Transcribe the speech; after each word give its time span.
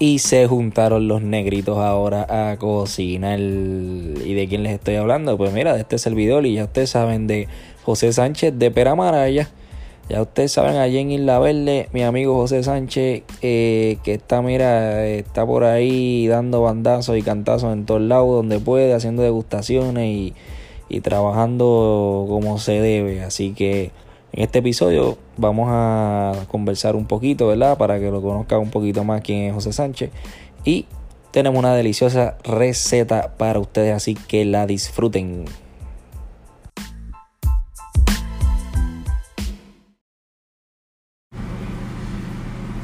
Y 0.00 0.20
se 0.20 0.46
juntaron 0.46 1.08
los 1.08 1.22
negritos 1.22 1.78
ahora 1.78 2.50
a 2.50 2.56
cocinar. 2.56 3.40
¿Y 3.40 4.34
de 4.34 4.46
quién 4.48 4.62
les 4.62 4.74
estoy 4.74 4.94
hablando? 4.94 5.36
Pues 5.36 5.52
mira, 5.52 5.74
de 5.74 5.80
este 5.80 5.98
servidor 5.98 6.46
y 6.46 6.54
ya 6.54 6.64
ustedes 6.64 6.90
saben 6.90 7.26
de 7.26 7.48
José 7.84 8.12
Sánchez 8.12 8.54
de 8.56 8.70
Peramaraya. 8.70 9.50
Ya 10.08 10.22
ustedes 10.22 10.52
saben, 10.52 10.76
allí 10.76 10.98
en 10.98 11.10
Isla 11.10 11.38
Verde, 11.38 11.88
mi 11.92 12.02
amigo 12.02 12.34
José 12.34 12.62
Sánchez, 12.62 13.24
eh, 13.42 13.98
que 14.02 14.14
está, 14.14 14.40
mira, 14.40 15.04
está 15.06 15.44
por 15.44 15.64
ahí 15.64 16.26
dando 16.28 16.62
bandazos 16.62 17.18
y 17.18 17.22
cantazos 17.22 17.74
en 17.74 17.84
todos 17.84 18.00
lados 18.00 18.30
donde 18.30 18.58
puede, 18.58 18.94
haciendo 18.94 19.22
degustaciones 19.22 20.06
y, 20.06 20.34
y 20.88 21.00
trabajando 21.00 22.24
como 22.28 22.58
se 22.58 22.80
debe. 22.80 23.22
Así 23.22 23.52
que 23.52 23.90
en 24.32 24.44
este 24.44 24.60
episodio 24.60 25.18
vamos 25.38 25.68
a 25.70 26.32
conversar 26.48 26.96
un 26.96 27.06
poquito, 27.06 27.46
¿verdad? 27.46 27.78
Para 27.78 27.98
que 27.98 28.10
lo 28.10 28.20
conozcan 28.20 28.58
un 28.58 28.70
poquito 28.70 29.04
más 29.04 29.22
quién 29.22 29.44
es 29.44 29.54
José 29.54 29.72
Sánchez. 29.72 30.10
Y 30.64 30.86
tenemos 31.30 31.58
una 31.58 31.74
deliciosa 31.74 32.36
receta 32.44 33.34
para 33.38 33.60
ustedes, 33.60 33.94
así 33.94 34.14
que 34.14 34.44
la 34.44 34.66
disfruten. 34.66 35.44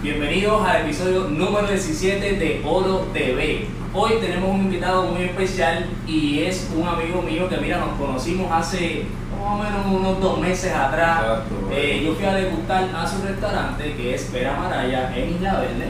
Bienvenidos 0.02 0.62
al 0.62 0.82
episodio 0.82 1.24
número 1.24 1.66
17 1.66 2.36
de 2.36 2.62
Oro 2.64 3.06
TV. 3.12 3.66
Hoy 3.94 4.12
tenemos 4.20 4.50
un 4.50 4.60
invitado 4.62 5.04
muy 5.04 5.24
especial 5.24 5.86
y 6.06 6.40
es 6.40 6.70
un 6.76 6.86
amigo 6.86 7.22
mío 7.22 7.48
que, 7.48 7.56
mira, 7.56 7.78
nos 7.78 7.98
conocimos 7.98 8.52
hace 8.52 9.04
más 9.44 9.60
o 9.60 9.62
menos 9.62 9.86
unos 9.86 10.20
dos 10.20 10.38
meses 10.38 10.72
atrás. 10.72 11.22
Eh, 11.70 12.02
yo 12.04 12.14
fui 12.14 12.24
a 12.24 12.34
degustar 12.34 12.88
a 12.94 13.06
su 13.06 13.22
restaurante 13.22 13.94
que 13.94 14.14
es 14.14 14.32
Vera 14.32 14.56
Maraya 14.56 15.14
en 15.14 15.34
Isla 15.34 15.60
Verde. 15.60 15.88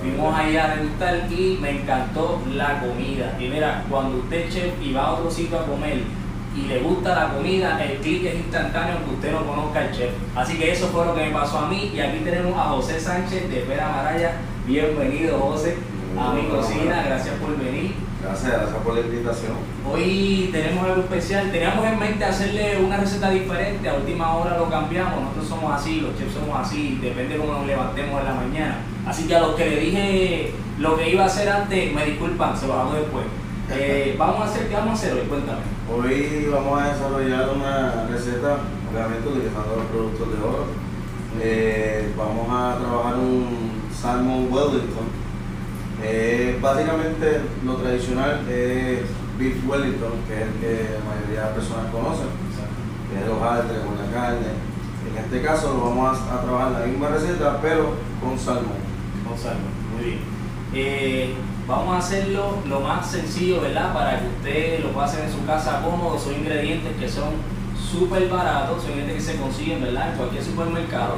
Fuimos 0.00 0.34
ahí 0.34 0.56
a 0.56 0.76
degustar 0.76 1.30
y 1.30 1.58
me 1.60 1.70
encantó 1.82 2.40
la 2.54 2.80
comida. 2.80 3.36
Y 3.38 3.48
mira, 3.48 3.84
cuando 3.90 4.18
usted 4.18 4.48
chef 4.50 4.74
y 4.80 4.92
va 4.92 5.02
a 5.02 5.12
otro 5.12 5.30
sitio 5.30 5.60
a 5.60 5.66
comer 5.66 6.02
y 6.56 6.62
le 6.66 6.80
gusta 6.80 7.14
la 7.14 7.34
comida, 7.34 7.82
el 7.82 7.98
clic 7.98 8.24
es 8.24 8.34
instantáneo 8.36 8.96
aunque 8.96 9.14
usted 9.14 9.32
no 9.32 9.46
conozca 9.46 9.86
el 9.86 9.92
chef. 9.92 10.10
Así 10.36 10.58
que 10.58 10.72
eso 10.72 10.88
fue 10.88 11.04
lo 11.04 11.14
que 11.14 11.26
me 11.26 11.30
pasó 11.30 11.58
a 11.58 11.68
mí. 11.68 11.92
Y 11.94 12.00
aquí 12.00 12.18
tenemos 12.24 12.56
a 12.56 12.70
José 12.70 13.00
Sánchez 13.00 13.50
de 13.50 13.64
Vera 13.64 13.88
Maraya. 13.88 14.32
Bienvenido, 14.66 15.38
José, 15.38 15.76
a 16.18 16.32
mi 16.32 16.48
cocina. 16.48 17.02
Gracias 17.04 17.34
por 17.36 17.56
venir. 17.58 18.11
Gracias, 18.22 18.52
gracias 18.52 18.82
por 18.84 18.94
la 18.94 19.00
invitación. 19.00 19.52
Hoy 19.84 20.48
tenemos 20.52 20.84
algo 20.84 21.02
especial. 21.02 21.50
Teníamos 21.50 21.84
en 21.84 21.98
mente 21.98 22.24
hacerle 22.24 22.78
una 22.78 22.96
receta 22.96 23.30
diferente. 23.30 23.88
A 23.88 23.94
última 23.94 24.36
hora 24.36 24.58
lo 24.58 24.70
cambiamos. 24.70 25.22
Nosotros 25.22 25.48
somos 25.48 25.74
así, 25.74 26.00
los 26.00 26.16
chefs 26.16 26.34
somos 26.34 26.56
así. 26.56 27.00
Depende 27.02 27.34
de 27.34 27.40
cómo 27.40 27.54
nos 27.54 27.66
levantemos 27.66 28.20
en 28.20 28.26
la 28.26 28.34
mañana. 28.34 28.78
Así 29.04 29.26
que 29.26 29.34
a 29.34 29.40
los 29.40 29.56
que 29.56 29.66
le 29.68 29.80
dije 29.80 30.54
lo 30.78 30.96
que 30.96 31.10
iba 31.10 31.24
a 31.24 31.26
hacer 31.26 31.48
antes, 31.48 31.92
me 31.92 32.04
disculpan, 32.06 32.56
se 32.56 32.68
lo 32.68 32.74
hago 32.74 32.94
después. 32.94 33.24
Eh, 33.74 34.16
vamos 34.18 34.42
a 34.42 34.44
hacer, 34.50 34.68
¿qué 34.68 34.74
vamos 34.74 34.90
a 34.90 34.92
hacer 34.94 35.14
hoy? 35.14 35.26
Cuéntame. 35.28 35.60
Hoy 35.90 36.46
vamos 36.52 36.82
a 36.82 36.92
desarrollar 36.92 37.48
una 37.48 38.06
receta, 38.06 38.58
obviamente 38.92 39.28
utilizando 39.28 39.76
los 39.76 39.86
productos 39.86 40.28
de 40.28 40.44
oro. 40.44 40.66
Eh, 41.40 42.12
vamos 42.18 42.48
a 42.50 42.76
trabajar 42.78 43.14
un 43.14 43.80
salmon 43.98 44.52
Wellington 44.52 45.06
eh, 46.02 46.58
básicamente 46.60 47.40
lo 47.64 47.76
tradicional 47.76 48.40
es 48.48 49.00
beef 49.38 49.56
wellington, 49.66 50.12
que 50.26 50.34
es 50.34 50.42
el 50.42 50.54
que 50.60 50.98
la 50.98 51.04
mayoría 51.04 51.40
de 51.40 51.46
las 51.46 51.54
personas 51.54 51.90
conocen, 51.92 52.26
que 53.08 53.20
es 53.20 53.26
los 53.26 53.38
con 53.38 53.98
la 53.98 54.12
carne. 54.12 54.72
En 55.10 55.24
este 55.24 55.42
caso 55.42 55.74
lo 55.74 55.90
vamos 55.90 56.18
a, 56.18 56.42
trabajar 56.42 56.72
la 56.72 56.86
misma 56.86 57.08
receta, 57.08 57.58
pero 57.60 57.94
con 58.20 58.38
salmón. 58.38 58.82
Con 59.26 59.38
salmón, 59.38 59.72
muy 59.94 60.04
bien. 60.04 60.18
Eh, 60.74 61.34
vamos 61.68 61.94
a 61.94 61.98
hacerlo 61.98 62.58
lo 62.66 62.80
más 62.80 63.10
sencillo, 63.10 63.60
¿verdad? 63.60 63.92
Para 63.92 64.20
que 64.20 64.26
usted 64.28 64.82
lo 64.82 64.92
pueda 64.92 65.06
hacer 65.06 65.24
en 65.24 65.32
su 65.32 65.44
casa 65.46 65.82
cómodo. 65.82 66.18
Son 66.18 66.34
ingredientes 66.34 66.96
que 66.98 67.08
son 67.08 67.34
súper 67.90 68.28
baratos, 68.28 68.82
son 68.82 68.92
ingredientes 68.92 69.26
que 69.26 69.32
se 69.32 69.38
consiguen, 69.38 69.82
¿verdad? 69.82 70.10
En 70.10 70.16
cualquier 70.16 70.42
supermercado. 70.42 71.16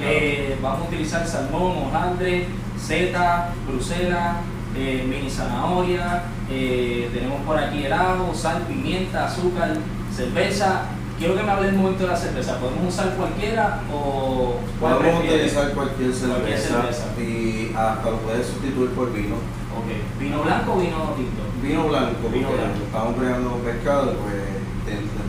Eh, 0.00 0.58
vamos 0.60 0.82
a 0.82 0.88
utilizar 0.88 1.26
salmón, 1.26 1.76
hojaldre, 1.86 2.46
seta, 2.78 3.52
brusela, 3.66 4.40
eh, 4.76 5.04
mini 5.08 5.30
zanahoria, 5.30 6.24
eh, 6.50 7.10
tenemos 7.12 7.40
por 7.42 7.56
aquí 7.56 7.84
el 7.84 7.92
ajo, 7.92 8.34
sal, 8.34 8.62
pimienta, 8.62 9.26
azúcar, 9.26 9.76
cerveza. 10.14 10.82
Quiero 11.18 11.36
que 11.36 11.44
me 11.44 11.50
hable 11.50 11.68
un 11.68 11.76
momento 11.76 12.02
de 12.02 12.08
la 12.08 12.16
cerveza. 12.16 12.58
¿Podemos 12.58 12.92
usar 12.92 13.14
cualquiera 13.14 13.80
o 13.92 14.56
Podemos 14.80 15.24
utilizar 15.24 15.70
cualquier 15.70 16.12
cerveza, 16.12 16.84
y 17.18 17.72
hasta 17.74 18.10
lo 18.10 18.18
puedes 18.18 18.46
sustituir 18.46 18.90
por 18.90 19.12
vino. 19.12 19.36
Ok. 19.36 20.20
¿Vino 20.20 20.42
blanco 20.42 20.72
o 20.72 20.76
vino 20.76 21.14
tinto? 21.16 21.42
Vino 21.62 21.88
blanco, 21.88 22.28
vino 22.32 22.48
blanco. 22.50 22.84
estamos 22.84 23.16
creando 23.16 23.50
pescado, 23.58 24.14
pues 24.14 24.53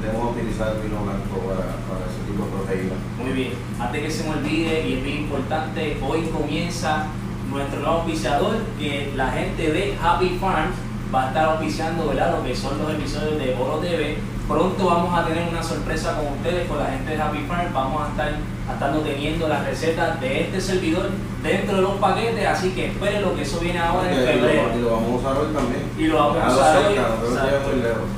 intentemos 0.05 0.35
utilizar 0.35 0.75
el 0.75 0.81
vino 0.81 0.97
para, 1.01 2.05
ese 2.05 2.21
tipo 2.27 2.45
de 2.45 2.51
proteínas. 2.51 2.97
Muy 3.17 3.31
bien. 3.31 3.53
Antes 3.79 4.01
que 4.01 4.11
se 4.11 4.23
me 4.23 4.35
olvide, 4.35 4.87
y 4.87 4.93
es 4.93 5.03
bien 5.03 5.17
importante, 5.23 5.97
hoy 6.01 6.21
comienza 6.27 7.07
nuestro 7.51 7.79
nuevo 7.79 7.95
auspiciador, 7.97 8.57
que 8.77 9.13
la 9.15 9.31
gente 9.31 9.71
de 9.71 9.97
Happy 10.01 10.37
Farms 10.39 10.75
va 11.13 11.25
a 11.25 11.27
estar 11.27 11.45
auspiciando 11.45 12.07
¿verdad? 12.07 12.37
lo 12.37 12.43
que 12.43 12.55
son 12.55 12.77
los 12.77 12.91
episodios 12.91 13.39
de 13.39 13.55
Oro 13.55 13.77
TV. 13.79 14.17
Pronto 14.47 14.85
vamos 14.85 15.17
a 15.17 15.25
tener 15.25 15.49
una 15.49 15.63
sorpresa 15.63 16.17
con 16.17 16.27
ustedes, 16.37 16.67
con 16.67 16.77
la 16.77 16.85
gente 16.85 17.11
de 17.11 17.21
Happy 17.21 17.39
Farms. 17.47 17.73
Vamos 17.73 18.03
a 18.03 18.09
estar 18.09 18.31
estando 18.71 18.99
teniendo 18.99 19.47
las 19.47 19.65
recetas 19.65 20.21
de 20.21 20.41
este 20.41 20.61
servidor 20.61 21.09
dentro 21.41 21.77
de 21.77 21.81
los 21.81 21.93
paquetes, 21.93 22.47
así 22.47 22.69
que 22.71 22.87
esperen 22.87 23.23
lo 23.23 23.35
que 23.35 23.41
eso 23.41 23.59
viene 23.59 23.79
ahora 23.79 24.11
en 24.11 24.23
febrero. 24.23 24.69
Y 24.77 24.81
lo 24.81 24.91
vamos 24.91 25.09
a 25.09 25.15
usar 25.15 25.37
hoy 25.41 25.53
también. 25.53 25.83
Y 25.97 26.03
lo 26.05 26.15
vamos 26.17 26.37
a 26.43 26.47
usar 26.47 26.77
hoy. 26.77 26.95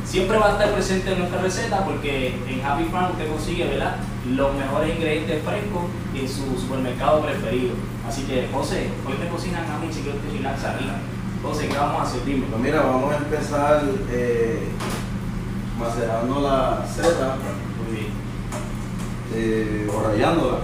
Siempre 0.04 0.38
va 0.38 0.48
a 0.48 0.52
estar 0.52 0.72
presente 0.74 1.14
en 1.14 1.20
nuestra 1.20 1.42
receta 1.42 1.86
porque 1.86 2.28
en 2.28 2.66
Happy 2.66 2.84
Farm 2.92 3.12
usted 3.12 3.30
consigue 3.30 3.68
¿verdad? 3.70 3.96
los 4.30 4.54
mejores 4.54 4.96
ingredientes 4.96 5.42
frescos 5.44 5.84
en 6.14 6.28
su 6.28 6.59
supermercado 6.59 7.22
preferido. 7.22 7.74
Así 8.06 8.24
que, 8.24 8.50
José, 8.52 8.90
hoy 9.06 9.14
me 9.18 9.30
cocinan 9.30 9.64
a 9.70 9.78
mí, 9.80 9.88
si 9.92 10.02
quiero 10.02 10.18
que 10.22 10.38
relax 10.38 10.64
arriba. 10.66 10.96
José, 11.42 11.70
¿qué 11.70 11.78
vamos 11.78 12.02
a 12.02 12.04
hacer? 12.04 12.26
Dime. 12.26 12.48
Pues 12.50 12.62
mira, 12.62 12.82
vamos 12.82 13.14
a 13.14 13.18
empezar 13.18 13.84
eh, 14.12 14.68
macerando 15.80 16.42
la 16.42 16.86
seta. 16.88 17.36
Bien. 17.92 18.12
Eh, 19.34 19.90
o 19.94 20.08
rayándola. 20.08 20.58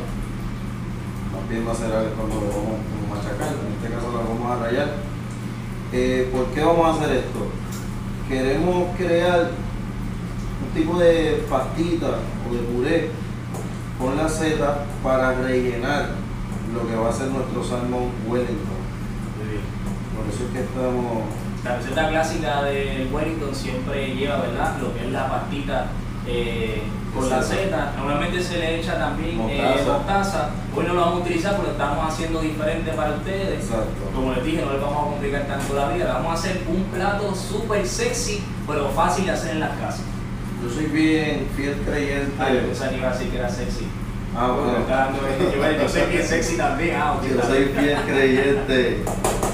Más 1.31 1.49
bien 1.49 1.65
macerar 1.65 2.05
es 2.05 2.13
cuando 2.13 2.35
lo 2.35 2.47
vamos 2.47 2.79
a 2.79 3.15
machacar. 3.15 3.53
En 3.53 3.73
este 3.73 3.95
caso 3.95 4.11
la 4.11 4.23
vamos 4.23 4.51
a 4.51 4.63
rayar. 4.63 4.87
Eh, 5.91 6.29
¿Por 6.31 6.47
qué 6.47 6.63
vamos 6.63 6.85
a 6.85 6.99
hacer 6.99 7.17
esto? 7.17 7.47
Queremos 8.27 8.95
crear 8.97 9.51
un 10.63 10.81
tipo 10.81 10.97
de 10.97 11.45
pastita 11.49 12.19
o 12.49 12.53
de 12.53 12.59
puré 12.61 13.11
con 13.99 14.17
la 14.17 14.27
seta 14.27 14.85
para 15.03 15.33
rellenar 15.33 16.11
lo 16.73 16.87
que 16.87 16.95
va 16.95 17.09
a 17.09 17.13
ser 17.13 17.27
nuestro 17.27 17.63
salmón 17.63 18.09
Wellington. 18.27 18.83
Por 20.15 20.33
eso 20.33 20.45
es 20.45 20.51
que 20.51 20.59
estamos... 20.61 21.42
La 21.63 21.77
receta 21.77 22.09
clásica 22.09 22.63
del 22.63 23.07
Wellington 23.09 23.55
siempre 23.55 24.13
lleva, 24.13 24.41
¿verdad? 24.41 24.77
Lo 24.81 24.93
que 24.93 25.05
es 25.05 25.11
la 25.13 25.29
pastita 25.29 25.85
eh, 26.27 26.83
con 27.15 27.29
la 27.29 27.41
seta. 27.41 27.93
Normalmente 27.95 28.43
se 28.43 28.57
le 28.57 28.81
echa 28.81 28.99
también 28.99 29.39
eh, 29.49 29.81
mostaza. 29.87 30.49
Hoy 30.75 30.85
no 30.85 30.93
lo 30.93 30.99
vamos 30.99 31.21
a 31.21 31.23
utilizar 31.23 31.55
porque 31.55 31.71
estamos 31.71 32.05
haciendo 32.05 32.41
diferente 32.41 32.91
para 32.91 33.11
ustedes. 33.11 33.63
Como 34.13 34.33
les 34.33 34.43
dije, 34.43 34.61
no 34.65 34.73
les 34.73 34.81
vamos 34.81 35.07
a 35.07 35.09
complicar 35.11 35.43
tanto 35.43 35.73
la 35.73 35.87
vida. 35.89 36.13
Vamos 36.13 36.31
a 36.31 36.33
hacer 36.33 36.63
un 36.67 36.83
plato 36.85 37.33
súper 37.33 37.87
sexy, 37.87 38.43
pero 38.67 38.89
fácil 38.89 39.25
de 39.25 39.31
hacer 39.31 39.51
en 39.51 39.59
las 39.61 39.77
casas. 39.77 40.03
Yo 40.61 40.69
soy 40.69 40.87
bien 40.87 41.47
fiel 41.55 41.75
creyente. 41.85 42.33
Ah, 42.39 42.51
yo 42.53 42.59
pensaba 42.59 42.89
que 42.89 42.97
iba 42.97 43.07
a 43.09 43.13
decir 43.13 43.29
que 43.29 43.37
era 43.37 43.49
sexy. 43.49 43.87
Ah, 44.35 44.51
bueno. 44.51 44.79
Yo, 45.81 45.87
soy 45.87 46.11
bien 46.11 46.27
sexy 46.27 46.57
también. 46.57 46.97
Ah, 46.97 47.15
yo 47.21 47.41
soy 47.41 47.63
bien 47.65 47.99
creyente 48.05 49.03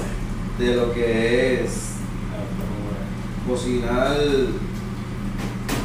de 0.58 0.74
lo 0.74 0.92
que 0.92 1.62
es 1.62 1.89
cocinar 3.48 4.16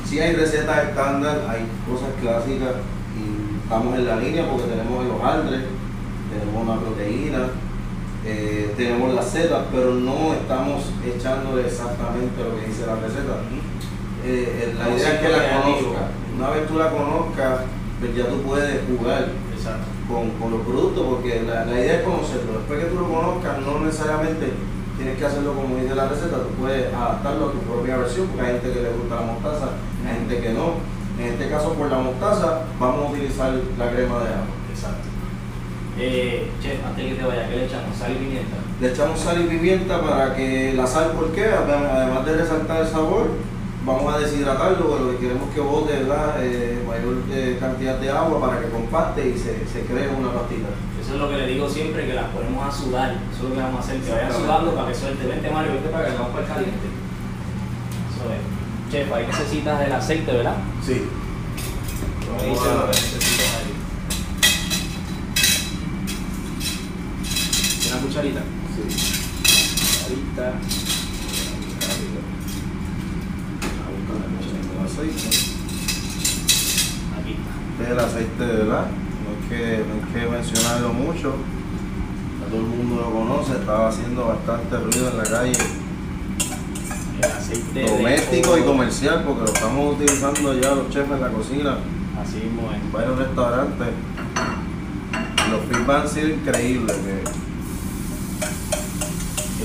Sí 0.06 0.20
hay 0.20 0.36
recetas 0.36 0.90
estándar, 0.90 1.48
hay 1.50 1.66
cosas 1.90 2.10
clásicas 2.22 2.76
y 3.18 3.58
estamos 3.64 3.98
en 3.98 4.06
la 4.06 4.18
línea 4.18 4.48
porque 4.48 4.68
tenemos 4.68 5.04
el 5.04 5.12
hojaldre, 5.12 5.66
tenemos 6.30 6.62
una 6.64 6.80
proteína, 6.80 7.48
eh, 8.24 8.72
tenemos 8.78 9.16
las 9.16 9.28
setas, 9.32 9.64
pero 9.72 9.96
no 9.96 10.36
estamos 10.36 10.92
echándole 11.04 11.66
exactamente 11.66 12.38
lo 12.38 12.56
que 12.56 12.68
dice 12.68 12.86
la 12.86 12.98
receta. 12.98 13.42
Eh, 14.24 14.76
la 14.78 14.90
idea 14.90 15.14
es 15.16 15.20
que 15.22 15.30
la 15.30 15.62
conozcas. 15.62 16.10
Una 16.38 16.50
vez 16.52 16.68
tú 16.68 16.78
la 16.78 16.92
conozcas, 16.92 17.62
pues 18.00 18.16
ya 18.16 18.28
tú 18.28 18.42
puedes 18.44 18.82
jugar 18.88 19.30
con, 20.08 20.30
con, 20.40 20.52
los 20.52 20.62
productos, 20.62 21.04
porque 21.04 21.42
la, 21.42 21.66
la, 21.66 21.80
idea 21.80 21.98
es 21.98 22.04
conocerlo. 22.04 22.60
Después 22.60 22.80
que 22.80 22.92
tú 22.92 23.00
lo 23.00 23.08
conozcas, 23.08 23.58
no 23.66 23.80
necesariamente 23.80 24.54
tienes 25.06 25.20
que 25.20 25.26
hacerlo 25.28 25.54
como 25.54 25.76
dice 25.76 25.94
la 25.94 26.08
receta, 26.08 26.38
tú 26.38 26.50
puedes 26.60 26.92
adaptarlo 26.92 27.50
a 27.50 27.52
tu 27.52 27.60
propia 27.60 27.98
versión, 27.98 28.26
porque 28.28 28.42
hay 28.42 28.54
gente 28.54 28.74
que 28.74 28.82
le 28.82 28.90
gusta 28.90 29.16
la 29.16 29.22
mostaza, 29.22 29.68
hay 30.02 30.16
gente 30.16 30.42
que 30.42 30.50
no. 30.50 30.74
En 31.20 31.28
este 31.28 31.48
caso, 31.48 31.74
por 31.74 31.92
la 31.92 32.00
mostaza, 32.00 32.62
vamos 32.80 33.06
a 33.06 33.12
utilizar 33.12 33.54
la 33.78 33.92
crema 33.92 34.18
de 34.24 34.34
agua. 34.34 34.56
Exacto. 34.74 35.08
Eh, 36.00 36.50
chef, 36.60 36.84
antes 36.84 37.06
que 37.06 37.14
te 37.14 37.24
vaya, 37.24 37.48
¿qué 37.48 37.56
le 37.56 37.66
echamos? 37.66 37.96
¿Sal 37.96 38.14
y 38.14 38.16
pimienta? 38.16 38.58
Le 38.82 38.90
echamos 38.90 39.20
sal 39.20 39.42
y 39.42 39.46
pimienta 39.46 40.02
para 40.02 40.36
que 40.36 40.74
la 40.74 40.88
sal, 40.88 41.12
¿por 41.12 41.32
qué? 41.34 41.46
Además 41.46 42.26
de 42.26 42.38
resaltar 42.38 42.82
el 42.82 42.88
sabor, 42.88 43.28
vamos 43.86 44.14
a 44.14 44.18
deshidratarlo, 44.18 44.92
pero 44.92 45.12
que 45.12 45.18
queremos 45.18 45.54
que 45.54 45.60
bote 45.60 45.94
eh, 45.94 46.84
mayor 46.88 47.24
eh, 47.32 47.58
cantidad 47.60 48.00
de 48.00 48.10
agua 48.10 48.42
para 48.42 48.60
que 48.60 48.70
compacte 48.70 49.30
y 49.30 49.38
se, 49.38 49.66
se 49.68 49.82
cree 49.86 50.10
una 50.10 50.34
pastita. 50.34 50.70
Eso 51.00 51.14
es 51.14 51.20
lo 51.20 51.30
que 51.30 51.38
le 51.38 51.48
digo 51.48 51.70
siempre, 51.70 52.08
que 52.08 52.16
las 52.16 52.30
ponemos 52.32 52.68
a 52.68 52.72
sudar. 52.72 53.12
Eso 53.32 53.44
es 53.44 53.50
lo 53.50 53.56
que 53.56 53.62
vamos 53.62 53.78
a 53.78 53.84
hacer, 53.84 54.02
que 54.02 54.12
vaya 54.12 54.34
sudando 54.34 54.76
para 54.76 54.88
que 54.88 54.96
suelte. 54.96 55.28
Vente 55.28 55.52
Mario, 55.52 55.74
vente 55.74 55.90
para 55.90 56.08
que 56.08 56.14
vamos 56.14 56.32
para 56.32 56.42
el 56.42 56.52
caliente. 56.52 56.88
Eso 58.10 58.26
es. 58.34 58.92
Chef, 58.92 59.14
ahí 59.14 59.28
necesitas 59.28 59.82
el 59.86 59.94
aceite, 59.94 60.32
¿verdad? 60.32 60.56
Sí. 60.84 61.04
Ahí 62.40 62.50
dice 62.50 62.66
lo 62.66 62.82
que 62.82 62.88
necesitas 62.88 63.56
ahí. 63.56 63.72
¿Una. 67.92 68.02
Cucharita. 68.02 68.42
aceite. 68.42 69.68
Aquí 70.08 70.14
está. 70.32 70.54
Este 77.72 77.84
es 77.84 77.90
el 77.90 78.00
aceite 78.00 78.46
de 78.46 78.56
verdad, 78.56 78.86
no 78.88 79.30
hay, 79.30 79.50
que, 79.50 79.84
no 79.84 79.94
hay 79.96 80.14
que 80.14 80.26
todo 81.32 82.60
el 82.60 82.66
mundo 82.68 82.96
lo 83.02 83.12
conoce, 83.12 83.54
estaba 83.54 83.90
haciendo 83.90 84.26
bastante 84.28 84.78
ruido 84.78 85.10
en 85.12 85.18
la 85.18 85.24
calle. 85.24 85.54
El 87.52 87.74
de 87.74 87.84
Doméstico 87.90 88.58
y 88.58 88.62
comercial, 88.64 89.24
porque 89.26 89.42
lo 89.42 89.48
estamos 89.54 89.96
utilizando 89.96 90.54
ya 90.60 90.76
los 90.76 90.90
chefs 90.90 91.10
en 91.12 91.22
la 91.22 91.30
cocina, 91.30 91.78
Así 92.22 92.38
mismo 92.38 92.70
es. 92.72 92.82
en 92.82 92.92
varios 92.92 93.18
restaurantes. 93.18 93.88
Los 95.52 95.62
feedback 95.70 96.02
han 96.04 96.10
sido 96.10 96.28
increíbles. 96.30 96.96
que- 96.98 97.24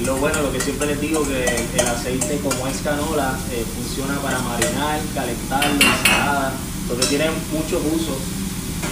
Es 0.01 0.07
lo 0.07 0.17
bueno, 0.17 0.41
lo 0.43 0.53
que 0.53 0.61
siempre 0.61 0.87
les 0.87 1.01
digo, 1.01 1.23
que 1.27 1.45
el 1.45 1.87
aceite 1.87 2.39
como 2.43 2.67
es 2.67 2.79
canola 2.83 3.37
eh, 3.53 3.65
funciona 3.77 4.15
para 4.21 4.39
marinar, 4.39 5.01
calentarlo, 5.15 5.75
ensalada, 5.75 6.53
porque 6.89 7.07
tiene 7.07 7.25
muchos 7.53 7.81
usos. 7.95 8.17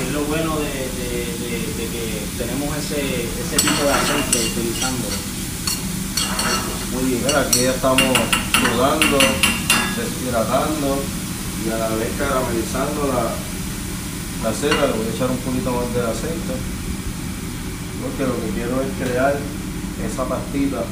Es 0.01 0.13
lo 0.13 0.23
bueno 0.25 0.57
de, 0.59 0.65
de- 0.65 1.33
de- 1.43 1.73
de 1.77 1.85
que 1.91 2.23
tenemos 2.39 2.77
ese, 2.77 3.25
ese 3.25 3.57
tipo 3.57 3.83
de 3.83 3.93
aceite 3.93 4.39
utilizándolo. 4.53 5.17
Muy 6.93 7.05
bien, 7.11 7.25
aquí 7.37 7.63
ya 7.63 7.71
estamos 7.73 8.03
sudando, 8.03 9.19
deshidratando 9.97 11.03
y 11.67 11.71
a 11.71 11.79
la 11.79 11.89
vez 11.97 12.09
caramelizando 12.19 13.09
la, 13.13 14.49
la 14.49 14.55
seda. 14.57 14.87
Le 14.87 14.93
voy 14.93 15.07
a 15.07 15.15
echar 15.15 15.31
un 15.31 15.39
poquito 15.39 15.71
más 15.73 15.93
de 15.95 16.01
aceite. 16.03 16.55
Porque 18.01 18.23
lo 18.25 18.41
que 18.41 18.51
quiero 18.55 18.81
es 18.81 18.89
crear 19.09 19.37
esa 20.07 20.25
pastita. 20.29 20.83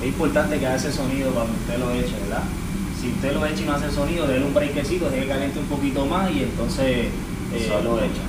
Es 0.00 0.06
importante 0.08 0.58
que 0.60 0.66
haga 0.66 0.76
ese 0.76 0.92
sonido 0.92 1.30
cuando 1.32 1.52
usted 1.54 1.78
lo 1.78 1.90
eche, 1.92 2.14
¿verdad? 2.20 2.44
Si 3.04 3.10
usted 3.10 3.34
lo 3.34 3.44
echa 3.44 3.60
y 3.60 3.66
no 3.66 3.74
hace 3.74 3.90
sonido, 3.90 4.26
déle 4.26 4.46
un 4.46 4.54
brequecito, 4.54 5.10
deje 5.10 5.24
que 5.24 5.28
caliente 5.28 5.58
un 5.58 5.66
poquito 5.66 6.06
más 6.06 6.30
y 6.30 6.44
entonces 6.44 7.08
eh, 7.52 7.80
lo 7.84 7.98
echa. 7.98 8.22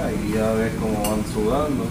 Ahí 0.00 0.32
ya 0.32 0.52
ves 0.52 0.72
cómo 0.80 1.02
van 1.02 1.24
sudando. 1.34 1.84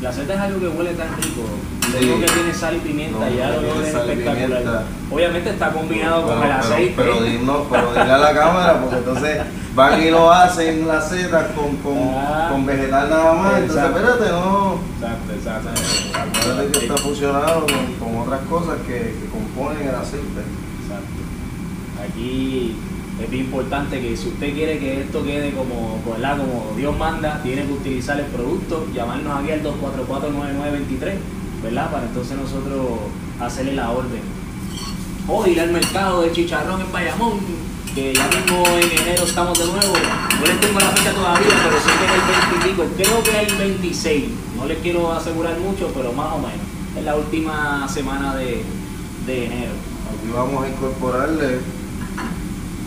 La 0.00 0.10
seta 0.12 0.32
es 0.34 0.40
algo 0.40 0.60
que 0.60 0.68
huele 0.68 0.94
tan 0.94 1.08
rico. 1.16 1.42
Sí. 1.84 1.98
Digo 2.06 2.20
que 2.20 2.26
tiene 2.26 2.54
sal 2.54 2.76
y 2.76 2.78
pimienta, 2.78 3.18
No, 3.18 3.28
ya 3.36 3.48
no 3.48 3.52
lo 3.54 3.58
tiene 3.60 3.72
olor 3.74 3.84
es 3.84 3.92
y 3.94 3.96
espectacular. 3.96 4.82
Obviamente 5.10 5.50
está 5.50 5.72
combinado 5.72 6.22
con 6.22 6.40
Pero- 6.40 6.42
el 6.54 6.60
pero- 6.60 6.72
aceite. 6.74 6.94
Pero, 6.96 7.22
dinos- 7.22 7.66
pero 7.70 7.88
dile 7.90 8.00
a 8.12 8.18
la 8.18 8.32
cámara, 8.34 8.80
porque 8.80 8.96
entonces 8.96 9.40
van 9.74 10.02
y 10.02 10.10
lo 10.10 10.30
hacen 10.32 10.88
las 10.88 11.08
setas 11.10 11.46
con, 11.54 11.76
con, 11.76 11.98
Ah. 12.16 12.48
con 12.50 12.64
vegetal 12.64 13.10
nada 13.10 13.32
más. 13.34 13.58
Entonces, 13.58 13.84
espérate, 13.84 14.28
no. 14.30 14.80
Exacto, 15.00 15.32
exacto. 15.34 15.68
Acuérdate 16.40 16.78
que 16.78 16.86
está 16.86 16.96
fusionado 16.96 17.66
con, 17.66 17.94
con 18.08 18.18
otras 18.20 18.40
cosas 18.48 18.76
que, 18.86 18.94
que 19.20 19.28
componen 19.30 19.86
el 19.88 19.94
aceite. 19.94 20.40
Exacto. 20.82 21.20
Aquí 22.08 22.76
es 23.22 23.30
bien 23.30 23.44
importante 23.44 24.00
que 24.00 24.16
si 24.16 24.28
usted 24.28 24.54
quiere 24.54 24.78
que 24.78 25.02
esto 25.02 25.22
quede 25.22 25.52
como, 25.52 26.00
¿verdad? 26.10 26.38
como 26.38 26.72
Dios 26.76 26.96
manda, 26.96 27.42
tiene 27.42 27.66
que 27.66 27.72
utilizar 27.72 28.18
el 28.18 28.26
producto, 28.26 28.86
llamarnos 28.94 29.42
aquí 29.42 29.52
al 29.52 29.62
244-9923, 29.62 31.14
¿verdad? 31.62 31.90
Para 31.90 32.06
entonces 32.06 32.36
nosotros 32.36 32.80
hacerle 33.38 33.74
la 33.74 33.90
orden. 33.90 34.22
O 35.28 35.46
ir 35.46 35.60
al 35.60 35.70
mercado 35.70 36.22
de 36.22 36.32
chicharrón 36.32 36.80
en 36.80 36.90
Bayamón, 36.90 37.40
que 37.94 38.14
ya 38.14 38.26
mismo 38.28 38.64
en 38.68 39.02
enero 39.02 39.24
estamos 39.24 39.58
de 39.58 39.66
nuevo. 39.66 39.94
No 40.40 40.46
les 40.46 40.60
tengo 40.60 40.80
la 40.80 40.90
fecha 40.90 41.12
todavía, 41.12 41.48
pero 41.64 41.76
sé 41.78 41.90
que 41.98 42.04
es 42.06 42.12
el 42.12 42.50
20 42.50 42.56
y 42.56 42.70
pico, 42.70 42.86
creo 42.96 43.22
que 43.22 43.52
el 43.52 43.56
26. 43.56 44.24
No 44.56 44.64
les 44.64 44.78
quiero 44.78 45.12
asegurar 45.12 45.58
mucho, 45.58 45.90
pero 45.94 46.12
más 46.12 46.32
o 46.32 46.38
menos. 46.38 46.66
Es 46.96 47.04
la 47.04 47.16
última 47.16 47.86
semana 47.86 48.34
de, 48.34 48.64
de 49.26 49.46
enero. 49.46 49.72
Aquí 50.08 50.32
vamos 50.34 50.64
a 50.64 50.68
incorporarle 50.68 51.79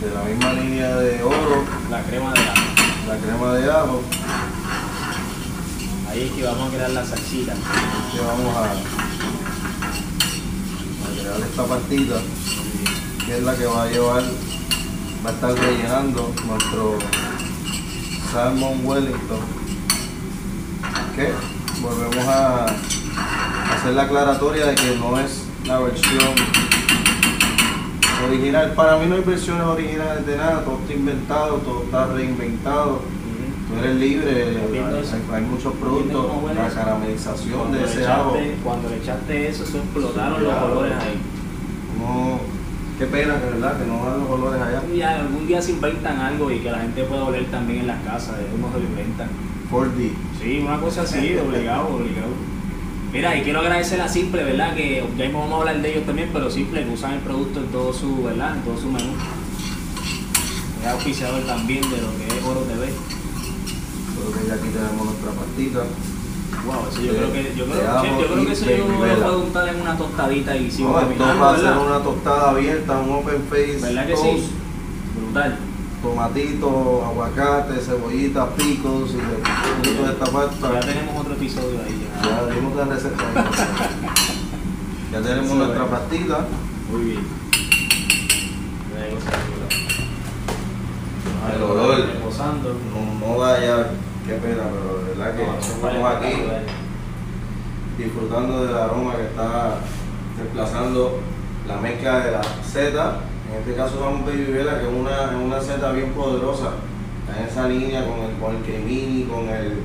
de 0.04 0.10
la 0.14 0.22
misma 0.22 0.52
línea 0.52 0.96
de 0.96 1.22
oro 1.22 1.64
La 1.90 2.02
crema 2.02 2.32
de 2.32 2.40
la. 2.40 2.54
la 3.08 3.16
crema 3.20 3.54
de 3.54 3.70
ajo 3.70 4.02
Ahí 6.10 6.22
es 6.24 6.32
que 6.32 6.42
vamos 6.44 6.68
a 6.68 6.70
crear 6.74 6.90
la 6.90 7.04
salsita. 7.04 7.54
que 7.54 8.20
vamos 8.20 8.56
a, 8.56 8.64
a 11.02 11.20
crear 11.20 11.40
esta 11.40 11.64
pastita 11.64 12.20
que 13.26 13.38
es 13.38 13.42
la 13.42 13.56
que 13.56 13.64
va 13.64 13.84
a 13.84 13.86
llevar 13.86 14.22
va 15.24 15.30
a 15.30 15.32
estar 15.32 15.54
rellenando 15.54 16.32
nuestro 16.46 16.98
salmon 18.30 18.84
wellington 18.84 19.40
que 21.16 21.32
volvemos 21.80 22.28
a 22.28 22.66
hacer 23.74 23.94
la 23.94 24.02
aclaratoria 24.02 24.66
de 24.66 24.74
que 24.74 24.96
no 24.96 25.18
es 25.18 25.44
la 25.64 25.78
versión 25.78 26.34
original 28.28 28.72
para 28.72 28.98
mí 28.98 29.06
no 29.06 29.14
hay 29.16 29.22
versiones 29.22 29.62
originales 29.66 30.26
de 30.26 30.36
nada 30.36 30.64
todo 30.64 30.78
está 30.82 30.94
inventado 30.94 31.56
todo 31.58 31.82
está 31.84 32.06
reinventado 32.06 33.00
Tú 33.66 33.80
eres 33.80 33.96
libre, 33.96 34.44
hay, 35.32 35.42
muchos 35.42 35.72
productos, 35.74 36.26
la 36.54 36.68
caramelización 36.68 37.58
Cuando 37.58 37.78
de 37.78 37.84
ese 37.84 38.02
echaste- 38.02 38.54
Cuando 38.62 38.88
le 38.90 38.96
echaste 38.98 39.48
eso, 39.48 39.64
se 39.64 39.78
explotaron 39.78 40.38
Sí, 40.38 40.44
los 40.44 40.54
colores 40.54 40.92
ahí. 40.92 41.18
No, 41.98 42.40
qué 42.98 43.06
pena 43.06 43.40
que 43.40 43.46
verdad 43.46 43.78
que 43.78 43.86
no 43.86 44.04
dan 44.04 44.20
los 44.20 44.30
olores 44.30 44.60
allá. 44.60 44.82
Y 44.94 45.00
algún 45.00 45.46
día 45.46 45.62
se 45.62 45.72
inventan 45.72 46.20
algo 46.20 46.50
y 46.52 46.58
que 46.58 46.70
la 46.70 46.78
gente 46.80 47.04
pueda 47.04 47.24
oler 47.24 47.46
también 47.46 47.80
en 47.80 47.86
las 47.86 48.02
casas, 48.04 48.36
de 48.38 48.44
cómo 48.46 48.70
se 48.70 48.80
lo 48.80 48.84
inventan. 48.84 49.28
4D. 49.72 50.12
Sí, 50.40 50.60
una 50.60 50.78
cosa 50.78 51.02
así, 51.02 51.34
obligado, 51.48 51.88
obligado. 51.88 52.28
Mira, 53.14 53.36
y 53.36 53.42
quiero 53.42 53.60
agradecer 53.60 54.00
a 54.00 54.08
Simple, 54.08 54.42
¿verdad? 54.42 54.74
Que 54.74 55.04
ya 55.16 55.24
mismo 55.24 55.38
vamos 55.40 55.54
a 55.54 55.60
hablar 55.60 55.80
de 55.80 55.90
ellos 55.92 56.04
también, 56.04 56.30
pero 56.32 56.50
Simple 56.50 56.84
que 56.84 56.90
usan 56.90 57.12
el 57.14 57.20
producto 57.20 57.60
en 57.60 57.66
todo 57.68 57.92
su, 57.92 58.24
¿verdad? 58.24 58.56
En 58.56 58.62
todo 58.62 58.76
su 58.76 58.88
menú. 58.88 59.12
Es 60.82 60.88
auspiciador 60.90 61.40
también 61.42 61.80
de 61.82 61.96
lo 62.02 62.08
que 62.18 62.26
es 62.38 62.44
Oro 62.44 62.60
TV. 62.62 62.92
Creo 64.16 64.32
que 64.42 64.48
ya 64.48 64.54
aquí 64.54 64.68
tenemos 64.68 65.06
nuestra 65.06 65.30
pastita. 65.30 65.84
Wow, 66.66 66.88
eso 66.90 67.00
yo 67.02 67.12
De- 67.12 67.18
creo 67.18 67.32
que, 67.32 67.54
yo 67.56 67.66
creo, 67.66 67.90
ajo 67.90 68.04
chef, 68.04 68.12
yo 68.20 68.26
creo 68.26 68.42
y 68.42 68.46
que 68.46 68.52
eso 68.52 68.64
yo 68.70 68.76
lo 68.88 69.22
puedo 69.22 69.40
untar 69.44 69.68
en 69.68 69.80
una 69.80 69.96
tostadita 69.96 70.56
y 70.56 70.70
sigo 70.70 70.90
No, 70.90 71.00
esto 71.00 71.24
va 71.40 71.54
a 71.54 71.58
ser 71.58 71.76
una 71.78 71.98
tostada 72.02 72.50
abierta, 72.50 72.98
un 72.98 73.12
open 73.12 73.42
face. 73.48 73.78
¿Verdad 73.80 74.06
que 74.06 74.12
toast, 74.14 74.24
sí? 74.24 74.48
Brutal. 75.20 75.58
Tomatito, 76.04 77.02
aguacate, 77.02 77.80
cebollita, 77.80 78.50
picos 78.50 79.12
y 79.12 79.16
de, 79.16 79.40
poquito 79.78 80.02
de 80.04 80.12
esta 80.12 80.26
pasta. 80.26 80.72
Ya 80.74 80.80
tenemos 80.80 81.18
otro 81.18 81.32
episodio 81.32 81.80
ahí. 81.80 82.06
Ya. 82.22 82.46
Ya 82.46 82.54
dimos 82.54 82.76
la 82.76 82.84
receta. 82.84 83.24
ya 85.12 85.22
tenemos 85.22 85.56
nuestra 85.56 85.84
es. 85.84 85.90
pastita. 85.90 86.44
Muy 86.90 87.04
bien. 87.04 87.20
El 91.56 91.62
olor. 91.62 91.98
No, 92.92 93.26
no 93.26 93.40
da 93.40 93.60
ya, 93.60 93.90
qué 94.26 94.34
pena, 94.34 94.64
pero 94.70 94.98
de 94.98 95.14
verdad 95.14 95.34
que 95.34 95.46
No, 95.46 95.58
estamos 95.58 96.14
aquí 96.16 96.34
disfrutando 97.96 98.66
del 98.66 98.76
aroma 98.76 99.16
que 99.16 99.24
está 99.24 99.76
reemplazando 100.36 101.20
la 101.66 101.76
mezcla 101.78 102.18
de 102.20 102.30
la 102.32 102.42
Z. 102.42 103.20
En 103.54 103.60
este 103.60 103.74
caso 103.74 103.96
usamos 103.98 104.26
Baby 104.26 104.52
Vela, 104.52 104.80
que 104.80 104.86
es 104.86 104.92
una, 104.92 105.30
es 105.30 105.36
una 105.44 105.60
Z 105.60 105.92
bien 105.92 106.12
poderosa. 106.12 106.70
Está 107.26 107.40
en 107.40 107.46
esa 107.48 107.68
línea 107.68 108.04
con 108.06 108.18
el, 108.20 108.36
con 108.40 108.56
el 108.56 108.62
Cremini, 108.62 109.24
con 109.24 109.48
el, 109.48 109.78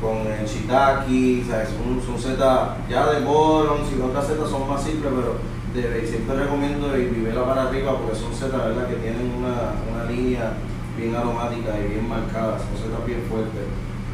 con 0.00 0.26
el 0.26 0.46
Shiitake, 0.46 1.44
¿sabes? 1.48 1.68
Son, 1.70 2.00
son 2.04 2.18
Z 2.18 2.76
ya 2.88 3.10
de 3.10 3.20
Boron, 3.20 3.78
si 3.86 4.00
otras 4.00 4.26
Z 4.26 4.46
son 4.48 4.68
más 4.68 4.82
simples, 4.82 5.12
pero 5.14 5.36
de- 5.74 6.06
siempre 6.06 6.36
recomiendo 6.36 6.88
Baby 6.88 7.22
Vela 7.26 7.44
para 7.44 7.68
arriba 7.68 7.96
porque 7.98 8.16
son 8.18 8.32
Z 8.34 8.56
¿verdad? 8.56 8.88
que 8.88 8.96
tienen 8.96 9.32
una, 9.38 9.74
una 9.92 10.10
línea 10.10 10.54
bien 10.96 11.14
aromática 11.14 11.78
y 11.78 11.88
bien 11.92 12.08
marcada, 12.08 12.58
son 12.58 12.74
Z 12.76 13.04
bien 13.06 13.22
fuertes. 13.28 13.66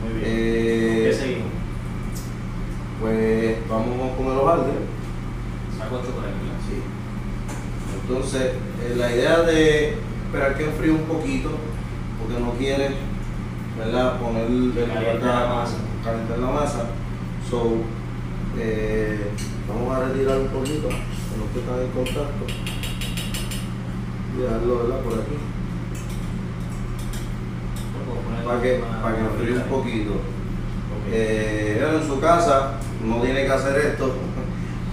Muy 0.03 0.13
bien. 0.21 0.25
Eh, 0.27 1.09
¿Qué 1.11 1.17
seguimos? 1.17 1.53
Pues 3.01 3.57
vamos 3.69 4.17
con 4.17 4.27
el 4.27 4.39
hojaldre. 4.39 4.73
Saco 5.79 5.97
esto 5.99 6.11
por 6.13 6.25
aquí. 6.25 6.49
Sí. 6.69 6.83
Entonces, 8.03 8.53
la 8.97 9.13
idea 9.13 9.41
de 9.41 9.95
esperar 10.27 10.57
que 10.57 10.65
enfríe 10.65 10.91
un 10.91 11.05
poquito, 11.05 11.51
porque 12.21 12.41
no 12.41 12.53
quiere, 12.53 12.91
¿verdad? 13.79 14.19
Poner 14.21 14.47
Calentar 14.89 15.35
la 15.43 15.55
masa. 15.55 15.77
calentar 16.05 16.39
la 16.39 16.47
masa. 16.49 16.87
So, 17.49 17.77
eh, 18.59 19.31
vamos 19.69 19.97
a 19.97 20.09
retirar 20.09 20.39
un 20.39 20.49
poquito, 20.49 20.89
que 20.89 21.37
no 21.39 21.61
están 21.61 21.81
en 21.81 21.91
contacto. 21.91 22.47
Y 24.37 24.43
dejarlo, 24.43 24.79
¿verdad? 24.79 25.01
Por 25.01 25.13
aquí. 25.15 25.37
Para 28.45 28.63
que, 28.63 28.81
para 29.03 29.17
que 29.17 29.23
enfríe 29.23 29.57
un 29.57 29.69
poquito. 29.69 30.13
Eh, 31.11 31.85
en 31.95 32.07
su 32.07 32.21
casa 32.21 32.73
no 33.05 33.21
tiene 33.23 33.45
que 33.45 33.53
hacer 33.53 33.77
esto. 33.79 34.15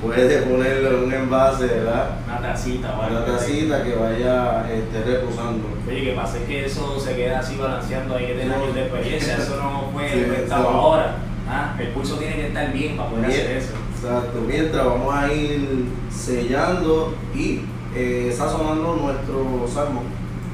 Puede 0.04 0.42
ponerlo 0.42 0.90
en 0.98 1.04
un 1.06 1.14
envase, 1.14 1.66
¿verdad? 1.66 2.10
Una 2.28 2.42
tacita 2.42 2.90
algo 2.90 3.18
Una 3.18 3.26
tacita 3.26 3.84
que 3.84 3.96
vaya 3.96 4.66
este, 4.72 5.04
reposando. 5.04 5.68
Oye, 5.88 6.04
que 6.04 6.12
pasa 6.14 6.38
es 6.40 6.44
que 6.44 6.66
eso 6.66 7.00
se 7.00 7.16
queda 7.16 7.40
así 7.40 7.56
balanceando, 7.56 8.16
hay 8.16 8.28
que 8.28 8.34
tener 8.34 8.54
años 8.54 8.76
de 8.76 8.82
experiencia, 8.84 9.38
eso 9.38 9.56
no 9.58 9.90
fue 9.94 10.10
Sí, 10.10 10.18
inventado 10.20 10.62
eso- 10.64 10.70
ahora. 10.72 11.16
¿ah? 11.48 11.76
El 11.80 11.88
pulso 11.90 12.16
tiene 12.18 12.36
que 12.36 12.48
estar 12.48 12.72
bien 12.74 12.98
para 12.98 13.10
poder 13.10 13.28
Bien. 13.28 13.40
hacer 13.42 13.58
eso. 13.58 13.74
Exacto. 13.96 14.42
Mientras 14.46 14.86
vamos 14.86 15.16
a 15.16 15.34
ir 15.34 15.86
sellando 16.12 17.16
y 17.34 17.62
eh, 17.96 18.34
sazonando 18.36 18.96
nuestro 18.96 19.66
salmón. 19.74 20.04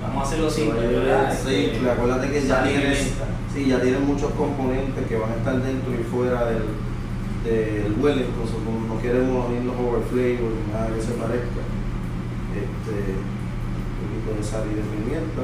Vamos 0.01 0.23
a 0.23 0.27
hacerlo 0.27 0.49
simple, 0.49 0.81
Sí, 0.89 0.95
¿verdad? 0.95 1.33
Sí, 1.45 1.71
Este, 1.73 1.89
acuérdate 1.89 2.29
que 2.31 2.41
ya 2.47 2.63
tienes, 2.63 3.13
sí, 3.53 3.65
ya 3.67 3.79
tienes 3.81 4.01
muchos 4.01 4.31
componentes 4.31 5.05
que 5.07 5.15
van 5.17 5.31
a 5.31 5.35
estar 5.35 5.61
dentro 5.61 5.91
y 5.93 6.03
fuera 6.03 6.45
del, 6.45 6.63
del 7.43 7.95
Wellington, 7.99 8.45
no, 8.65 8.95
no 8.95 9.01
queremos 9.01 9.51
irnos 9.51 9.75
over 9.79 10.03
flavor 10.09 10.51
ni 10.51 10.73
nada 10.73 10.93
que 10.93 11.01
se 11.01 11.13
parezca. 11.13 11.63
Este, 12.51 13.15
un 13.15 14.23
poquito 14.25 14.35
de 14.37 14.43
sal 14.43 14.67
y 14.71 14.75
de 14.75 14.81
pimienta. 14.81 15.43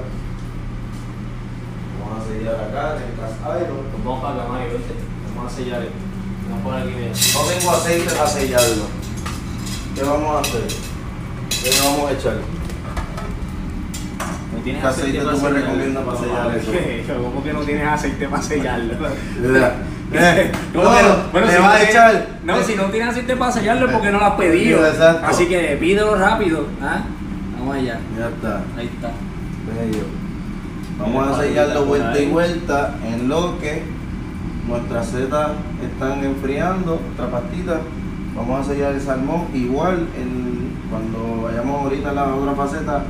Vamos 1.99 2.21
a 2.21 2.27
sellar 2.27 2.55
acá 2.55 2.97
en 2.99 3.15
cast 3.15 3.39
iron. 3.61 3.85
Pues 3.91 4.03
vamos 4.03 4.21
para 4.21 4.35
acá, 4.35 4.51
Mario, 4.51 4.73
vente. 4.73 4.93
Vamos 5.35 5.51
a 5.51 5.55
sellar 5.55 5.81
esto. 5.81 5.95
Vamos 6.49 6.63
por 6.63 6.73
aquí, 6.75 6.91
mira. 6.95 7.13
No 7.33 7.41
tengo 7.47 7.71
aceite 7.71 8.13
para 8.13 8.27
sellarlo. 8.27 8.85
¿Qué 9.95 10.03
vamos 10.03 10.35
a 10.35 10.39
hacer? 10.41 10.67
¿Qué 11.63 11.69
le 11.71 11.79
vamos 11.79 12.09
a 12.09 12.13
echar? 12.13 12.37
¿No 14.53 14.61
tienes 14.63 14.81
¿Qué 14.81 14.87
aceite 14.87 15.19
tú 15.19 15.41
me 15.41 15.49
recomiendas 15.49 16.03
para 16.03 16.19
sellar 16.19 16.57
eso? 16.57 16.71
¿Cómo 17.23 17.43
que 17.43 17.53
no 17.53 17.61
tienes 17.61 17.87
aceite 17.87 18.27
para 18.27 18.43
sellarlo? 18.43 18.93
Eh, 20.13 20.51
No, 20.73 20.83
no, 20.83 20.89
pero- 20.95 21.15
bueno, 21.31 21.47
si 21.47 21.53
va 21.55 21.61
no 21.61 21.67
a 21.69 21.81
echar. 21.83 22.27
No, 22.43 22.63
si 22.63 22.75
no 22.75 22.83
tienes 22.85 23.09
aceite 23.09 23.35
para 23.35 23.51
sellarlo 23.51 23.91
porque 23.91 24.11
no 24.11 24.19
lo 24.19 24.25
has 24.25 24.33
pedido. 24.35 24.85
Exacto. 24.85 25.25
Así 25.27 25.45
que 25.47 25.77
pídelo 25.79 26.15
rápido. 26.15 26.67
¿ah? 26.81 27.01
Vamos 27.57 27.75
allá. 27.75 27.99
Ya 28.17 28.27
está. 28.29 28.61
Ahí 28.77 28.85
está. 28.93 29.11
Bello. 29.67 30.03
Vamos 30.99 31.27
a 31.37 31.41
sellarlo 31.41 31.85
vuelta 31.85 32.19
y 32.19 32.25
vuelta 32.27 32.95
en 33.05 33.27
lo 33.27 33.59
que 33.59 33.83
nuestras 34.67 35.07
setas 35.07 35.49
están 35.83 36.23
enfriando, 36.23 37.01
nuestra 37.03 37.29
pastita. 37.31 37.81
Vamos 38.35 38.61
a 38.67 38.71
sellar 38.73 38.93
el 38.93 39.01
salmón 39.01 39.47
igual 39.53 40.07
en, 40.17 40.75
cuando 40.89 41.43
vayamos 41.43 41.81
ahorita 41.83 42.09
a 42.09 42.13
la 42.13 42.25
otra 42.35 42.53
faceta 42.53 43.03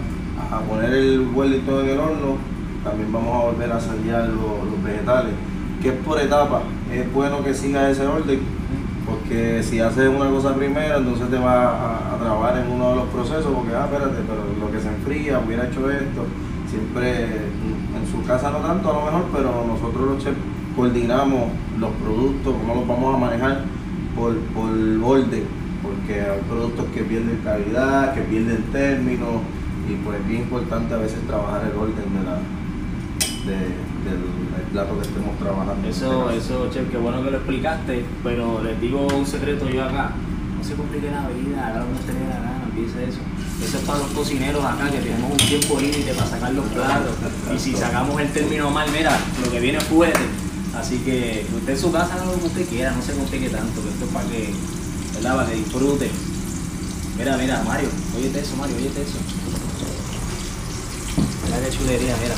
a 0.51 0.59
poner 0.61 0.93
el 0.93 1.27
huelito 1.33 1.81
en 1.81 1.89
el 1.89 1.99
horno. 1.99 2.37
También 2.83 3.11
vamos 3.11 3.35
a 3.35 3.45
volver 3.47 3.71
a 3.71 3.79
sellar 3.79 4.27
lo- 4.29 4.63
los 4.69 4.83
vegetales, 4.83 5.33
que 5.81 5.89
es 5.89 5.95
por 6.05 6.19
etapa. 6.19 6.61
Es 6.95 7.13
bueno 7.13 7.43
que 7.43 7.53
siga 7.53 7.89
ese 7.89 8.07
orden, 8.07 8.39
porque 9.05 9.61
si 9.63 9.81
haces 9.81 10.07
una 10.07 10.29
cosa 10.29 10.55
primero, 10.55 10.97
entonces 10.97 11.29
te 11.29 11.37
va 11.37 11.69
a, 11.69 12.15
a 12.15 12.17
trabar 12.17 12.57
en 12.57 12.71
uno 12.71 12.89
de 12.91 12.95
los 12.95 13.05
procesos, 13.09 13.51
porque, 13.53 13.75
ah, 13.75 13.85
espérate, 13.91 14.21
pero 14.25 14.43
lo 14.59 14.71
que 14.71 14.79
se 14.79 14.87
enfría, 14.87 15.41
hubiera 15.45 15.67
hecho 15.67 15.91
esto. 15.91 16.25
Siempre, 16.69 17.25
en 17.25 18.11
su 18.11 18.25
casa 18.25 18.49
no 18.49 18.59
tanto 18.59 18.89
a 18.89 18.93
lo 18.93 19.05
mejor, 19.05 19.25
pero 19.33 19.65
nosotros 19.67 20.07
los 20.07 20.23
chefs 20.23 20.37
coordinamos 20.75 21.49
los 21.79 21.91
productos, 21.91 22.55
cómo 22.61 22.75
los 22.75 22.87
vamos 22.87 23.15
a 23.15 23.17
manejar 23.17 23.63
por, 24.15 24.37
por 24.55 24.69
orden, 25.03 25.43
porque 25.83 26.21
hay 26.21 26.39
productos 26.49 26.85
que 26.93 27.03
pierden 27.03 27.41
calidad, 27.43 28.13
que 28.13 28.21
pierden 28.21 28.63
términos, 28.71 29.41
y 29.89 29.95
pues 30.03 30.19
es 30.19 30.27
bien 30.27 30.41
importante 30.43 30.93
a 30.93 30.97
veces 30.97 31.19
trabajar 31.27 31.61
el 31.69 31.77
orden 31.77 31.95
de 31.95 32.23
la, 32.23 32.39
de- 33.45 34.05
del, 34.05 34.45
plato 34.71 34.99
que 34.99 35.07
estemos 35.07 35.37
trabajando. 35.39 35.87
Eso, 35.87 36.29
eso, 36.31 36.69
chef, 36.73 36.89
qué 36.91 36.97
bueno 36.97 37.23
que 37.23 37.31
lo 37.31 37.37
explicaste, 37.37 38.05
pero 38.23 38.61
les 38.63 38.79
digo 38.81 39.07
un 39.07 39.25
secreto 39.25 39.69
yo 39.69 39.83
acá. 39.83 40.11
No 40.57 40.63
se 40.63 40.73
complique 40.73 41.09
la 41.11 41.27
vida, 41.29 41.67
haga 41.67 41.79
lo 41.79 41.85
que 41.87 41.99
usted 41.99 42.13
la 42.27 42.35
gana, 42.39 42.63
empiece 42.65 43.07
eso. 43.07 43.19
Eso 43.63 43.77
es 43.77 43.83
para 43.85 43.99
los 43.99 44.09
cocineros 44.09 44.65
acá, 44.65 44.89
que 44.91 44.97
tenemos 44.99 45.31
un 45.31 45.37
tiempo 45.37 45.79
límite 45.79 46.13
para 46.13 46.27
sacar 46.27 46.53
los 46.53 46.65
platos. 46.65 47.15
Y 47.55 47.59
si 47.59 47.73
sacamos 47.73 48.19
el 48.19 48.29
término 48.33 48.69
mal, 48.71 48.89
mira, 48.91 49.17
lo 49.43 49.51
que 49.51 49.59
viene 49.59 49.77
es 49.77 49.83
fuerte. 49.85 50.19
Así 50.75 50.97
que 50.99 51.45
usted 51.55 51.73
en 51.73 51.79
su 51.79 51.91
casa 51.91 52.15
haga 52.15 52.25
lo 52.25 52.39
que 52.39 52.47
usted 52.47 52.67
quiera, 52.67 52.91
no 52.91 53.01
se 53.01 53.13
complique 53.13 53.49
tanto, 53.49 53.81
que 53.81 53.89
esto 53.89 54.05
es 54.05 54.11
para 54.11 54.27
que, 54.27 54.53
¿verdad? 55.13 55.35
Para 55.37 55.49
que 55.49 55.55
disfrute. 55.55 56.11
Mira, 57.17 57.37
mira, 57.37 57.63
Mario, 57.65 57.87
óyete 58.17 58.39
eso, 58.41 58.57
Mario, 58.57 58.75
óyete 58.75 59.01
eso. 59.03 59.17
Mira 61.45 61.59
qué 61.63 61.77
chulería, 61.77 62.15
mira. 62.21 62.35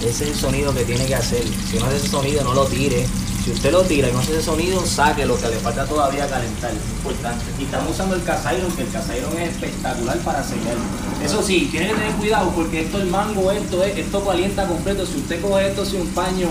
Ese 0.00 0.24
es 0.24 0.30
el 0.30 0.34
sonido 0.34 0.74
que 0.74 0.84
tiene 0.84 1.06
que 1.06 1.14
hacer. 1.14 1.42
Si 1.70 1.78
no 1.78 1.86
hace 1.86 1.96
ese 1.96 2.08
sonido, 2.08 2.44
no 2.44 2.52
lo 2.52 2.66
tire. 2.66 3.06
Si 3.44 3.52
usted 3.52 3.72
lo 3.72 3.82
tira 3.82 4.08
y 4.08 4.12
no 4.12 4.18
hace 4.18 4.32
ese 4.32 4.42
sonido, 4.42 4.84
saque 4.84 5.24
lo 5.24 5.38
que 5.38 5.48
le 5.48 5.56
falta 5.56 5.86
todavía 5.86 6.28
calentar. 6.28 6.70
Es 6.70 6.90
importante. 6.98 7.44
Y 7.58 7.64
estamos 7.64 7.92
usando 7.92 8.14
el 8.14 8.22
Casairon, 8.22 8.70
que 8.72 8.82
el 8.82 8.90
Casairon 8.90 9.32
es 9.38 9.50
espectacular 9.52 10.18
para 10.18 10.42
sellar. 10.42 10.76
Eso 11.24 11.42
sí, 11.42 11.68
tiene 11.70 11.88
que 11.88 11.94
tener 11.94 12.12
cuidado 12.14 12.50
porque 12.50 12.82
esto, 12.82 12.98
el 13.00 13.06
mango, 13.06 13.50
esto 13.50 13.82
es, 13.84 13.96
esto 13.96 14.24
calienta 14.24 14.66
completo. 14.66 15.06
Si 15.06 15.16
usted 15.16 15.40
coge 15.40 15.68
esto 15.68 15.84
sin 15.84 16.02
un 16.02 16.08
paño, 16.08 16.48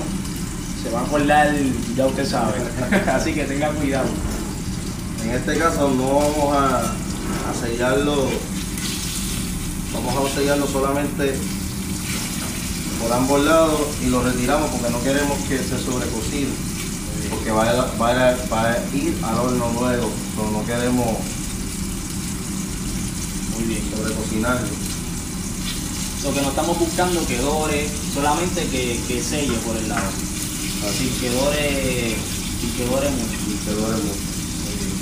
se 0.81 0.89
va 0.89 1.01
a 1.01 1.03
acordar, 1.03 1.53
ya 1.95 2.07
usted 2.07 2.27
sabe. 2.27 2.53
Así 3.11 3.33
que 3.33 3.43
tenga 3.43 3.69
cuidado. 3.69 4.07
En 5.23 5.31
este 5.31 5.57
caso 5.57 5.89
no 5.89 6.19
vamos 6.19 6.55
a, 6.55 6.79
a 6.79 7.53
sellarlo, 7.59 8.27
vamos 9.93 10.31
a 10.31 10.35
sellarlo 10.35 10.67
solamente 10.67 11.35
por 13.05 13.13
ambos 13.13 13.43
lados 13.45 13.81
y 14.03 14.07
lo 14.09 14.23
retiramos 14.23 14.69
porque 14.71 14.89
no 14.89 15.01
queremos 15.03 15.37
que 15.47 15.59
se 15.59 15.77
sobrecocine, 15.77 16.49
porque 17.29 17.51
va 17.51 17.69
a, 17.69 17.73
va 18.01 18.09
a- 18.09 18.35
va 18.51 18.71
a 18.71 18.95
ir 18.95 19.15
al 19.23 19.37
horno 19.39 19.71
luego, 19.79 20.09
pero 20.35 20.49
no 20.51 20.65
queremos 20.65 21.05
Muy 23.55 23.63
bien. 23.67 23.83
sobrecocinarlo. 23.95 24.67
Lo 26.23 26.33
que 26.33 26.41
no 26.41 26.49
estamos 26.49 26.79
buscando 26.79 27.27
que 27.27 27.37
dore, 27.37 27.87
solamente 28.13 28.65
que, 28.67 28.99
que 29.07 29.21
selle 29.21 29.53
por 29.59 29.77
el 29.77 29.87
lado. 29.87 30.09
Sin 30.97 31.09
que 31.19 31.29
dore, 31.29 32.15
sin 32.59 32.71
que 32.71 32.85
dore 32.85 33.09
mucho. 33.11 33.37
Y 33.47 33.53
que 33.65 33.71
dore 33.71 33.97
mucho. 33.97 34.25
Muy 34.65 34.75
bien. 34.81 34.95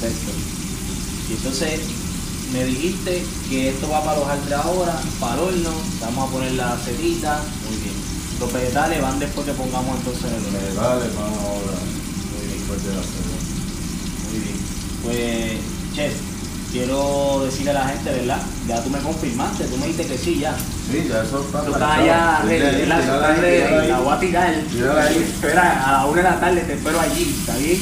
Perfecto. 0.00 0.30
Y 1.28 1.32
entonces 1.32 1.80
me 2.56 2.64
dijiste 2.64 3.22
que 3.50 3.68
esto 3.68 3.88
va 3.90 4.02
para 4.02 4.18
los 4.18 4.28
altres 4.28 4.54
ahora, 4.58 4.98
para 5.20 5.34
el 5.34 5.40
horno, 5.40 5.70
vamos 6.00 6.28
a 6.28 6.32
poner 6.32 6.52
la 6.52 6.76
cetita, 6.78 7.42
muy 7.68 7.76
bien. 7.76 7.94
Los 8.40 8.52
vegetales 8.52 9.02
van 9.02 9.18
después 9.18 9.46
que 9.46 9.52
pongamos 9.52 9.98
entonces 9.98 10.24
en 10.24 10.54
el 10.56 10.78
horno. 10.78 10.88
Vale, 10.88 11.04
vamos 11.16 11.38
ahora 11.38 11.76
Muy 12.32 12.46
bien, 12.46 12.58
después 12.58 12.82
de 12.84 12.94
la 12.94 13.02
cena. 13.02 13.36
muy 14.30 14.38
bien. 14.40 14.56
Pues, 15.02 15.94
chef, 15.94 16.14
quiero 16.76 17.42
decirle 17.44 17.70
a 17.70 17.74
la 17.74 17.88
gente, 17.88 18.10
¿verdad? 18.10 18.38
Ya 18.68 18.82
tú 18.82 18.90
me 18.90 18.98
confirmaste, 18.98 19.64
tú 19.64 19.76
me 19.78 19.86
dijiste 19.86 20.06
que 20.12 20.18
sí, 20.18 20.38
ya. 20.40 20.54
Sí, 20.90 21.06
ya 21.08 21.22
eso 21.22 21.40
está 21.40 21.62
Tú 21.64 21.72
estás 21.72 21.98
allá, 21.98 22.42
la 22.44 23.98
voy 24.00 24.14
a 24.14 24.20
tirar. 24.20 24.54
Espera, 24.54 25.88
a 25.88 25.92
la 25.92 26.06
una 26.06 26.16
de 26.16 26.22
la 26.22 26.40
tarde 26.40 26.60
te 26.60 26.74
espero 26.74 27.00
allí, 27.00 27.34
¿está 27.40 27.56
bien? 27.56 27.80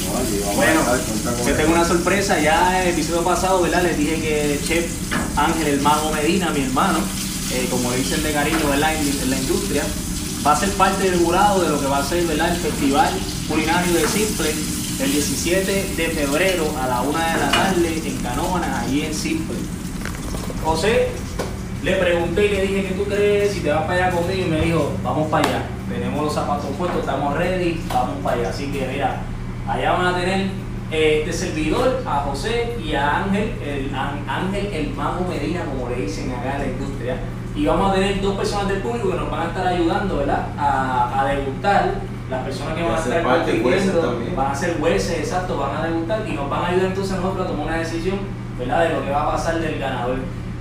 Bueno, 0.54 0.80
eso. 0.94 1.56
tengo 1.56 1.72
una 1.72 1.84
sorpresa. 1.84 2.38
Ya 2.40 2.82
el 2.82 2.90
episodio 2.90 3.24
pasado, 3.24 3.62
¿verdad? 3.62 3.82
Les 3.82 3.98
dije 3.98 4.14
que 4.20 4.60
chef 4.64 4.86
Ángel, 5.36 5.66
el 5.66 5.80
mago 5.80 6.12
Medina, 6.12 6.50
mi 6.50 6.62
hermano, 6.62 6.98
eh, 7.52 7.66
como 7.70 7.90
le 7.90 7.96
dicen 7.96 8.22
de 8.22 8.32
cariño, 8.32 8.68
¿verdad? 8.70 8.94
En, 8.94 9.08
en 9.08 9.30
la 9.30 9.36
industria, 9.36 9.82
va 10.46 10.52
a 10.52 10.56
ser 10.56 10.70
parte 10.70 11.10
del 11.10 11.18
jurado 11.18 11.62
de 11.62 11.68
lo 11.70 11.80
que 11.80 11.86
va 11.86 11.98
a 11.98 12.04
ser, 12.04 12.24
¿verdad? 12.26 12.54
El 12.54 12.60
festival 12.60 13.10
culinario 13.48 13.92
de 13.92 14.06
Simple. 14.06 14.54
El 15.00 15.10
17 15.10 15.94
de 15.96 16.08
febrero 16.08 16.66
a 16.80 16.86
la 16.86 17.00
1 17.02 17.10
de 17.10 17.40
la 17.40 17.50
tarde 17.50 18.02
en 18.06 18.16
Canona, 18.18 18.80
allí 18.80 19.02
en 19.02 19.14
Simple. 19.14 19.56
José, 20.62 21.08
le 21.82 21.96
pregunté 21.96 22.46
y 22.46 22.48
le 22.50 22.62
dije, 22.62 22.86
¿qué 22.86 22.94
tú 22.94 23.04
crees? 23.04 23.52
Si 23.52 23.60
te 23.60 23.70
vas 23.70 23.82
para 23.82 24.06
allá 24.06 24.16
conmigo 24.16 24.46
y 24.46 24.50
me 24.50 24.60
dijo, 24.60 24.92
vamos 25.02 25.28
para 25.30 25.48
allá. 25.48 25.62
Tenemos 25.88 26.24
los 26.24 26.34
zapatos 26.34 26.66
puestos, 26.78 27.00
estamos 27.00 27.36
ready, 27.36 27.82
vamos 27.88 28.16
para 28.22 28.36
allá. 28.36 28.50
Así 28.50 28.66
que 28.66 28.86
mira, 28.86 29.22
allá 29.66 29.92
van 29.92 30.14
a 30.14 30.16
tener 30.16 30.50
este 30.90 31.32
servidor, 31.32 32.02
a 32.06 32.20
José 32.20 32.76
y 32.82 32.94
a 32.94 33.24
Ángel, 33.24 33.52
el, 33.64 33.92
Ángel 33.94 34.66
el 34.72 34.90
Mago 34.90 35.26
Medina, 35.28 35.64
como 35.64 35.90
le 35.90 36.02
dicen 36.02 36.30
acá 36.30 36.56
en 36.56 36.62
la 36.62 36.66
industria. 36.68 37.16
Y 37.56 37.66
vamos 37.66 37.90
a 37.90 37.94
tener 37.94 38.20
dos 38.20 38.36
personas 38.36 38.68
del 38.68 38.78
público 38.78 39.10
que 39.10 39.16
nos 39.16 39.30
van 39.30 39.46
a 39.46 39.50
estar 39.50 39.66
ayudando, 39.66 40.18
¿verdad? 40.18 40.48
A 40.56 41.26
degustar 41.28 42.13
las 42.30 42.44
personas 42.44 42.74
que 42.74 42.82
van 42.82 42.94
a 42.94 42.98
estar 42.98 43.22
compitiendo 43.22 44.20
van 44.34 44.50
a 44.50 44.54
ser 44.54 44.78
jueces, 44.78 45.18
exacto, 45.18 45.58
van 45.58 45.76
a 45.76 45.86
degustar 45.86 46.26
y 46.26 46.32
nos 46.32 46.48
van 46.48 46.64
a 46.64 46.68
ayudar 46.68 46.86
entonces 46.86 47.12
a 47.12 47.16
nosotros 47.16 47.46
a 47.46 47.50
tomar 47.50 47.66
una 47.66 47.78
decisión 47.78 48.18
¿verdad? 48.58 48.88
de 48.88 48.94
lo 48.94 49.04
que 49.04 49.10
va 49.10 49.22
a 49.22 49.32
pasar 49.32 49.60
del 49.60 49.78
ganador. 49.78 50.18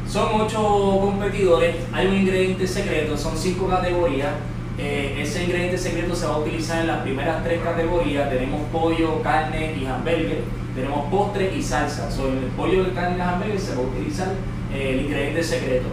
Son 0.07 0.41
ocho 0.41 0.99
competidores, 1.01 1.75
hay 1.93 2.07
un 2.07 2.15
ingrediente 2.15 2.67
secreto, 2.67 3.17
son 3.17 3.37
cinco 3.37 3.67
categorías. 3.67 4.31
Eh, 4.77 5.19
ese 5.19 5.43
ingrediente 5.43 5.77
secreto 5.77 6.15
se 6.15 6.25
va 6.25 6.35
a 6.35 6.37
utilizar 6.39 6.81
en 6.81 6.87
las 6.87 7.01
primeras 7.01 7.43
tres 7.43 7.61
categorías. 7.61 8.29
Tenemos 8.29 8.61
pollo, 8.71 9.21
carne 9.21 9.75
y 9.79 9.85
hamburger. 9.85 10.41
Tenemos 10.75 11.09
postre 11.09 11.55
y 11.55 11.61
salsa. 11.61 12.11
Sobre 12.11 12.39
el 12.39 12.45
pollo, 12.57 12.81
el 12.81 12.93
carne 12.93 13.17
y 13.17 13.21
hamburger 13.21 13.59
se 13.59 13.75
va 13.75 13.81
a 13.81 13.85
utilizar 13.85 14.27
eh, 14.73 14.89
el 14.93 15.05
ingrediente 15.05 15.43
secreto. 15.43 15.87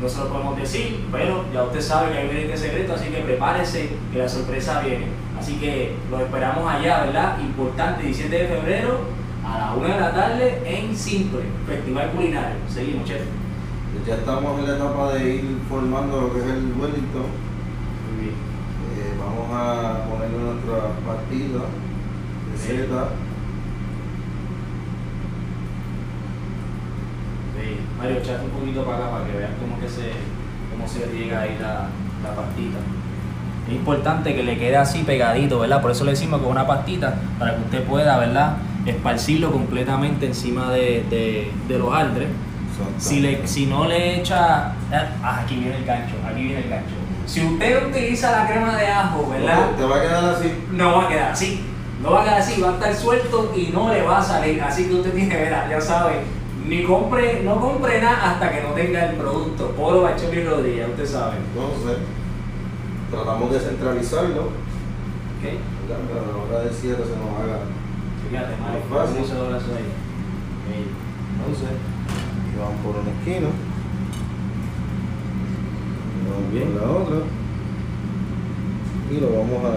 No 0.00 0.08
se 0.08 0.18
lo 0.18 0.28
podemos 0.28 0.58
decir, 0.58 1.06
pero 1.10 1.44
ya 1.52 1.62
usted 1.64 1.80
sabe 1.80 2.12
que 2.12 2.18
hay 2.18 2.24
un 2.24 2.30
ingrediente 2.30 2.58
secreto, 2.58 2.94
así 2.94 3.08
que 3.08 3.18
prepárese 3.22 3.90
que 4.12 4.18
la 4.18 4.28
sorpresa 4.28 4.80
viene. 4.80 5.06
Así 5.38 5.56
que 5.56 5.94
lo 6.10 6.20
esperamos 6.20 6.70
allá, 6.70 7.04
¿verdad? 7.04 7.38
Importante, 7.40 8.04
17 8.04 8.36
de 8.36 8.48
febrero 8.48 9.00
a 9.44 9.58
la 9.58 9.74
1 9.74 9.88
de 9.88 10.00
la 10.00 10.12
tarde 10.12 10.62
en 10.66 10.94
Simple, 10.94 11.40
Festival 11.66 12.10
Culinario. 12.10 12.56
Seguimos, 12.68 13.08
chef. 13.08 13.22
Ya 14.06 14.16
estamos 14.16 14.58
en 14.58 14.68
la 14.68 14.76
etapa 14.76 15.14
de 15.14 15.34
ir 15.36 15.58
formando 15.68 16.20
lo 16.20 16.32
que 16.32 16.40
es 16.40 16.44
el 16.44 16.72
Wellington. 16.78 17.46
Eh, 18.20 19.14
vamos 19.18 19.48
a 19.52 20.04
ponerle 20.10 20.38
nuestra 20.38 20.88
partida 21.06 21.60
de 22.52 22.58
seta. 22.58 23.08
Mario, 27.98 28.18
echate 28.18 28.44
un 28.44 28.50
poquito 28.50 28.84
para 28.84 28.98
acá 28.98 29.10
para 29.10 29.24
que 29.26 29.38
vean 29.38 29.52
cómo, 29.60 29.80
que 29.80 29.88
se, 29.88 30.12
cómo 30.70 30.86
se 30.86 31.06
llega 31.12 31.40
ahí 31.42 31.56
la, 31.60 31.88
la 32.22 32.36
pastita. 32.36 32.78
Es 33.68 33.74
importante 33.74 34.34
que 34.34 34.42
le 34.42 34.58
quede 34.58 34.76
así 34.76 35.02
pegadito, 35.02 35.58
¿verdad? 35.58 35.82
Por 35.82 35.90
eso 35.90 36.04
le 36.04 36.12
decimos 36.12 36.40
con 36.40 36.50
una 36.50 36.66
pastita, 36.66 37.14
para 37.38 37.56
que 37.56 37.62
usted 37.62 37.84
pueda, 37.84 38.18
¿verdad? 38.18 38.56
Esparcirlo 38.84 39.50
completamente 39.50 40.26
encima 40.26 40.70
de, 40.70 41.04
de, 41.10 41.50
de 41.66 41.78
los 41.78 41.92
aldres. 41.92 42.28
Si, 42.98 43.20
le, 43.20 43.46
si 43.46 43.66
no 43.66 43.86
le 43.86 44.20
echa... 44.20 44.72
Ah, 44.92 45.40
aquí 45.42 45.56
viene 45.56 45.78
el 45.78 45.84
gancho, 45.86 46.14
aquí 46.28 46.42
viene 46.42 46.60
el 46.60 46.68
gancho. 46.68 46.94
Si 47.24 47.44
usted 47.44 47.88
utiliza 47.88 48.30
la 48.30 48.46
crema 48.46 48.76
de 48.76 48.86
ajo, 48.86 49.28
¿verdad? 49.30 49.70
¿Te 49.76 49.84
va 49.84 49.96
a 49.96 50.00
quedar 50.02 50.24
así? 50.26 50.52
No 50.72 50.92
va 50.92 51.04
a 51.04 51.08
quedar 51.08 51.32
así. 51.32 51.64
No 52.02 52.10
va 52.12 52.20
a 52.20 52.24
quedar 52.24 52.40
así, 52.40 52.60
va 52.60 52.68
a 52.68 52.72
estar 52.74 52.94
suelto 52.94 53.52
y 53.56 53.72
no 53.72 53.92
le 53.92 54.02
va 54.02 54.18
a 54.18 54.22
salir. 54.22 54.62
Así 54.62 54.84
que 54.84 54.94
usted 54.94 55.12
tiene 55.12 55.30
que 55.30 55.36
ver, 55.36 55.54
ya 55.70 55.80
sabe, 55.80 56.20
ni 56.68 56.82
compre, 56.82 57.42
no 57.44 57.60
compre 57.60 58.00
nada 58.00 58.32
hasta 58.32 58.50
que 58.52 58.62
no 58.62 58.70
tenga 58.70 59.10
el 59.10 59.16
producto. 59.16 59.70
Polo 59.70 60.02
Bacho 60.02 60.32
y 60.32 60.42
Rodríguez, 60.42 60.88
usted 60.88 61.06
sabe. 61.06 61.36
Entonces, 61.36 61.98
tratamos 63.10 63.52
de 63.52 63.60
centralizarlo. 63.60 64.66
Pero 65.42 66.20
a 66.20 66.26
la 66.26 66.56
hora 66.56 66.64
del 66.64 66.74
cierre 66.74 67.04
se 67.04 67.16
nos 67.16 67.30
haga 67.38 67.60
Fíjate, 68.28 68.56
Mario, 68.56 68.80
Más 68.90 68.98
fácil. 68.98 69.16
¿cómo 69.16 69.26
se 69.28 69.34
dobla 69.34 69.58
eso 69.58 69.66
ahí? 69.76 69.86
Entonces, 71.38 71.68
vamos 72.58 72.80
por 72.82 72.96
una 72.96 73.10
esquina. 73.10 73.48
Vamos 76.28 76.52
Bien. 76.52 76.72
por 76.72 76.82
la 76.82 76.90
otra. 76.90 77.16
Y 79.12 79.20
lo 79.20 79.28
vamos 79.28 79.64
a, 79.64 79.70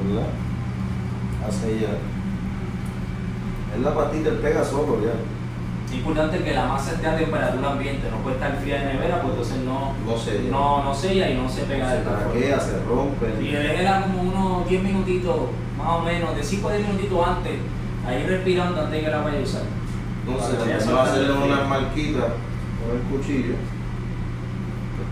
¿verdad? 0.00 0.30
a 1.46 1.52
sellar. 1.52 2.15
Es 3.76 3.82
la 3.82 3.94
patita, 3.94 4.28
el 4.30 4.36
pega 4.38 4.64
solo 4.64 4.98
ya. 5.02 5.12
Es 5.88 5.94
importante 5.94 6.38
que 6.42 6.52
la 6.54 6.66
masa 6.66 6.92
esté 6.92 7.06
a 7.06 7.16
temperatura 7.16 7.70
ambiente, 7.72 8.10
no 8.10 8.18
puede 8.18 8.36
estar 8.36 8.56
fría 8.60 8.80
de 8.80 8.94
nevera, 8.94 9.20
pues 9.22 9.32
entonces 9.34 9.58
no, 9.64 9.92
No 10.04 10.18
sella. 10.18 10.50
no, 10.50 10.84
no 10.84 10.94
sella 10.94 11.30
y 11.30 11.34
no 11.36 11.48
se 11.48 11.62
pega 11.62 11.90
se 11.90 11.98
de 11.98 12.02
craquea, 12.04 12.60
se 12.60 12.78
rompe. 12.84 13.26
Y 13.42 13.54
era 13.54 14.02
como 14.02 14.22
unos 14.22 14.68
10 14.68 14.82
minutitos, 14.82 15.36
más 15.78 15.88
o 15.88 16.00
menos, 16.02 16.34
de 16.36 16.42
5 16.42 16.68
a 16.68 16.72
10 16.74 16.88
minutitos 16.88 17.26
antes, 17.28 17.52
ahí 18.06 18.26
respirando 18.26 18.80
antes 18.80 18.92
de 18.92 19.00
que 19.04 19.10
la 19.10 19.22
vaya 19.22 19.38
a 19.38 19.42
usar. 19.42 19.62
Entonces, 20.26 20.86
vamos 20.86 20.98
a 20.98 21.02
hacerle 21.12 21.32
unas 21.32 21.58
frío. 21.58 21.68
marquitas 21.68 22.24
con 22.24 22.96
el 22.96 23.02
cuchillo. 23.20 23.54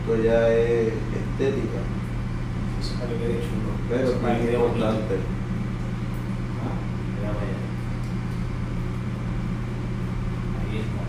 Esto 0.03 0.22
ya 0.22 0.48
es 0.48 0.88
estética, 0.88 1.81
Eso 2.81 2.94
para 2.98 3.11
que 3.11 3.44
pero 3.88 4.09
es 4.09 4.55
importante. 4.55 5.14
Ah, 6.61 6.74
mira 7.20 7.33
para 7.33 7.46
allá. 7.46 7.59
Ahí 10.61 10.79
está. 10.79 11.03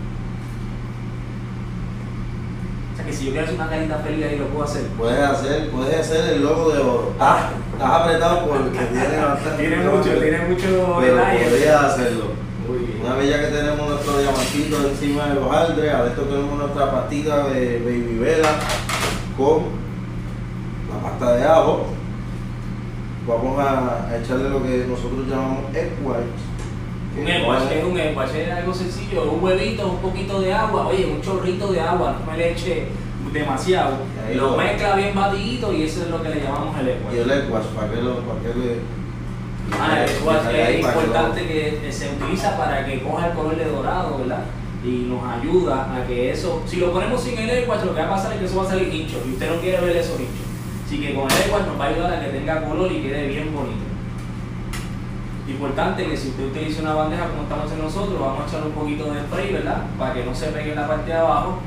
O 2.92 2.96
sea 2.96 3.04
que 3.04 3.05
si 3.16 3.24
yo 3.26 3.30
quiero 3.32 3.46
hacer 3.46 3.56
una 3.58 3.68
carita 3.70 3.96
feliz 3.98 4.26
ahí 4.26 4.38
lo 4.38 4.46
puedo 4.48 4.64
hacer. 4.64 4.82
Puedes 4.98 5.18
hacer, 5.18 5.70
puedes 5.70 6.00
hacer 6.00 6.34
el 6.34 6.42
logo 6.42 6.70
de 6.70 6.80
oro. 6.80 7.12
Ah, 7.18 7.50
estás 7.72 7.90
apretado 7.90 8.46
porque 8.46 8.78
tiene 8.78 9.24
bastante. 9.24 9.66
Tiene 9.66 9.76
mucho, 9.76 10.10
tiene 10.10 10.38
mucho 10.48 10.96
Pero 11.00 11.16
podrías 11.16 11.84
hacerlo. 11.84 12.24
Muy 12.68 12.78
bien. 12.78 13.00
Una 13.02 13.14
vez 13.14 13.30
ya 13.30 13.40
que 13.40 13.46
tenemos 13.46 13.88
nuestro 13.88 14.18
diamantito 14.18 14.88
encima 14.88 15.26
de 15.26 15.34
los 15.36 15.50
aldres, 15.50 15.94
adentro 15.94 16.24
tenemos 16.24 16.58
nuestra 16.58 16.90
pastita 16.90 17.48
de 17.48 17.78
baby 17.78 18.18
vela 18.18 18.50
con 19.36 19.62
la 20.92 21.08
pasta 21.08 21.36
de 21.36 21.44
ajo. 21.44 21.86
Vamos 23.26 23.58
a, 23.58 24.08
a 24.08 24.18
echarle 24.18 24.50
lo 24.50 24.62
que 24.62 24.84
nosotros 24.88 25.26
llamamos 25.28 25.74
egg 25.74 25.92
whites. 26.04 26.46
Un 27.18 27.26
eguache, 27.26 27.68
¿qué 27.70 27.78
es 27.78 27.84
un 27.84 27.98
eguache? 27.98 28.44
Es 28.44 28.52
algo 28.52 28.74
sencillo, 28.74 29.32
un 29.32 29.42
huevito, 29.42 29.88
un 29.88 29.98
poquito 29.98 30.40
de 30.40 30.52
agua, 30.52 30.88
oye, 30.88 31.06
un 31.06 31.22
chorrito 31.22 31.72
de 31.72 31.80
agua, 31.80 32.16
no 32.20 32.30
me 32.30 32.36
le 32.36 32.52
eche 32.52 32.88
demasiado. 33.40 33.96
Ahí 34.26 34.34
Lo 34.36 34.50
lo- 34.52 34.56
mezcla 34.56 34.94
bien 34.96 35.14
batidito 35.14 35.72
y 35.72 35.82
eso 35.84 36.02
es 36.02 36.10
lo 36.10 36.22
que 36.22 36.28
le 36.30 36.40
llamamos 36.42 36.78
el 36.78 36.86
Y 36.88 36.90
eguache. 36.90 37.20
el 37.22 37.50
white, 37.50 37.66
para 37.74 37.90
que 37.90 38.02
lo, 38.02 38.14
para 38.20 38.40
que 38.40 38.48
le. 38.58 38.80
Ah, 39.72 40.04
el 40.04 40.08
es 40.08 40.78
importante 40.84 41.46
que 41.46 41.92
se 41.92 42.08
utiliza 42.10 42.56
para 42.56 42.86
que 42.86 43.02
coja 43.02 43.28
el 43.28 43.32
color 43.34 43.56
de 43.56 43.64
dorado, 43.64 44.18
¿verdad? 44.18 44.44
Y 44.84 45.08
nos 45.10 45.24
ayuda 45.24 45.92
a 45.96 46.06
que 46.06 46.30
eso, 46.30 46.62
si 46.66 46.76
lo 46.76 46.92
ponemos 46.92 47.20
sin 47.20 47.36
el 47.38 47.50
eguache, 47.50 47.86
lo 47.86 47.94
que 47.94 48.00
va 48.00 48.06
a 48.06 48.10
pasar 48.10 48.32
es 48.34 48.38
que 48.38 48.44
eso 48.44 48.56
va 48.58 48.62
a 48.62 48.68
salir 48.70 48.94
hincho 48.94 49.16
y 49.26 49.32
usted 49.32 49.50
no 49.52 49.60
quiere 49.60 49.80
ver 49.84 49.96
esos 49.96 50.20
hinchos. 50.20 50.46
Así 50.86 51.00
que 51.00 51.14
con 51.14 51.24
el 51.28 51.36
eguache 51.46 51.66
nos 51.66 51.80
va 51.80 51.84
a 51.86 51.88
ayudar 51.88 52.12
a 52.12 52.20
que 52.20 52.28
tenga 52.28 52.64
color 52.64 52.92
y 52.92 53.00
quede 53.02 53.26
bien 53.26 53.52
bonito. 53.52 53.82
Importante 55.48 56.06
que 56.06 56.16
si 56.16 56.28
usted 56.28 56.46
utiliza 56.46 56.82
una 56.82 56.94
bandeja 56.94 57.28
como 57.28 57.42
estamos 57.42 57.64
haciendo 57.66 57.84
nosotros, 57.86 58.18
vamos 58.20 58.40
a 58.44 58.48
echar 58.48 58.66
un 58.66 58.72
poquito 58.72 59.12
de 59.12 59.20
spray, 59.22 59.52
¿verdad? 59.52 59.82
Para 59.98 60.14
que 60.14 60.24
no 60.24 60.34
se 60.34 60.46
pegue 60.48 60.70
en 60.70 60.76
la 60.76 60.88
parte 60.88 61.10
de 61.10 61.16
abajo. 61.16 61.58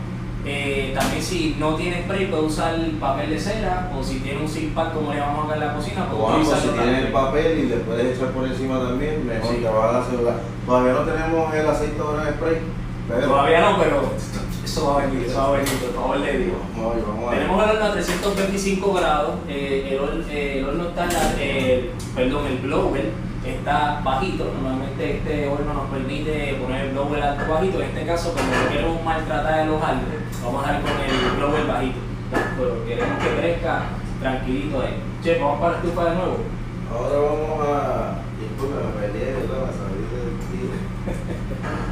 Eh, 0.46 0.94
también 0.98 1.22
si 1.22 1.58
no 1.60 1.76
tiene 1.76 2.04
spray 2.04 2.28
puede 2.28 2.44
usar 2.44 2.74
papel 3.00 3.30
de 3.32 3.40
cera 3.40 3.92
o 3.98 4.02
si 4.02 4.20
tiene 4.20 4.42
un 4.42 4.48
zip 4.48 4.74
pack 4.74 4.94
como 4.94 5.14
le 5.14 5.20
vamos 5.20 5.46
acá 5.46 5.56
en 5.56 5.60
la 5.68 5.74
cocina, 5.76 6.06
puede 6.10 6.22
O 6.24 6.30
ambos, 6.30 6.48
si 6.48 6.54
utilizarlo 6.54 6.82
tienes 6.84 7.06
el 7.06 7.12
papel 7.12 7.60
y 7.60 7.66
le 7.68 7.76
puedes 7.78 8.16
echar 8.18 8.30
por 8.32 8.48
encima 8.48 8.80
también, 8.80 9.28
mejor 9.28 9.52
Sí. 9.54 9.62
te 9.62 9.70
va 9.70 9.90
a 9.90 9.94
dar 9.94 10.06
celular. 10.06 10.36
Todavía 10.66 10.94
no 10.94 11.00
tenemos 11.02 11.54
el 11.54 11.70
aceite 11.70 12.00
ahora 12.02 12.28
en 12.30 12.34
spray, 12.36 12.58
pero. 13.10 13.28
Todavía 13.28 13.60
no, 13.70 13.78
pero 13.80 14.02
eso 14.64 14.86
va 14.94 15.02
a 15.04 15.06
venir, 15.08 15.26
eso 15.28 15.38
va 15.38 15.48
a 15.48 15.52
venir, 15.52 15.70
por 15.74 15.94
favor 16.02 16.18
le 16.18 16.38
digo. 16.38 16.58
Ver. 17.30 17.40
Tenemos 17.40 17.64
el 17.64 17.70
horno 17.72 17.86
a 17.86 17.92
325 17.94 18.94
grados, 18.94 19.32
eh, 19.50 19.90
el, 20.02 20.26
eh, 20.32 20.60
el 20.60 20.70
horno 20.70 20.88
está, 20.90 21.04
en 21.04 21.14
la- 21.14 21.34
eh, 21.38 21.92
perdón, 22.16 22.46
el 22.48 22.58
blower 22.60 23.12
está 23.46 24.02
bajito, 24.04 24.52
normalmente 24.54 25.18
este 25.18 25.48
horno 25.48 25.74
nos 25.74 25.90
permite 25.90 26.56
poner 26.56 26.86
el 26.86 26.92
blower 26.92 27.24
alto 27.24 27.52
bajito, 27.52 27.82
en 27.82 27.90
este 27.90 28.06
caso 28.06 28.34
como 28.34 28.46
no 28.46 28.70
queremos 28.70 29.04
maltratar 29.04 29.60
a 29.60 29.66
los 29.66 29.82
árboles, 29.82 30.20
vamos 30.44 30.66
a 30.66 30.72
dar 30.72 30.82
con 30.82 30.92
el 30.92 31.38
blower 31.38 31.68
bajito, 31.68 32.00
pero 32.58 32.86
queremos 32.86 33.24
que 33.24 33.36
crezca 33.40 33.84
tranquilito 34.20 34.82
ahí. 34.82 35.02
Che, 35.24 35.40
vamos 35.40 35.60
para 35.60 35.72
la 35.74 35.78
estufa 35.80 36.06
de 36.06 36.16
nuevo. 36.16 36.38
Ahora 36.92 37.20
vamos 37.20 37.68
a. 37.68 38.20
Disculpe, 38.40 38.76
me 38.76 39.08
peleé, 39.08 39.34
¿verdad? 39.34 39.68
Me 39.68 39.74
salí 39.74 40.04
del 40.12 40.40
tiro. 40.50 40.76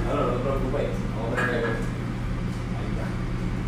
No, 0.07 0.13
no, 0.15 0.21
no 0.21 0.31
te 0.31 0.39
preocupes, 0.39 0.87
vamos 1.17 1.37
a 1.37 1.41
Ahí 1.43 2.87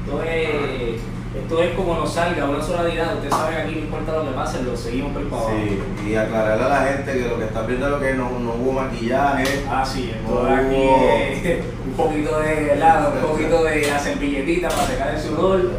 está. 0.08 1.09
Esto 1.36 1.62
es, 1.62 1.76
como 1.76 1.94
nos 1.96 2.12
salga, 2.12 2.46
una 2.46 2.62
sola 2.62 2.86
dinámica. 2.86 3.16
Usted 3.18 3.30
sabe 3.30 3.56
que 3.56 3.62
aquí 3.62 3.72
no 3.76 3.80
importa 3.82 4.14
lo 4.14 4.24
que 4.26 4.32
pase, 4.32 4.64
lo 4.64 4.76
seguimos 4.76 5.12
por 5.14 5.22
abajo. 5.22 5.52
Sí, 5.52 6.10
y 6.10 6.16
aclararle 6.16 6.64
a 6.66 6.70
la 6.70 6.82
gente 6.88 7.14
que 7.14 7.30
lo 7.30 7.38
que 7.38 7.44
está 7.46 7.62
viendo 7.64 7.86
es 7.86 7.92
lo 7.92 8.00
que 8.00 8.14
no, 8.16 8.30
no 8.40 8.54
hubo 8.54 8.72
maquillaje. 8.74 9.46
Ah, 9.70 9.86
sí, 9.86 10.12
esto 10.12 10.48
aquí 10.48 11.62
un 11.86 11.94
poquito 11.96 12.40
de 12.40 12.74
helado, 12.74 13.14
un 13.14 13.28
poquito 13.32 13.64
de 13.64 13.88
la 13.88 14.00
servilletita 14.00 14.70
para 14.70 14.88
secar 14.88 15.14
el 15.14 15.22
sudor. 15.22 15.72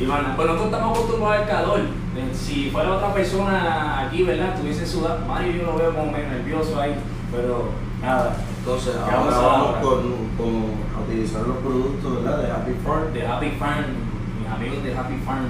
Y 0.00 0.06
bueno, 0.06 0.24
pues 0.36 0.48
nosotros 0.48 0.72
estamos 0.72 0.98
acostumbrados 0.98 1.40
al 1.42 1.46
calor. 1.48 1.80
Eh, 1.80 2.30
Si 2.34 2.70
fuera 2.70 2.92
otra 2.94 3.12
persona 3.12 4.06
aquí, 4.06 4.22
¿verdad? 4.22 4.54
Estuviese 4.54 4.86
sudando. 4.86 5.26
Mario 5.26 5.52
yo 5.52 5.62
lo 5.66 5.76
veo 5.76 5.94
como 5.94 6.12
medio 6.12 6.28
nervioso 6.28 6.80
ahí, 6.80 6.94
pero 7.30 7.68
nada. 8.02 8.36
Entonces, 8.58 8.94
¿Qué 8.94 9.14
vamos 9.14 9.34
ahora 9.34 9.48
vamos 9.48 9.66
ahora? 9.68 9.80
con, 9.82 10.02
con 10.38 10.64
a 10.96 11.00
utilizar 11.06 11.42
los 11.42 11.58
productos 11.58 12.24
¿verdad? 12.24 12.38
de 12.38 12.50
Happy 12.50 12.72
Farm. 12.84 13.12
De 13.12 13.26
Happy 13.26 13.50
Farm, 13.58 13.84
amigos 14.50 14.82
de 14.84 14.94
Happy 14.94 15.16
Farm, 15.24 15.46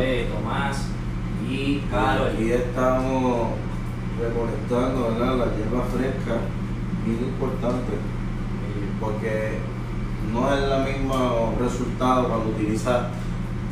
es 0.00 0.28
Tomás 0.28 0.86
y 1.48 1.78
Carol. 1.90 2.30
Aquí 2.32 2.52
estamos 2.52 3.50
recolectando 4.20 5.10
la 5.18 5.56
hierba 5.56 5.84
fresca, 5.84 6.40
bien 7.04 7.18
importante, 7.24 7.94
eh, 7.94 8.88
porque 9.00 9.58
no 10.32 10.52
es 10.52 10.62
el 10.62 10.94
mismo 10.94 11.54
resultado 11.60 12.28
cuando 12.28 12.50
utilizas 12.50 13.08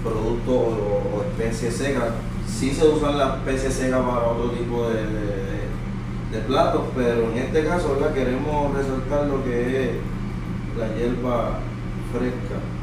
productos 0.03 0.55
o, 0.55 1.25
especies 1.29 1.77
secas. 1.77 2.13
Sí 2.47 2.71
se 2.71 2.87
usan 2.87 3.19
las 3.19 3.39
especies 3.39 3.75
secas 3.75 4.01
para 4.01 4.29
otro 4.29 4.51
tipo 4.51 4.89
de 4.89 6.39
platos, 6.47 6.83
pero 6.97 7.31
en 7.31 7.39
este 7.39 7.65
caso 7.65 7.95
¿verdad? 7.95 8.13
queremos 8.13 8.75
resaltar 8.75 9.27
lo 9.27 9.45
que 9.45 9.85
es 9.85 9.91
la 10.79 10.89
hierba 10.95 11.61
fresca. 12.13 12.74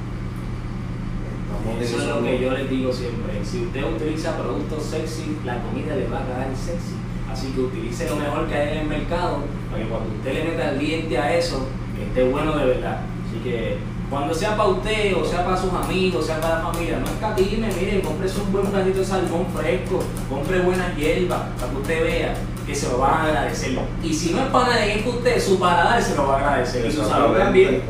Eso 1.82 1.98
es 1.98 2.08
lo 2.08 2.24
que 2.24 2.40
yo 2.40 2.52
les 2.52 2.70
digo 2.70 2.92
siempre. 2.92 3.44
Si 3.44 3.62
usted 3.66 3.84
utiliza 3.84 4.38
productos 4.38 4.84
sexy, 4.84 5.38
la 5.46 5.62
comida 5.62 5.96
le 5.96 6.08
va 6.08 6.20
a 6.20 6.26
quedar 6.26 6.48
sexy. 6.56 6.96
Así 7.32 7.48
que 7.54 7.62
utilice 7.62 8.10
lo 8.10 8.18
mejor 8.18 8.48
que 8.48 8.56
hay 8.56 8.70
en 8.74 8.78
el 8.80 8.88
mercado 8.88 9.40
para 9.70 9.84
que 9.84 9.90
cuando 9.90 10.10
usted 10.16 10.34
le 10.34 10.44
meta 10.52 10.72
el 10.72 10.80
diente 10.80 11.18
a 11.18 11.36
eso, 11.36 11.68
esté 12.00 12.24
bueno 12.30 12.58
de 12.58 12.66
verdad. 12.66 13.02
Así 13.28 13.40
que 13.44 13.78
cuando 14.10 14.34
sea 14.34 14.58
para 14.58 14.70
usted, 14.70 15.16
o 15.16 15.26
sea 15.26 15.46
para 15.46 15.56
sus 15.56 15.72
amigos, 15.72 16.26
sea 16.26 16.42
para 16.42 16.60
la 16.60 16.72
familia, 16.72 17.00
no 17.00 17.06
escatime, 17.06 17.70
mire, 17.80 18.02
cómprese 18.02 18.42
un 18.42 18.52
buen 18.52 18.66
platito 18.66 19.00
de 19.00 19.06
salmón 19.06 19.46
fresco, 19.56 20.04
compre 20.30 20.60
buenas 20.60 20.96
hierbas 20.98 21.40
para 21.58 21.72
que 21.72 21.78
usted 21.78 22.04
vea 22.04 22.34
que 22.68 22.76
se 22.76 22.90
lo 22.90 22.98
van 22.98 23.14
a 23.14 23.24
agradecer. 23.24 23.80
Y 24.04 24.14
si 24.14 24.34
no 24.34 24.42
es 24.42 24.48
para 24.48 24.68
nadie 24.68 25.02
que 25.02 25.10
usted, 25.10 25.42
su 25.42 25.58
paladar 25.58 26.02
se 26.04 26.16
lo 26.16 26.28
va 26.28 26.36
a 26.36 26.38
agradecer. 26.40 26.86
Y 26.86 26.92
su 26.92 27.06
salud 27.06 27.38
también. 27.38 27.82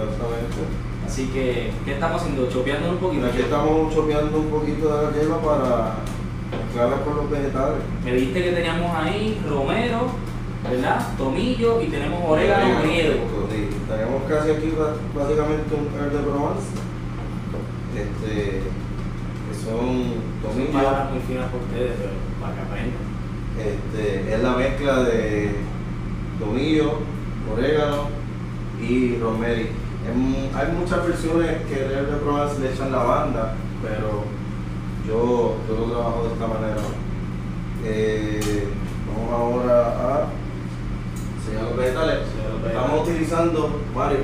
Así 1.12 1.26
que, 1.26 1.70
¿qué 1.84 1.96
estamos 1.96 2.22
haciendo? 2.22 2.50
Chopeando 2.50 2.92
un 2.92 2.98
poquito. 2.98 3.28
Aquí 3.28 3.42
estamos 3.42 3.94
chopeando 3.94 4.40
un 4.40 4.48
poquito 4.48 4.96
de 4.96 5.04
la 5.04 5.12
hierba 5.12 5.42
para 5.42 5.96
mezclarla 6.56 7.04
con 7.04 7.18
los 7.18 7.30
vegetales. 7.30 7.84
Me 8.06 8.14
dijiste 8.14 8.44
que 8.44 8.52
teníamos 8.54 8.96
ahí 8.96 9.44
romero, 9.46 10.08
¿verdad? 10.64 11.06
Tomillo 11.18 11.82
y 11.82 11.88
tenemos 11.88 12.22
orégano 12.26 12.82
griego. 12.84 13.26
Sí, 13.52 13.68
tenemos 13.90 14.24
casi 14.30 14.52
aquí 14.52 14.72
básicamente 15.14 15.76
un 15.76 16.00
herb 16.00 16.14
de 16.14 16.20
Provence. 16.20 16.68
Este, 17.94 18.62
que 19.50 19.66
son 19.66 20.14
tomillo. 20.42 20.72
Palabras 20.72 21.12
muy 21.12 21.20
finas 21.24 21.52
por 21.52 21.60
ustedes, 21.60 21.92
pero 21.98 22.12
para 22.40 22.56
que 22.56 22.62
aprendan. 22.62 23.04
Este, 23.60 24.34
es 24.34 24.42
la 24.42 24.52
mezcla 24.56 25.04
de 25.04 25.56
tomillo, 26.40 27.00
orégano 27.52 28.08
y 28.82 29.18
romeri. 29.18 29.81
En- 30.08 30.50
hay 30.56 30.72
muchas 30.78 31.06
versiones 31.06 31.62
que 31.68 31.86
el 31.86 31.92
herb 31.92 32.10
de 32.12 32.18
Provence 32.18 32.60
le 32.60 32.74
echan 32.74 32.92
lavanda, 32.92 33.54
pero 33.82 34.24
yo, 35.08 35.56
yo 35.68 35.76
lo 35.80 35.86
trabajo 35.94 36.24
de 36.28 36.34
esta 36.34 36.48
manera. 36.48 36.82
Eh, 37.84 38.68
vamos 39.08 39.32
ahora 39.34 39.88
a 39.88 40.26
sellar 41.46 41.64
los 41.64 41.78
vegetales. 41.78 42.20
Estamos 42.66 43.08
utilizando, 43.08 43.82
Mario, 43.96 44.20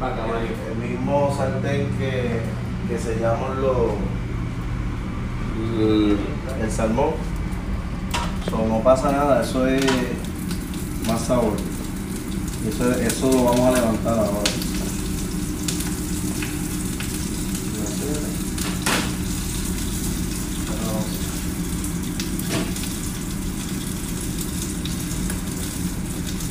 acá, 0.00 0.26
Mario. 0.26 0.50
el 0.70 0.88
mismo 0.90 1.34
sartén 1.36 1.88
que, 1.98 2.40
que 2.88 2.98
sellamos 2.98 3.56
los, 3.58 3.76
el, 5.80 6.16
el 6.62 6.70
salmón. 6.70 7.10
So, 8.50 8.66
no 8.68 8.80
pasa 8.80 9.12
nada, 9.12 9.42
eso 9.42 9.66
es 9.66 9.84
más 11.08 11.20
sabor. 11.22 11.54
Eso, 12.68 12.92
eso 12.92 13.26
lo 13.32 13.44
vamos 13.44 13.60
a 13.60 13.80
levantar 13.80 14.18
ahora. 14.18 14.50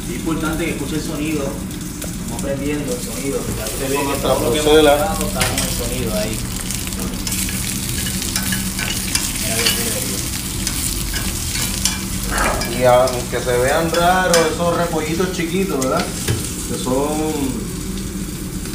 Es 0.09 0.15
importante 0.15 0.65
que 0.65 0.71
escuche 0.71 0.95
el 0.95 1.01
sonido. 1.01 1.43
Estamos 1.93 2.41
aprendiendo 2.41 2.93
el 2.93 3.01
sonido. 3.01 3.39
Ya 3.57 3.65
usted 3.65 3.89
ve 3.89 3.95
que 3.95 4.19
todo 4.21 4.39
lo 4.41 4.51
que 4.51 4.59
hemos 4.59 4.77
hablado 4.77 5.27
está 5.27 5.39
con 5.39 5.59
el 5.59 5.69
sonido 5.69 6.13
ahí. 6.15 6.37
Mira 9.41 9.55
que 9.55 9.63
tiene 9.63 9.91
ahí. 9.95 10.01
Aunque 12.85 13.39
se 13.39 13.57
vean 13.59 13.91
raros 13.91 14.37
esos 14.53 14.75
repollitos 14.75 15.31
chiquitos, 15.33 15.79
¿verdad? 15.85 16.03
Que 16.67 16.83
son 16.83 17.11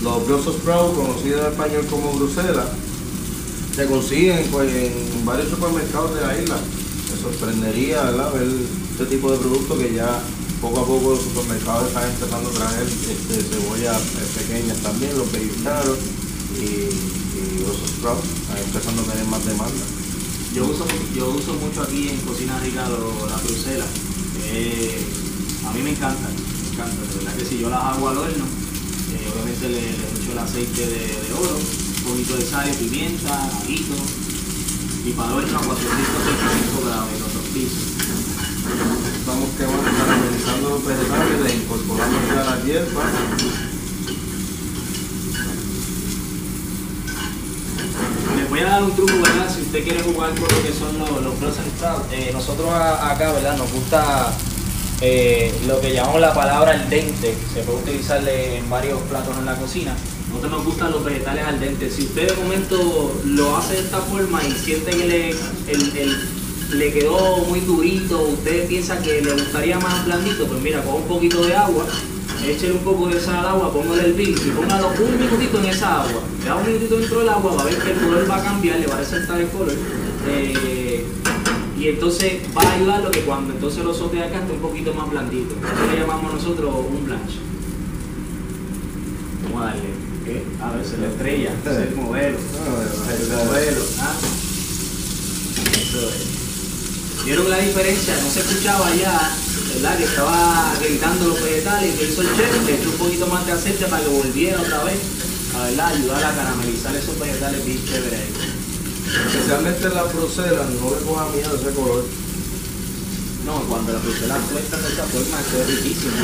los 0.03 0.27
Brussels 0.27 0.59
sprouts, 0.59 0.97
conocidos 0.97 1.41
en 1.41 1.53
español 1.53 1.87
como 1.91 2.13
Bruselas, 2.13 2.67
se 3.75 3.87
consiguen 3.87 4.47
pues, 4.53 4.73
en 4.73 5.25
varios 5.25 5.49
supermercados 5.49 6.15
de 6.15 6.21
la 6.21 6.39
isla. 6.39 6.57
Me 7.11 7.21
sorprendería 7.21 8.03
¿verdad? 8.05 8.33
ver 8.33 8.49
este 8.93 9.07
tipo 9.07 9.31
de 9.33 9.39
productos 9.39 9.79
que 9.79 9.95
ya 9.95 10.21
poco 10.61 10.81
a 10.81 10.87
poco 10.87 11.11
los 11.11 11.23
supermercados 11.23 11.89
están 11.89 12.09
empezando 12.09 12.51
a 12.51 12.53
traer 12.53 12.87
este, 12.87 13.43
cebollas 13.43 14.01
eh, 14.01 14.39
pequeñas 14.39 14.79
también, 14.79 15.19
los 15.19 15.31
baby 15.33 15.51
y, 16.55 16.63
y 16.63 17.63
Brussels 17.65 17.91
sprouts, 17.99 18.25
están 18.43 18.59
empezando 18.59 19.03
a 19.03 19.05
tener 19.07 19.27
más 19.27 19.45
demanda. 19.45 19.96
Yo 20.57 20.65
uso, 20.65 20.87
yo 21.15 21.29
uso 21.31 21.53
mucho 21.55 21.83
aquí 21.83 22.09
en 22.09 22.17
Cocina 22.21 22.59
Rica 22.61 22.89
lo- 22.89 23.29
la 23.29 23.37
Bruselas. 23.37 23.89
A 25.69 25.73
mí 25.73 25.83
me 25.83 25.91
encantan, 25.91 26.33
me 26.33 26.69
encantan. 26.73 27.09
De 27.11 27.15
verdad 27.17 27.37
que 27.37 27.45
si 27.45 27.59
yo 27.59 27.69
las 27.69 27.83
hago 27.83 28.09
al 28.09 28.17
horno, 28.17 28.45
eh, 29.13 29.31
obviamente 29.35 29.69
le, 29.69 29.91
echo 29.91 30.33
el 30.33 30.39
aceite 30.39 30.87
de, 30.87 31.33
oro, 31.35 31.57
un 31.59 32.05
poquito 32.11 32.37
de 32.37 32.45
sal, 32.47 32.71
pimienta, 32.81 33.35
ajito, 33.61 33.97
y 35.05 35.11
para 35.13 35.35
horno 35.35 35.59
a 35.59 35.63
435 35.63 36.87
grados 36.87 37.09
y 37.15 37.21
los 37.21 37.35
dos 37.35 37.47
pisos. 37.53 37.85
Estamos 39.21 39.49
quemando, 39.59 39.91
caramelizando 39.93 40.71
los 40.71 40.85
vegetales, 40.87 41.41
le 41.45 41.55
incorporamos 41.63 42.23
ya 42.29 42.45
la 42.45 42.65
hierba. 42.65 43.03
Les 48.37 48.49
voy 48.51 48.61
a 48.61 48.65
dar 48.77 48.85
un 48.85 48.95
truco, 48.95 49.13
¿verdad? 49.23 49.53
Si 49.55 49.63
usted 49.63 49.85
quiere 49.85 50.03
jugar 50.03 50.31
con 50.31 50.43
lo 50.43 50.63
que 50.63 50.73
son 50.73 50.99
los, 50.99 51.11
los 51.41 51.55
sprouts. 51.55 52.13
Eh, 52.13 52.31
nosotros 52.33 52.69
a- 52.71 53.11
acá, 53.13 53.33
¿verdad? 53.33 53.57
Nos 53.57 53.73
gusta 53.73 54.33
eh, 55.01 55.53
lo 55.67 55.81
que 55.81 55.93
llamamos 55.93 56.21
la 56.21 56.35
palabra 56.35 56.73
al 56.73 56.89
dente. 56.91 57.35
Se 57.55 57.63
puede 57.63 57.79
utilizar 57.79 58.27
en 58.29 58.69
varios 58.69 59.01
platos 59.03 59.37
en 59.39 59.47
la 59.47 59.55
cocina. 59.57 59.95
Nosotros 60.29 60.53
nos 60.53 60.65
gustan 60.65 60.91
los 60.93 61.05
vegetales 61.05 61.45
al 61.47 61.59
dente. 61.61 61.91
Si 61.91 62.03
usted 62.05 62.29
de 62.35 62.43
momento 62.43 63.21
lo 63.25 63.57
hace 63.57 63.75
de 63.75 63.81
esta 63.81 63.99
forma 63.99 64.43
y 64.45 64.53
siente 64.53 64.91
que 64.91 65.07
le, 65.07 65.31
el- 65.31 65.97
el- 65.97 66.29
le 66.79 66.93
quedó 66.93 67.39
muy 67.49 67.61
durito, 67.61 68.21
usted 68.23 68.67
piensa 68.67 68.99
que 68.99 69.23
le 69.23 69.33
gustaría 69.33 69.79
más 69.79 70.05
blandito, 70.05 70.47
pues 70.47 70.61
mira, 70.61 70.83
coge 70.83 70.97
un 70.99 71.05
poquito 71.09 71.45
de 71.47 71.55
agua, 71.55 71.87
échele 72.51 72.73
un 72.73 72.85
poco 72.85 73.09
de 73.09 73.21
sal 73.21 73.37
al 73.37 73.47
agua, 73.47 73.73
póngale 73.73 74.07
el 74.07 74.13
vino 74.15 74.37
y 74.37 74.51
póngalo 74.51 74.89
un 74.89 75.19
minutito 75.19 75.59
en 75.59 75.67
esa 75.67 76.03
agua. 76.03 76.23
Le 76.41 76.47
da 76.47 76.57
un 76.57 76.67
minutito 76.67 76.97
dentro 76.97 77.19
del 77.21 77.29
agua, 77.29 77.55
va 77.55 77.63
a 77.63 77.65
ver 77.65 77.77
que 77.79 77.91
el 77.91 77.99
color 77.99 78.31
va 78.31 78.37
a 78.37 78.45
cambiar, 78.45 78.81
le 78.81 78.87
va 78.87 78.97
a 78.97 78.99
resaltar 78.99 79.41
el 79.41 79.49
color. 79.49 79.75
Eh, 80.29 81.05
y 81.79 81.89
entonces 81.89 82.41
va 82.57 82.63
a 82.63 82.75
ayudar 82.75 83.03
lo 83.03 83.11
que 83.11 83.21
cuando 83.21 83.53
entonces 83.53 83.85
lo 83.85 83.93
sote 83.93 84.23
acá 84.23 84.39
esté 84.39 84.53
un 84.53 84.61
poquito 84.61 84.95
más 84.95 85.11
blandito. 85.11 85.55
Eso 85.55 85.93
le 85.93 86.01
llamamos 86.01 86.35
nosotros 86.35 86.75
un 86.89 87.05
blanche. 87.05 87.39
Vamos 89.45 89.63
a 89.63 89.65
darle. 89.67 90.07
¿qué? 90.25 90.43
A 90.61 90.71
ver, 90.73 90.85
se 90.85 90.99
le 90.99 91.07
estrella, 91.07 91.53
ese 91.61 91.71
es 91.71 91.89
el 91.89 91.97
modelo. 91.97 92.39
El 92.39 93.47
modelo. 93.47 93.83
¿ah? 94.01 94.15
Eso 95.73 96.09
es. 96.09 97.25
Vieron 97.25 97.51
la 97.51 97.59
diferencia, 97.59 98.17
no 98.23 98.31
se 98.31 98.41
escuchaba 98.41 98.95
ya, 98.95 99.37
¿verdad? 99.77 99.99
Que 99.99 100.05
estaba 100.05 100.73
gritando 100.81 101.29
los 101.29 101.43
vegetales, 101.43 101.95
que 101.95 102.05
hizo 102.09 102.23
el 102.23 102.29
chef, 102.29 102.67
le 102.67 102.75
echó 102.77 102.91
un 102.91 102.97
poquito 102.97 103.27
más 103.27 103.47
de 103.47 103.53
aceite 103.53 103.85
para 103.87 104.03
que 104.03 104.09
volviera 104.09 104.61
otra 104.61 104.85
vez, 104.85 104.99
a 105.55 105.65
verdad, 105.65 105.87
ayudar 105.95 106.25
a 106.25 106.35
caramelizar 106.35 106.97
esos 106.97 107.19
vegetales 107.19 107.65
bien 107.65 107.85
chéveres 107.85 108.21
ahí. 108.21 108.33
Especialmente 109.07 109.87
en 109.87 109.95
las 109.95 110.13
bruselas, 110.15 110.67
no 110.81 110.91
le 110.91 111.05
coja 111.05 111.29
miedo 111.29 111.51
a 111.53 111.61
ese 111.61 111.71
color. 111.77 112.05
No, 113.45 113.63
cuando 113.69 113.93
la 113.93 113.99
bruselas 114.01 114.41
cuesta 114.51 114.77
de 114.79 114.89
esa 114.93 115.05
forma, 115.05 115.41
eso 115.41 115.63
es 115.63 115.67
riquísimo. 115.77 116.17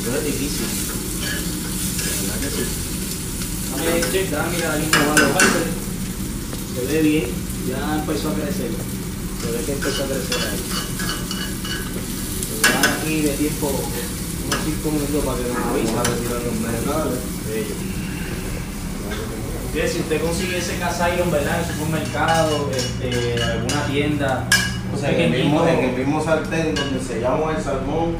Eso 0.00 0.16
es 0.16 0.24
riquísimo. 0.24 0.68
De 2.00 2.10
verdad 2.10 2.40
que 2.40 2.48
sí. 2.50 2.64
Dame, 3.70 4.00
chef, 4.10 4.30
dame 4.30 4.56
ahí 4.56 4.90
cómo 4.90 5.06
van 5.06 5.20
los 5.20 5.36
árboles. 5.36 5.74
Se 6.74 6.86
ve 6.86 7.02
bien, 7.02 7.28
ya 7.68 8.00
empezó 8.00 8.30
a 8.30 8.34
crecer. 8.34 8.70
Se 9.40 9.52
ve 9.52 9.64
que 9.64 9.72
empezó 9.72 10.02
a 10.02 10.06
crecer 10.06 10.38
ahí. 10.48 11.19
Aquí 13.10 13.22
de 13.22 13.30
tiempo 13.30 13.66
unos 13.66 14.60
5 14.84 14.90
minutos 14.92 15.24
para 15.24 15.36
que 15.38 15.48
nos 15.48 15.58
Vamos 15.58 15.66
a 15.66 15.98
avisen. 15.98 16.14
retirar 16.14 16.42
los 16.46 16.62
vegetales. 16.62 17.18
Bello. 17.50 17.74
Mire, 19.74 19.88
si 19.88 19.98
usted 19.98 20.22
consigue 20.22 20.58
ese 20.58 20.78
casairon, 20.78 21.28
¿verdad? 21.32 21.58
En 21.58 21.64
el 21.64 21.74
supermercado, 21.74 22.70
este, 22.70 23.42
alguna 23.42 23.86
tienda. 23.86 24.48
O 24.94 24.96
sea, 24.96 25.10
en 25.10 25.20
el, 25.22 25.42
mismo, 25.42 25.66
en 25.66 25.78
el 25.90 25.96
mismo 25.96 26.22
sartén 26.22 26.72
donde 26.72 27.00
sellamos 27.00 27.56
el 27.56 27.60
salmón, 27.60 28.14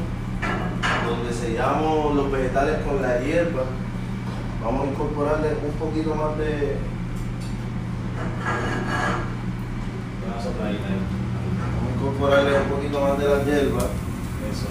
donde 1.07 1.33
sellamos 1.39 2.13
los 2.13 2.29
vegetales 2.29 2.79
con 2.85 3.01
la 3.01 3.21
hierba, 3.21 3.63
vamos 4.61 4.87
a 4.87 4.91
incorporarle 4.91 5.47
un 5.71 5.71
poquito 5.79 6.15
más 6.15 6.37
de. 6.37 6.75
Vamos 10.27 10.45
a 10.45 11.95
incorporarle 11.95 12.59
un 12.59 12.67
poquito 12.67 12.99
más 12.99 13.17
de 13.17 13.25
la 13.25 13.43
hierba 13.45 13.87
Eso 14.51 14.67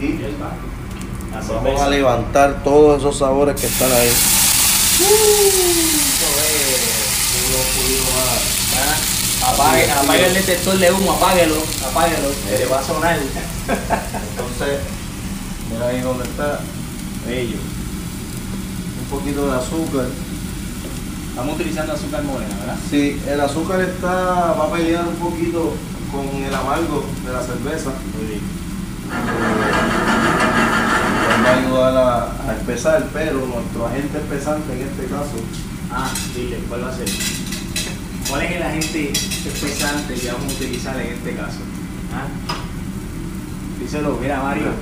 y 0.00 0.18
vamos 1.64 1.80
a 1.80 1.88
levantar 1.90 2.62
todos 2.62 2.98
esos 3.00 3.18
sabores 3.18 3.58
que 3.60 3.66
están 3.66 3.90
ahí. 3.92 4.10
Ah, 8.78 9.52
Apague, 9.52 9.90
apague 9.90 10.26
el 10.26 10.34
detector 10.34 10.78
de 10.78 10.90
humo, 10.90 11.12
apáguelo, 11.12 11.54
apáguelo, 11.88 12.28
Eh. 12.48 12.56
le 12.60 12.66
va 12.66 12.80
a 12.80 12.84
sonar. 12.84 13.16
Entonces, 13.18 14.80
mira 15.70 15.88
ahí 15.88 16.00
donde 16.00 16.24
está. 16.24 16.60
Bello. 17.26 17.56
Un 19.00 19.06
poquito 19.18 19.46
de 19.50 19.56
azúcar. 19.56 20.06
Estamos 21.28 21.54
utilizando 21.54 21.92
azúcar 21.92 22.22
morena, 22.24 22.56
¿verdad? 22.60 22.76
Sí, 22.90 23.20
el 23.28 23.40
azúcar 23.40 23.80
está, 23.82 24.12
va 24.54 24.64
a 24.64 24.72
pelear 24.72 25.06
un 25.06 25.16
poquito 25.16 25.74
con 26.10 26.26
el 26.42 26.54
amargo 26.54 27.04
de 27.24 27.32
la 27.32 27.42
cerveza. 27.42 27.90
Muy 28.16 28.26
bien. 28.26 28.65
Nos 31.30 31.46
va 31.46 31.50
a 31.50 31.58
ayudar 31.58 31.96
a, 31.96 32.50
a 32.50 32.54
espesar, 32.56 33.06
pero 33.12 33.46
nuestro 33.46 33.86
agente 33.86 34.18
espesante 34.18 34.72
en 34.72 34.88
este 34.88 35.06
caso, 35.06 35.36
Ah, 35.90 36.10
dile, 36.34 36.58
¿cuál 36.68 36.84
va 36.84 36.88
a 36.90 36.96
ser? 36.96 37.06
¿Cuál 38.28 38.42
es 38.42 38.56
el 38.56 38.62
agente 38.62 39.12
espesante 39.12 40.14
que 40.14 40.32
vamos 40.32 40.52
a 40.52 40.56
utilizar 40.56 41.00
en 41.00 41.12
este 41.12 41.36
caso? 41.36 41.58
¿Ah? 42.12 42.26
Díselo, 43.80 44.18
mira 44.20 44.42
Mario. 44.42 44.72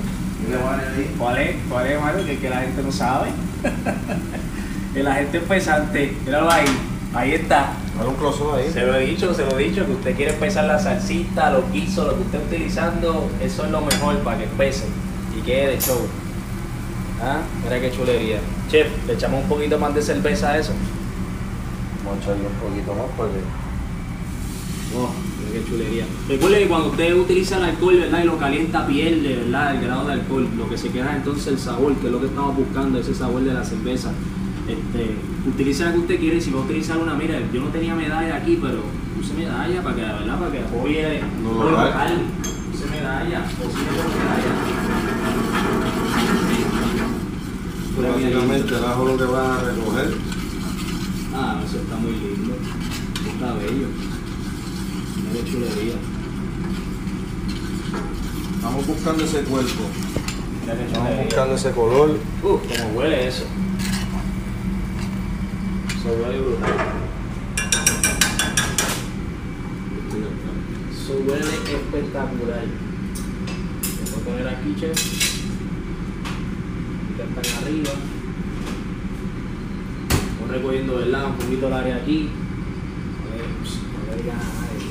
mira 0.45 0.59
Mario 0.65 0.87
ahí, 0.97 1.15
¿Cuál 1.17 1.37
es? 1.37 1.55
¿Cuál 1.69 1.85
es 1.87 2.01
Mario? 2.01 2.25
Que, 2.25 2.39
que 2.39 2.49
la 2.49 2.61
gente 2.61 2.81
no 2.81 2.91
sabe. 2.91 3.29
el 4.95 5.07
agente 5.07 5.37
espesante, 5.37 6.17
míralo 6.25 6.51
ahí. 6.51 6.65
Ahí 7.13 7.33
está. 7.35 7.73
Un 8.03 8.55
ahí. 8.55 8.69
Se 8.71 8.85
lo 8.85 8.95
he 8.95 9.05
dicho, 9.05 9.33
se 9.33 9.45
lo 9.45 9.57
he 9.57 9.63
dicho, 9.63 9.85
que 9.85 9.93
usted 9.93 10.15
quiere 10.15 10.31
espesar 10.31 10.65
la 10.65 10.77
salsita, 10.77 11.51
los 11.51 11.71
guisos, 11.71 12.07
lo 12.07 12.15
que 12.15 12.21
usted 12.23 12.41
esté 12.41 12.55
utilizando, 12.55 13.29
eso 13.41 13.65
es 13.65 13.71
lo 13.71 13.81
mejor 13.81 14.17
para 14.19 14.37
que 14.37 14.43
espese 14.45 14.85
y 15.37 15.41
quede 15.41 15.75
de 15.75 15.79
show. 15.79 15.99
¿Ah? 17.21 17.41
Mira 17.63 17.79
qué 17.79 17.91
chulería. 17.91 18.39
Chef, 18.69 18.87
le 19.07 19.13
echamos 19.13 19.43
un 19.43 19.49
poquito 19.49 19.79
más 19.79 19.95
de 19.95 20.01
cerveza 20.01 20.51
a 20.51 20.57
eso. 20.57 20.73
Vamos 22.03 22.19
a 22.19 22.23
echarle 22.23 22.47
un 22.47 22.69
poquito 22.69 22.93
más 22.93 23.05
porque 23.15 23.39
Oh, 24.97 25.09
mira 25.39 25.51
qué 25.51 25.69
chulería. 25.69 26.05
Recuerde 26.29 26.59
que 26.59 26.67
cuando 26.67 26.89
usted 26.89 27.13
utiliza 27.15 27.57
el 27.57 27.63
alcohol, 27.63 27.97
¿verdad? 27.97 28.23
Y 28.23 28.25
lo 28.25 28.37
calienta, 28.37 28.87
pierde, 28.87 29.35
¿verdad? 29.37 29.75
El 29.75 29.85
grado 29.85 30.07
de 30.07 30.13
alcohol. 30.13 30.47
Lo 30.57 30.69
que 30.69 30.77
se 30.77 30.89
queda 30.89 31.11
es 31.11 31.17
entonces 31.17 31.47
el 31.47 31.59
sabor, 31.59 31.95
que 31.95 32.07
es 32.07 32.11
lo 32.13 32.19
que 32.19 32.27
estamos 32.27 32.55
buscando, 32.55 32.99
ese 32.99 33.13
sabor 33.13 33.41
de 33.41 33.53
la 33.53 33.63
cerveza. 33.63 34.11
Este, 34.67 35.15
utilice 35.47 35.85
la 35.85 35.93
que 35.93 35.99
usted 35.99 36.19
quiere, 36.19 36.41
si 36.41 36.49
va 36.49 36.61
a 36.61 36.63
utilizar 36.63 36.97
una, 36.97 37.13
mira, 37.13 37.39
yo 37.53 37.61
no 37.61 37.67
tenía 37.67 37.93
medalla 37.93 38.37
aquí, 38.37 38.57
pero 38.59 38.79
use 39.19 39.33
medalla 39.35 39.83
para 39.83 39.95
que, 39.95 40.01
¿verdad? 40.01 40.39
Para 40.39 40.51
que 40.51 40.59
apoye 40.59 41.21
Lo 41.43 41.53
lo 41.53 41.71
local. 41.71 42.21
Use 42.73 42.85
medalla, 42.89 43.43
cocine 43.43 43.87
con 43.95 44.09
medalla. 44.17 44.51
Básicamente 48.11 48.75
el 48.75 48.85
ajo 48.85 49.05
lo 49.05 49.17
que 49.17 49.23
va 49.25 49.55
a 49.55 49.63
recoger. 49.63 50.13
Ah, 51.33 51.61
eso 51.65 51.77
está 51.77 51.95
muy 51.97 52.11
lindo. 52.11 52.55
Está 53.33 53.53
bello. 53.53 53.87
Qué 55.31 55.51
chulería. 55.51 55.95
Estamos 58.55 58.87
buscando 58.87 59.23
ese 59.23 59.41
cuerpo, 59.41 59.83
estamos 60.87 61.23
buscando 61.23 61.55
ese 61.55 61.71
color. 61.71 62.17
Uh, 62.41 62.47
como 62.47 62.89
huele 62.95 63.27
eso. 63.27 63.45
Eso 70.91 71.13
huele 71.27 71.39
espectacular. 71.39 72.63
Voy 74.11 74.21
a 74.21 74.25
poner 74.25 74.47
aquí, 74.47 74.75
chef. 74.79 74.97
Ya 77.17 77.23
están 77.23 77.63
arriba. 77.63 77.91
Vamos 80.39 80.55
recogiendo, 80.55 80.95
¿verdad? 80.97 81.25
Un 81.25 81.35
poquito 81.37 81.67
el 81.67 81.73
área 81.73 81.95
aquí. 81.97 82.29
A 83.21 83.35
ver, 83.35 83.45
pues, 83.59 83.73
no 83.75 84.15
le 84.15 84.21
digan 84.21 84.37
a 84.37 84.43
nadie. 84.43 84.87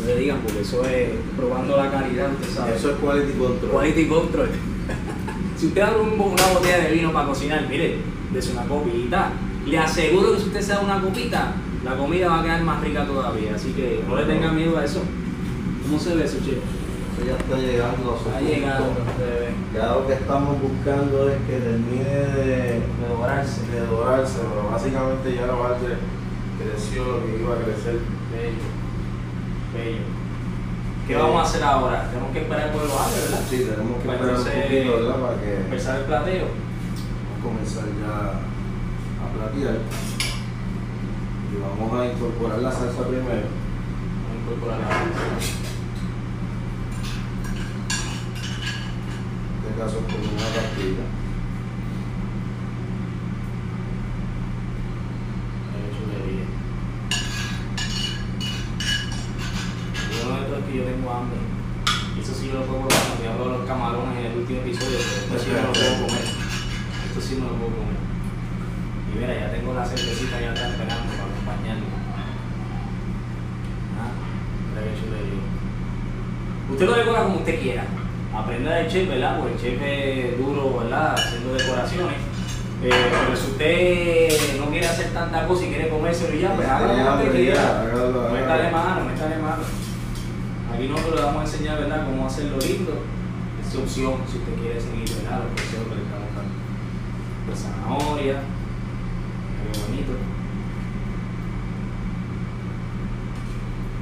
No 0.00 0.06
le 0.06 0.16
digan 0.20 0.38
porque 0.40 0.60
eso 0.60 0.84
es 0.86 1.10
probando 1.36 1.76
la 1.76 1.90
calidad, 1.90 2.30
usted 2.32 2.54
sabe. 2.54 2.76
Eso 2.76 2.90
es 2.90 2.96
quality 2.98 3.32
control. 3.32 3.70
Quality 3.70 4.06
control. 4.08 4.48
si 5.58 5.66
usted 5.66 5.82
abre 5.82 6.00
un- 6.00 6.20
una 6.20 6.46
botella 6.54 6.78
de 6.78 6.92
vino 6.92 7.12
para 7.12 7.26
cocinar, 7.28 7.66
mire, 7.68 7.98
dese 8.32 8.52
una 8.52 8.64
copita. 8.64 9.32
Le 9.66 9.78
aseguro 9.78 10.32
que 10.32 10.40
si 10.40 10.46
usted 10.46 10.60
se 10.60 10.72
da 10.72 10.80
una 10.80 11.00
copita, 11.00 11.52
la 11.84 11.96
comida 11.96 12.28
va 12.28 12.40
a 12.40 12.42
quedar 12.42 12.62
más 12.62 12.80
rica 12.82 13.06
todavía. 13.06 13.54
Así 13.54 13.72
que 13.72 14.02
no 14.08 14.16
le 14.16 14.24
tenga 14.24 14.52
miedo 14.52 14.78
a 14.78 14.84
eso. 14.84 15.02
¿Cómo 15.82 15.98
se 15.98 16.14
ve 16.14 16.24
eso? 16.24 16.38
Eso 16.38 17.26
ya 17.26 17.36
está 17.36 17.56
llegando 17.56 18.14
a 18.14 18.18
su. 18.18 18.30
Ya 19.74 19.86
lo 19.92 20.06
que 20.06 20.14
estamos 20.14 20.56
buscando 20.60 21.28
es 21.28 21.36
que 21.46 21.58
termine 21.58 22.04
de, 22.04 22.46
De 22.46 23.08
dorarse. 23.08 23.60
de 23.70 23.86
dorarse, 23.86 24.38
pero 24.38 24.70
básicamente 24.70 25.34
ya 25.34 25.46
la 25.46 25.54
base 25.54 25.96
creció 26.58 27.04
lo 27.04 27.26
que 27.26 27.42
iba 27.42 27.54
a 27.54 27.58
crecer. 27.58 27.98
Bello. 28.32 28.64
Bello. 29.74 30.20
¿Qué 31.06 31.16
vamos 31.16 31.40
a 31.40 31.42
hacer 31.42 31.62
ahora? 31.64 32.08
Tenemos 32.08 32.32
que 32.32 32.42
esperar 32.42 32.72
por 32.72 32.82
los 32.82 32.92
años, 32.92 33.20
¿verdad? 33.24 33.44
Sí, 33.50 33.66
tenemos 33.68 34.00
que 34.00 34.06
Para 34.06 34.18
esperar 34.18 34.38
un 34.38 34.62
poquito, 34.62 34.96
¿verdad? 34.96 35.16
Para 35.20 35.40
que 35.40 35.56
Empezar 35.56 36.00
el 36.00 36.04
plateo. 36.04 36.69
Comenzar 37.42 37.84
ya 38.00 38.40
a 39.20 39.32
platear. 39.32 39.78
Y 41.50 41.54
vamos 41.60 42.00
a 42.00 42.06
incorporar 42.12 42.58
la 42.60 42.70
salsa 42.70 43.08
primero. 43.08 43.48
Vamos 44.22 44.30
a 44.30 44.34
incorporar 44.40 44.80
la 44.80 44.88
salsa. 44.88 45.24
En 49.50 49.66
este 49.66 49.80
caso 49.80 49.96
con 50.06 50.20
una 50.20 50.48
pastilla. 50.54 51.06
Qué 55.70 55.78
chulería. 55.96 56.46
Lo 60.10 60.14
bueno 60.28 60.36
de 60.36 60.44
esto 60.46 60.56
es 60.58 60.64
que 60.64 60.72
yo 60.76 60.84
tengo 60.84 61.08
hambre. 61.10 61.40
Y 62.16 62.20
eso 62.20 62.34
sí 62.34 62.50
lo 62.52 62.64
puedo 62.66 62.80
probar 62.86 63.02
cuando 63.06 63.24
yo 63.24 63.30
hablo 63.32 63.44
de 63.44 63.58
los 63.58 63.66
camarones 63.66 64.18
en 64.18 64.26
el 64.26 64.38
último 64.38 64.60
episodio, 64.60 64.98
pero 64.98 65.20
esto 65.20 65.38
sí 65.38 65.50
me 65.50 65.62
lo 65.62 65.72
puedo 65.72 66.06
comer. 66.06 66.26
Esto 67.08 67.20
sí 67.20 67.34
me 67.34 67.46
lo 67.46 67.54
puedo 67.54 67.70
comer. 67.70 67.98
Y 69.10 69.18
mira, 69.18 69.34
ya 69.34 69.50
tengo 69.52 69.74
la 69.74 69.86
cervecita 69.86 70.40
ya 70.40 70.52
está 70.52 70.68
esperando 70.70 71.10
para 71.10 71.24
acompañarme. 71.30 71.86
Ah, 73.98 74.10
mira 74.68 74.82
qué 74.86 74.92
chulería. 75.00 75.42
Usted 76.80 76.92
lo 76.92 76.96
decora 76.96 77.24
como 77.24 77.36
usted 77.36 77.60
quiera. 77.60 77.84
Aprenda 78.34 78.76
del 78.76 78.88
chef, 78.88 79.06
¿verdad? 79.06 79.38
Porque 79.38 79.52
el 79.52 79.60
chef 79.60 79.82
es 79.82 80.38
duro, 80.38 80.78
¿verdad? 80.78 81.12
Haciendo 81.12 81.52
decoraciones. 81.52 82.16
Eh, 82.82 82.88
pero 82.88 83.36
si 83.36 83.50
usted 83.50 84.58
no 84.58 84.70
quiere 84.70 84.86
hacer 84.86 85.12
tanta 85.12 85.46
cosa 85.46 85.66
y 85.66 85.68
quiere 85.68 85.90
comérselo 85.90 86.34
y 86.34 86.40
ya, 86.40 86.54
pues 86.54 86.66
hágalo 86.66 86.94
como 86.94 87.16
usted 87.16 87.32
quiera. 87.32 87.84
Métale 88.32 88.70
mano, 88.70 89.04
métale 89.04 89.36
mano. 89.36 89.62
Aquí 90.72 90.88
nosotros 90.88 91.16
le 91.16 91.22
vamos 91.26 91.42
a 91.42 91.44
enseñar, 91.44 91.80
¿verdad?, 91.80 92.06
cómo 92.06 92.26
hacerlo 92.26 92.56
lindo. 92.56 92.94
Es 93.60 93.76
opción 93.76 94.14
si 94.26 94.38
usted 94.38 94.54
quiere 94.54 94.80
seguir, 94.80 95.06
¿verdad? 95.22 95.40
Los 95.44 95.60
consejos 95.60 95.86
que 95.86 95.96
le 95.96 96.02
estamos 96.08 96.32
dando. 96.34 96.54
De 97.46 97.54
zanahoria. 97.54 98.40
Qué 99.60 99.80
bonito. 99.84 100.12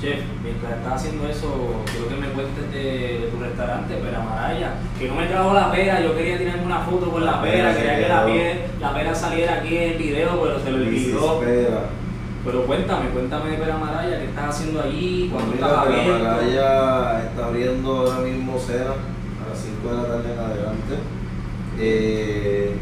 Chef, 0.00 0.20
mientras 0.42 0.73
estás 0.84 1.00
haciendo 1.00 1.26
eso, 1.28 1.82
quiero 1.90 2.08
que 2.08 2.14
me 2.16 2.28
cuentes 2.28 2.70
de, 2.70 3.28
tu 3.32 3.42
restaurante, 3.42 3.94
Pera 3.94 4.20
Maraya. 4.20 4.74
Que 4.98 5.08
no 5.08 5.14
me 5.14 5.26
trajo 5.26 5.54
la 5.54 5.72
pera, 5.72 6.00
yo 6.02 6.14
quería 6.14 6.36
tirarme 6.38 6.64
una 6.66 6.80
foto 6.80 7.10
con 7.10 7.24
la 7.24 7.40
pera, 7.40 7.74
quería 7.74 7.96
que 7.96 8.08
la, 8.08 8.24
quedó. 8.26 8.28
pie- 8.34 8.58
la 8.80 8.94
pera 8.94 9.14
saliera 9.14 9.54
aquí 9.54 9.76
en 9.76 9.92
el 9.92 9.98
video, 9.98 10.40
pero 10.42 10.58
se 10.58 10.64
se 10.64 10.72
olvidó. 10.74 11.40
Pero 12.44 12.66
cuéntame, 12.66 13.08
cuéntame 13.08 13.50
de 13.52 13.56
Pera 13.56 13.78
Maraya, 13.78 14.18
¿qué 14.18 14.26
estás 14.26 14.50
haciendo 14.54 14.82
allí? 14.82 15.30
¿Cuándo 15.32 15.54
estás 15.54 15.72
abierto? 15.78 16.24
Malaya 16.24 17.22
está 17.24 17.46
abriendo 17.46 17.90
ahora 18.00 18.18
mismo 18.18 18.58
cena 18.58 18.90
a 18.90 19.48
las 19.50 19.58
5 19.58 19.88
de 19.88 19.96
la 19.96 20.02
tarde 20.08 20.32
en 20.34 20.38
adelante. 20.38 20.94
Eh, 21.80 22.76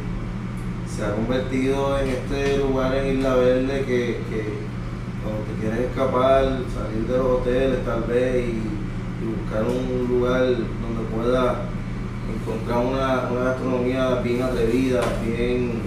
se 0.88 1.05
ha 1.05 1.15
convertido 1.15 1.97
en 2.01 2.09
este 2.09 2.59
lugar 2.59 2.93
en 2.97 3.19
Isla 3.19 3.35
Verde 3.37 3.85
que, 3.87 4.21
que 4.29 4.72
cuando 5.23 5.43
te 5.43 5.61
quieres 5.61 5.91
escapar, 5.91 6.43
salir 6.75 7.07
de 7.07 7.17
los 7.19 7.27
hoteles 7.27 7.85
tal 7.85 8.03
vez 8.05 8.49
y 8.49 9.25
buscar 9.25 9.65
un 9.65 10.09
lugar 10.09 10.41
donde 10.41 11.03
pueda 11.15 11.63
encontrar 12.29 12.79
una, 12.79 13.31
una 13.31 13.45
gastronomía 13.51 14.15
bien 14.17 14.43
atrevida, 14.43 15.01
bien, 15.25 15.83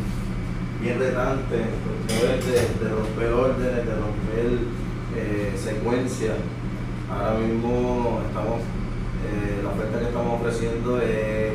bien 0.81 0.99
retante, 0.99 1.55
de, 1.55 2.85
de 2.85 2.95
romper 2.95 3.33
órdenes, 3.33 3.85
de 3.85 3.95
romper 3.95 4.59
eh, 5.15 5.53
secuencias. 5.57 6.35
Ahora 7.11 7.37
mismo 7.39 8.21
estamos, 8.27 8.61
eh, 8.61 9.61
la 9.63 9.69
oferta 9.69 9.99
que 9.99 10.05
estamos 10.05 10.39
ofreciendo 10.41 11.01
es 11.01 11.53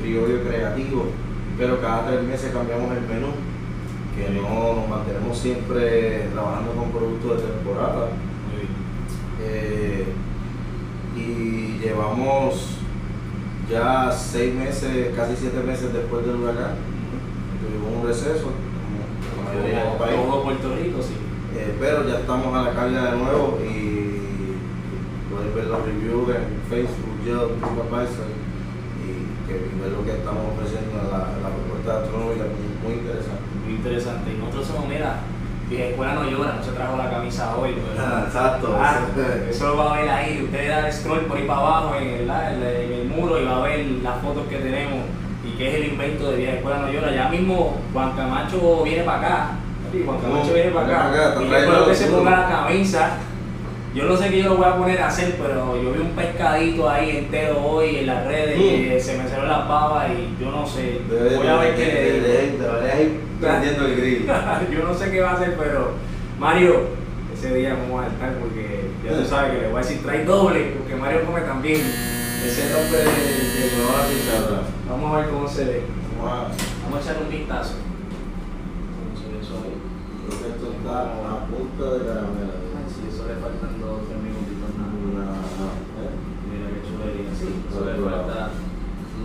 criollo 0.00 0.42
creativo, 0.42 1.06
pero 1.56 1.80
cada 1.80 2.06
tres 2.08 2.22
meses 2.22 2.52
cambiamos 2.52 2.90
el 2.96 3.02
menú, 3.02 3.32
que 4.20 4.30
no 4.40 4.74
nos 4.74 4.88
mantenemos 4.88 5.38
siempre 5.38 6.28
trabajando 6.32 6.72
con 6.72 6.90
productos 6.90 7.42
de 7.42 7.48
temporada. 7.48 8.08
Eh, 9.42 10.04
y 11.16 11.78
llevamos 11.78 12.78
ya 13.70 14.12
seis 14.12 14.54
meses, 14.54 15.14
casi 15.16 15.36
siete 15.36 15.62
meses 15.62 15.92
después 15.92 16.26
del 16.26 16.36
huracán. 16.36 16.74
Tuvimos 17.60 18.02
un 18.02 18.08
receso, 18.08 18.50
como 18.52 19.48
la 19.48 19.54
mayoría 19.54 19.84
del 19.84 19.98
país. 19.98 20.16
Todo 20.16 20.42
Puerto 20.42 20.76
Rico, 20.76 21.02
sí. 21.02 21.14
Eh, 21.56 21.74
pero 21.80 22.06
ya 22.06 22.20
estamos 22.20 22.54
a 22.54 22.62
la 22.62 22.72
carga 22.72 23.12
de 23.12 23.18
nuevo 23.18 23.58
y 23.64 24.56
puedes 25.30 25.54
ver 25.54 25.66
los 25.66 25.84
reviews 25.84 26.28
en 26.30 26.60
Facebook, 26.68 27.16
Yelp, 27.24 27.58
TripAdvisor 27.58 28.28
y 29.02 29.48
que 29.48 29.54
ver 29.82 29.92
lo 29.92 30.04
que 30.04 30.12
estamos 30.12 30.44
ofreciendo 30.54 31.00
en 31.00 31.10
la, 31.10 31.18
la 31.42 31.50
propuesta 31.50 32.00
gastronómica 32.00 32.44
muy, 32.44 32.70
muy 32.84 32.92
interesante. 33.00 33.49
Interesante. 33.80 34.30
Y 34.32 34.38
nosotros 34.38 34.66
somos, 34.66 34.88
mira, 34.88 35.16
vieja 35.68 35.84
escuela 35.84 36.14
no 36.14 36.28
llora, 36.30 36.54
no 36.56 36.62
se 36.62 36.72
trajo 36.72 36.96
la 36.96 37.10
camisa 37.10 37.56
hoy. 37.56 37.70
pero- 37.74 38.06
Ah, 38.06 38.24
exacto. 38.26 38.76
Ah, 38.78 38.98
eso 39.48 39.68
lo 39.68 39.76
va 39.78 39.94
a 39.96 40.00
ver 40.00 40.10
ahí. 40.10 40.42
Usted 40.44 40.68
da 40.68 40.92
scroll 40.92 41.20
por 41.20 41.36
ahí 41.38 41.44
para 41.44 41.60
abajo 41.60 41.94
en 41.96 42.08
el, 42.08 42.30
en 42.30 43.08
muro 43.08 43.40
y 43.40 43.44
va 43.44 43.56
a 43.58 43.62
ver 43.62 43.86
las 44.02 44.20
fotos 44.22 44.46
que 44.48 44.56
tenemos 44.56 45.00
y 45.44 45.56
que 45.56 45.68
es 45.68 45.74
el 45.76 45.84
invento 45.92 46.30
de 46.30 46.36
Vieja 46.36 46.52
Escuela 46.54 46.78
No 46.80 46.92
Llora. 46.92 47.12
Ya 47.14 47.28
mismo 47.28 47.76
Juan 47.92 48.12
Camacho 48.16 48.82
viene 48.84 49.02
para 49.04 49.18
acá. 49.18 49.50
Juan 50.04 50.18
Camacho 50.20 50.54
viene 50.54 50.70
para 50.72 50.86
acá. 50.86 51.34
y 51.40 51.48
yo 51.48 51.56
espero 51.56 51.86
que 51.86 51.94
se 51.94 52.06
ponga 52.06 52.30
la 52.30 52.48
camisa. 52.48 53.10
Yo 53.92 54.04
no 54.04 54.16
sé 54.16 54.30
qué 54.30 54.42
yo 54.42 54.50
lo 54.50 54.56
voy 54.56 54.66
a 54.66 54.76
poner 54.76 55.00
a 55.02 55.08
hacer, 55.08 55.34
pero 55.36 55.82
yo 55.82 55.92
vi 55.92 55.98
un 56.00 56.10
pescadito 56.10 56.88
ahí 56.88 57.16
entero 57.16 57.60
hoy 57.64 57.96
en 57.96 58.06
las 58.06 58.24
redes 58.24 58.56
Mm. 58.56 58.60
que 58.88 59.00
se 59.00 59.18
me 59.18 59.28
cerró 59.28 59.46
las 59.48 59.66
babas 59.68 60.06
y 60.10 60.40
yo 60.40 60.50
no 60.52 60.64
sé. 60.64 61.00
Debe- 61.10 61.36
voy 61.38 61.46
a 61.48 61.56
ver 61.56 61.74
qué 61.74 61.84
le 61.86 62.12
digo. 62.12 62.68
Prendiendo 63.40 63.86
el 63.86 63.96
grill. 63.96 64.26
yo 64.72 64.84
no 64.84 64.94
sé 64.94 65.10
qué 65.10 65.20
va 65.20 65.30
a 65.30 65.34
hacer, 65.34 65.56
pero 65.58 65.92
Mario, 66.38 66.80
ese 67.34 67.54
día 67.54 67.74
vamos 67.74 68.04
a 68.04 68.08
estar 68.08 68.34
porque 68.38 68.90
ya 69.04 69.16
tú 69.16 69.24
sabes 69.28 69.52
que 69.52 69.60
le 69.62 69.68
voy 69.68 69.80
a 69.80 69.82
decir 69.84 70.02
trae 70.02 70.24
doble, 70.24 70.74
porque 70.78 70.94
Mario 70.96 71.24
come 71.26 71.40
también. 71.42 71.80
Ese 72.40 72.72
nombre 72.72 72.98
de, 73.04 74.32
habla. 74.32 74.62
Vamos 74.88 75.12
a 75.14 75.18
ver 75.20 75.28
cómo 75.28 75.46
se 75.46 75.64
ve. 75.64 75.82
Vamos 76.16 76.32
a- 76.32 76.48
Vamos 76.84 76.96
a 76.98 77.02
echar 77.12 77.22
un 77.22 77.28
vistazo. 77.28 77.74
¿Cómo 78.96 79.12
se 79.12 79.28
ve 79.28 79.44
eso 79.44 79.60
ahí? 79.60 79.76
Creo 80.24 80.40
que 80.40 80.48
esto 80.56 80.72
está 80.72 81.20
a 81.20 81.44
punto 81.46 81.84
de 81.84 82.06
caramelo. 82.06 82.56
Ay, 82.80 82.88
sí, 82.88 83.12
eso 83.12 83.28
le 83.28 83.36
faltan 83.44 83.76
dos 83.76 83.92
o 83.92 84.02
tres 84.08 84.18
minutitos 84.24 84.72
nada. 84.72 85.36
Mira 86.48 86.66
qué 86.72 86.80
chulería, 86.80 87.28
sí, 87.36 87.60
eso 87.68 87.80
le 87.84 87.94
falta. 88.08 88.56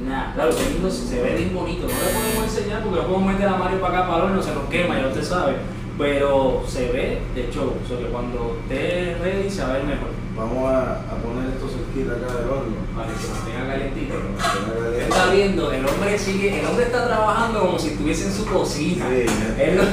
Claro, 0.06 0.56
que 0.56 0.70
lindo, 0.70 0.89
se 0.91 1.22
ve 1.22 1.36
bien 1.36 1.54
bonito. 1.54 1.88
No 1.88 1.94
le 1.94 2.20
podemos 2.20 2.44
enseñar 2.44 2.84
porque 2.84 3.02
podemos 3.02 3.34
meter 3.34 3.48
a 3.48 3.58
Mario 3.58 3.82
para 3.82 3.98
acá 3.98 4.08
para 4.08 4.18
el 4.18 4.30
horno, 4.30 4.44
se 4.44 4.54
nos 4.54 4.70
quema, 4.70 5.00
ya 5.00 5.08
usted 5.08 5.24
sabe. 5.24 5.56
Pero 5.97 6.63
se 6.67 6.91
ve 6.91 7.19
de 7.34 7.49
show, 7.53 7.73
o 7.84 7.88
sea 7.88 7.97
que 7.97 8.05
cuando 8.12 8.58
esté 8.63 9.15
ready 9.23 9.49
se 9.49 9.62
va 9.62 9.69
a 9.69 9.73
ver 9.73 9.84
mejor. 9.84 10.10
Vamos 10.36 10.69
a, 10.69 10.99
a 10.99 11.15
poner 11.23 11.47
esto 11.53 11.69
cerquita 11.69 12.12
acá 12.17 12.38
del 12.38 12.49
horno. 12.49 12.75
Para 12.93 13.08
que 13.08 13.15
se 13.17 13.31
mantenga 13.31 13.75
quede- 13.75 15.01
está 15.08 15.31
viendo, 15.31 15.71
el 15.71 15.86
hombre 15.88 16.17
sigue, 16.19 16.60
el 16.60 16.65
hombre 16.65 16.86
está 16.86 17.08
trabajando 17.08 17.60
como 17.62 17.79
si 17.79 17.88
estuviese 17.91 18.25
en 18.27 18.34
su 18.34 18.45
cocina. 18.45 19.05
Sí. 19.10 19.25
Él, 19.62 19.77
no, 19.77 19.84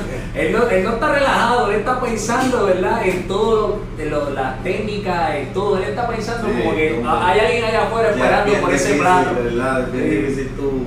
él, 0.41 0.53
no, 0.53 0.69
él 0.69 0.83
no 0.85 0.91
está 0.95 1.13
relajado, 1.15 1.71
él 1.71 1.77
está 1.79 2.01
pensando, 2.01 2.67
¿verdad? 2.67 3.07
En 3.07 3.29
todo 3.29 3.79
en 3.97 4.11
lo- 4.11 4.31
las 4.31 4.61
técnicas, 4.65 5.37
en 5.37 5.53
todo. 5.53 5.77
Él 5.79 5.85
está 5.85 6.09
pensando 6.09 6.49
Sí, 6.49 6.55
como 6.61 6.75
que 6.75 7.01
hay 7.07 7.39
alguien 7.41 7.65
allá 7.65 7.83
afuera 7.85 8.11
esperando 8.11 8.53
por 8.55 8.75
ese 8.75 8.95
plato. 8.95 9.31
¿verdad? 9.45 9.95
Es 9.95 10.11
difícil 10.11 10.49
tú 10.57 10.87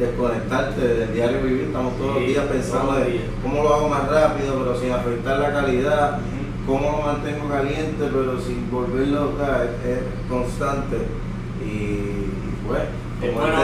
desconectarte 0.00 0.80
del 0.80 1.14
diario 1.14 1.42
vivir. 1.42 1.64
Estamos 1.66 1.96
todos 1.96 2.14
Sí, 2.14 2.20
los 2.20 2.28
días 2.28 2.44
pensando 2.46 2.92
de 2.94 3.20
cómo 3.42 3.62
lo 3.62 3.74
hago 3.74 3.88
más 3.88 4.08
rápido, 4.08 4.58
pero 4.58 4.76
sin 4.78 4.90
afectar 4.92 5.38
la 5.38 5.52
calidad. 5.52 6.18
Cómo 6.66 6.90
lo 6.90 7.02
mantengo 7.02 7.48
caliente, 7.48 7.96
pero 7.98 8.40
sin 8.40 8.70
volverlo 8.70 9.36
sea, 9.36 9.64
es, 9.64 9.88
es 9.88 10.02
constante. 10.28 10.96
Y 11.64 12.30
pues, 12.66 12.82
Es 13.22 13.30
como 13.34 13.46
bueno, 13.46 13.62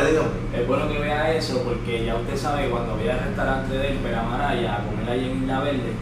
es 0.55 0.67
bueno 0.67 0.89
que 0.89 0.99
vea 0.99 1.35
eso 1.35 1.63
porque 1.63 2.05
ya 2.05 2.17
usted 2.17 2.37
sabe 2.37 2.65
que 2.65 2.71
cuando 2.71 2.97
vaya 2.97 3.15
al 3.15 3.21
restaurante 3.21 3.79
de 3.79 3.89
él, 3.89 3.99
Peramaraya, 3.99 4.77
a 4.77 4.85
comer 4.85 5.09
allí 5.09 5.31
en 5.31 5.43
Isla 5.43 5.61
Verde, 5.61 5.93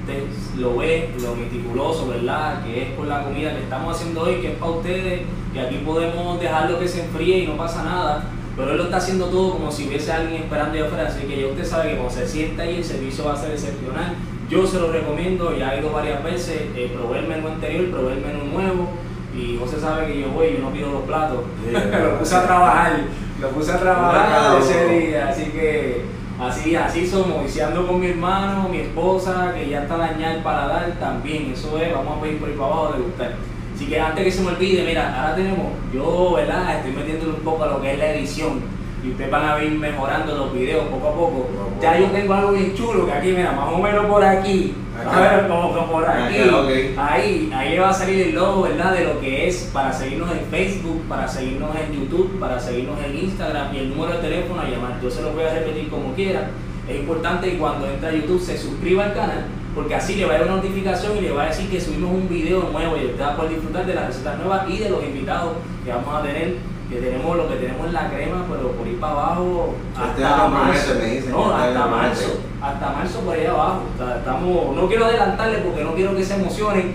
usted 0.00 0.24
lo 0.58 0.76
ve, 0.76 1.10
lo 1.20 1.34
meticuloso, 1.34 2.08
¿verdad? 2.08 2.62
Que 2.64 2.82
es 2.82 2.88
por 2.90 3.06
la 3.06 3.22
comida 3.24 3.54
que 3.54 3.62
estamos 3.62 3.96
haciendo 3.96 4.22
hoy, 4.22 4.36
que 4.36 4.52
es 4.52 4.58
para 4.58 4.72
ustedes, 4.72 5.22
que 5.52 5.60
aquí 5.60 5.76
podemos 5.84 6.40
dejarlo 6.40 6.78
que 6.78 6.88
se 6.88 7.04
enfríe 7.04 7.38
y 7.38 7.46
no 7.46 7.56
pasa 7.56 7.82
nada. 7.84 8.24
Pero 8.56 8.72
él 8.72 8.76
lo 8.76 8.84
está 8.84 8.96
haciendo 8.96 9.26
todo 9.26 9.52
como 9.52 9.70
si 9.70 9.88
hubiese 9.88 10.12
alguien 10.12 10.42
esperando 10.42 10.74
allá 10.74 10.86
afuera, 10.86 11.08
así 11.08 11.26
que 11.26 11.40
ya 11.40 11.46
usted 11.46 11.64
sabe 11.64 11.90
que 11.90 11.96
cuando 11.96 12.14
se 12.14 12.26
sienta 12.26 12.62
ahí 12.62 12.76
el 12.76 12.84
servicio 12.84 13.24
va 13.24 13.34
a 13.34 13.36
ser 13.36 13.52
excepcional. 13.52 14.14
Yo 14.48 14.66
se 14.66 14.80
lo 14.80 14.90
recomiendo, 14.90 15.56
ya 15.56 15.74
he 15.74 15.80
ido 15.80 15.92
varias 15.92 16.22
veces, 16.24 16.62
eh, 16.74 16.90
probé 16.92 17.20
el 17.20 17.28
menú 17.28 17.48
anterior, 17.48 17.90
probé 17.90 18.14
el 18.14 18.20
menú 18.20 18.44
nuevo 18.52 18.88
y 19.34 19.56
José 19.58 19.80
sabe 19.80 20.08
que 20.08 20.20
yo 20.20 20.30
voy, 20.30 20.54
yo 20.54 20.58
no 20.58 20.72
pido 20.72 20.90
los 20.90 21.02
platos, 21.02 21.38
Sí, 21.64 21.72
lo 22.02 22.18
puse 22.18 22.34
a 22.34 22.42
trabajar, 22.44 23.00
lo 23.40 23.48
puse 23.50 23.72
a 23.72 23.78
trabajar 23.78 24.60
ese 24.60 24.86
día, 24.86 25.28
así 25.28 25.44
que 25.44 26.04
así, 26.40 26.74
así 26.74 27.06
somos, 27.06 27.44
viciando 27.44 27.86
con 27.86 28.00
mi 28.00 28.08
hermano, 28.08 28.68
mi 28.68 28.78
esposa, 28.78 29.52
que 29.54 29.68
ya 29.68 29.82
está 29.82 29.96
dañada 29.96 30.34
el 30.34 30.42
paladar 30.42 30.92
también, 30.98 31.52
eso 31.52 31.78
es, 31.78 31.94
vamos 31.94 32.18
a 32.18 32.20
pedir 32.20 32.38
por 32.38 32.48
ahí 32.48 32.54
para 32.56 32.66
abajo 32.66 32.92
de 32.94 33.02
gustar. 33.02 33.34
Así 33.80 33.88
que 33.88 33.98
antes 33.98 34.24
que 34.24 34.30
se 34.30 34.42
me 34.42 34.48
olvide, 34.48 34.84
mira, 34.84 35.18
ahora 35.18 35.34
tenemos, 35.34 35.68
yo, 35.90 36.34
¿verdad? 36.34 36.76
Estoy 36.76 36.92
metiéndole 36.92 37.32
un 37.32 37.40
poco 37.40 37.64
a 37.64 37.68
lo 37.68 37.80
que 37.80 37.94
es 37.94 37.98
la 37.98 38.12
edición. 38.12 38.60
Y 39.02 39.12
ustedes 39.12 39.30
van 39.30 39.48
a 39.48 39.64
ir 39.64 39.70
mejorando 39.70 40.36
los 40.36 40.52
videos 40.52 40.84
poco 40.88 41.08
a 41.08 41.14
poco. 41.14 41.48
Ya 41.80 41.98
yo 41.98 42.08
tengo 42.08 42.34
algo 42.34 42.52
bien 42.52 42.74
chulo 42.74 43.06
que 43.06 43.12
aquí, 43.12 43.28
mira, 43.28 43.52
más 43.52 43.72
o 43.72 43.78
menos 43.78 44.04
por 44.04 44.22
aquí. 44.22 44.74
Acá. 45.00 45.16
A 45.16 45.20
ver, 45.20 45.48
como 45.48 45.86
por 45.90 46.06
aquí. 46.06 46.40
Acá. 46.40 47.10
Ahí, 47.10 47.50
ahí 47.54 47.70
le 47.70 47.80
va 47.80 47.88
a 47.88 47.94
salir 47.94 48.20
el 48.20 48.34
logo, 48.34 48.64
¿verdad? 48.64 48.92
De 48.92 49.04
lo 49.04 49.18
que 49.18 49.48
es 49.48 49.70
para 49.72 49.90
seguirnos 49.90 50.30
en 50.30 50.44
Facebook, 50.50 51.02
para 51.08 51.26
seguirnos 51.26 51.70
en 51.74 52.00
YouTube, 52.00 52.38
para 52.38 52.60
seguirnos 52.60 53.02
en 53.02 53.16
Instagram 53.16 53.74
y 53.74 53.78
el 53.78 53.88
número 53.88 54.12
de 54.12 54.18
teléfono 54.18 54.60
a 54.60 54.68
llamar. 54.68 55.00
Yo 55.02 55.10
se 55.10 55.22
lo 55.22 55.32
voy 55.32 55.44
a 55.44 55.54
repetir 55.54 55.88
como 55.88 56.12
quiera. 56.12 56.50
Es 56.86 56.96
importante 56.96 57.50
que 57.50 57.56
cuando 57.56 57.86
entre 57.86 58.10
a 58.10 58.12
YouTube 58.12 58.42
se 58.42 58.58
suscriba 58.58 59.06
al 59.06 59.14
canal, 59.14 59.46
porque 59.74 59.94
así 59.94 60.16
le 60.16 60.24
va 60.26 60.34
a 60.34 60.38
dar 60.38 60.46
una 60.46 60.56
notificación 60.56 61.16
y 61.16 61.20
le 61.20 61.32
va 61.32 61.44
a 61.44 61.46
decir 61.46 61.70
que 61.70 61.80
subimos 61.80 62.10
un 62.10 62.28
video 62.28 62.70
nuevo 62.72 62.96
y 62.96 63.06
usted 63.06 63.20
va 63.22 63.32
a 63.32 63.36
poder 63.36 63.52
disfrutar 63.52 63.86
de 63.86 63.94
las 63.94 64.06
recetas 64.08 64.38
nuevas 64.38 64.68
y 64.68 64.78
de 64.78 64.90
los 64.90 65.02
invitados 65.04 65.52
que 65.84 65.92
vamos 65.92 66.14
a 66.14 66.22
tener. 66.22 66.56
Que 66.90 66.96
tenemos 66.96 67.36
lo 67.36 67.48
que 67.48 67.54
tenemos 67.54 67.86
en 67.86 67.92
la 67.92 68.10
crema, 68.10 68.44
pero 68.50 68.72
por 68.72 68.84
ir 68.84 68.98
para 68.98 69.12
abajo 69.12 69.76
Este 69.92 70.24
hasta 70.24 70.48
marzo. 70.48 70.94
me 70.98 71.04
dicen, 71.06 71.30
No, 71.30 71.56
este 71.56 71.68
hasta 71.68 71.86
marzo 71.86 72.40
hasta 72.60 72.90
marzo 72.90 73.20
por 73.20 73.34
ahí 73.36 73.46
abajo. 73.46 73.82
Estamos, 74.18 74.76
no 74.76 74.88
quiero 74.88 75.04
adelantarle 75.06 75.58
porque 75.58 75.84
no 75.84 75.94
quiero 75.94 76.16
que 76.16 76.24
se 76.24 76.34
emocionen. 76.34 76.94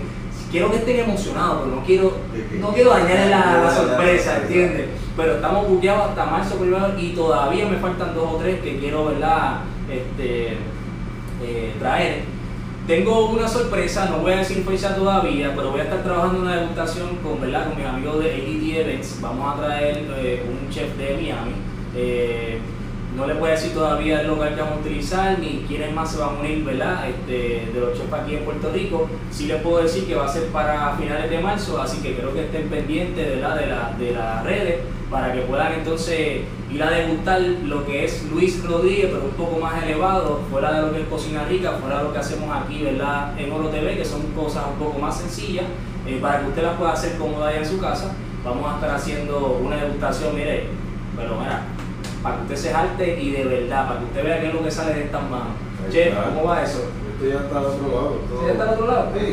Quiero 0.50 0.70
que 0.70 0.76
estén 0.76 1.00
emocionados, 1.00 1.62
pero 1.64 1.76
no 1.76 1.82
quiero, 1.82 2.12
no 2.60 2.68
quiero 2.74 2.90
dañarles 2.90 3.30
la, 3.30 3.62
la 3.64 3.70
sorpresa, 3.70 4.36
¿entiendes? 4.42 4.86
Pero 5.16 5.36
estamos 5.36 5.68
buqueados 5.68 6.10
hasta 6.10 6.24
marzo 6.26 6.56
primero 6.56 6.92
y 6.98 7.08
todavía 7.14 7.66
me 7.66 7.78
faltan 7.78 8.14
dos 8.14 8.34
o 8.34 8.36
tres 8.36 8.60
que 8.60 8.78
quiero, 8.78 9.06
¿verdad? 9.06 9.60
Este, 9.90 10.58
eh, 11.42 11.74
traer. 11.78 12.35
Tengo 12.86 13.30
una 13.30 13.48
sorpresa, 13.48 14.06
no 14.06 14.18
voy 14.18 14.34
a 14.34 14.36
decir 14.36 14.64
fecha 14.64 14.94
todavía, 14.94 15.52
pero 15.56 15.72
voy 15.72 15.80
a 15.80 15.84
estar 15.84 16.04
trabajando 16.04 16.42
una 16.42 16.60
degustación 16.60 17.16
con, 17.16 17.40
¿verdad? 17.40 17.66
con 17.66 17.76
mis 17.76 17.84
amigos 17.84 18.22
de 18.22 18.30
ADT 18.30 18.78
Events. 18.78 19.20
Vamos 19.20 19.54
a 19.54 19.60
traer 19.60 20.04
eh, 20.18 20.44
un 20.48 20.70
chef 20.70 20.96
de 20.96 21.16
Miami. 21.16 21.50
Eh, 21.96 22.60
no 23.16 23.26
le 23.26 23.34
puedo 23.34 23.50
decir 23.50 23.72
todavía 23.72 24.20
el 24.20 24.26
local 24.26 24.54
que 24.54 24.60
vamos 24.60 24.76
a 24.76 24.80
utilizar 24.80 25.38
ni 25.38 25.64
quiénes 25.66 25.94
más 25.94 26.12
se 26.12 26.18
van 26.18 26.36
a 26.36 26.40
unir, 26.40 26.62
¿verdad? 26.64 27.08
Este, 27.08 27.70
de 27.72 27.80
los 27.80 27.94
chefs 27.96 28.12
aquí 28.12 28.36
en 28.36 28.44
Puerto 28.44 28.70
Rico. 28.70 29.08
Sí 29.30 29.46
les 29.46 29.62
puedo 29.62 29.82
decir 29.82 30.06
que 30.06 30.14
va 30.14 30.26
a 30.26 30.28
ser 30.28 30.48
para 30.48 30.94
finales 30.96 31.30
de 31.30 31.38
marzo, 31.38 31.80
así 31.80 32.02
que 32.02 32.14
creo 32.14 32.34
que 32.34 32.44
estén 32.44 32.68
pendientes 32.68 33.26
¿verdad? 33.26 33.56
de, 33.58 33.66
la, 33.68 33.92
de 33.98 34.12
las 34.12 34.44
redes 34.44 34.80
para 35.10 35.32
que 35.32 35.40
puedan 35.42 35.72
entonces 35.72 36.42
ir 36.70 36.82
a 36.82 36.90
degustar 36.90 37.40
lo 37.40 37.86
que 37.86 38.04
es 38.04 38.24
Luis 38.30 38.62
Rodríguez, 38.62 39.06
pero 39.10 39.24
un 39.24 39.30
poco 39.30 39.60
más 39.60 39.82
elevado, 39.82 40.40
fuera 40.50 40.72
de 40.72 40.82
lo 40.82 40.92
que 40.92 41.00
es 41.02 41.08
Cocina 41.08 41.44
Rica, 41.44 41.72
fuera 41.80 41.98
de 41.98 42.04
lo 42.04 42.12
que 42.12 42.18
hacemos 42.18 42.54
aquí, 42.54 42.82
¿verdad? 42.82 43.38
En 43.40 43.50
Oro 43.50 43.68
TV, 43.68 43.96
que 43.96 44.04
son 44.04 44.20
cosas 44.32 44.64
un 44.72 44.84
poco 44.84 44.98
más 44.98 45.16
sencillas, 45.16 45.64
eh, 46.06 46.18
para 46.20 46.40
que 46.40 46.48
usted 46.48 46.62
las 46.62 46.76
pueda 46.76 46.92
hacer 46.92 47.16
cómoda 47.16 47.48
allá 47.48 47.58
en 47.58 47.66
su 47.66 47.80
casa. 47.80 48.14
Vamos 48.44 48.70
a 48.70 48.74
estar 48.74 48.90
haciendo 48.90 49.58
una 49.64 49.76
degustación, 49.76 50.34
mire, 50.34 50.66
pero 51.16 51.38
mira, 51.40 51.62
para 52.26 52.38
que 52.38 52.42
usted 52.42 52.56
se 52.56 52.72
jalte 52.74 53.22
y 53.22 53.30
de 53.30 53.44
verdad, 53.44 53.86
para 53.86 54.00
que 54.00 54.06
usted 54.06 54.24
vea 54.24 54.40
qué 54.40 54.48
es 54.48 54.54
lo 54.54 54.62
que 54.64 54.70
sale 54.72 54.94
de 54.94 55.04
estas 55.04 55.22
manos. 55.30 55.54
Ahí 55.84 55.92
Che, 55.92 56.08
está. 56.08 56.24
¿cómo 56.24 56.42
va 56.44 56.62
eso? 56.62 56.90
Esto 57.14 57.24
ya 57.24 57.44
está 57.46 57.58
al 57.58 57.66
otro 57.66 57.86
lado. 57.88 58.08
todo. 58.28 58.40
¿Sí 58.42 58.50
está 58.50 58.62
al 58.64 58.68
otro 58.70 58.86
lado? 58.88 59.12
Sí, 59.14 59.26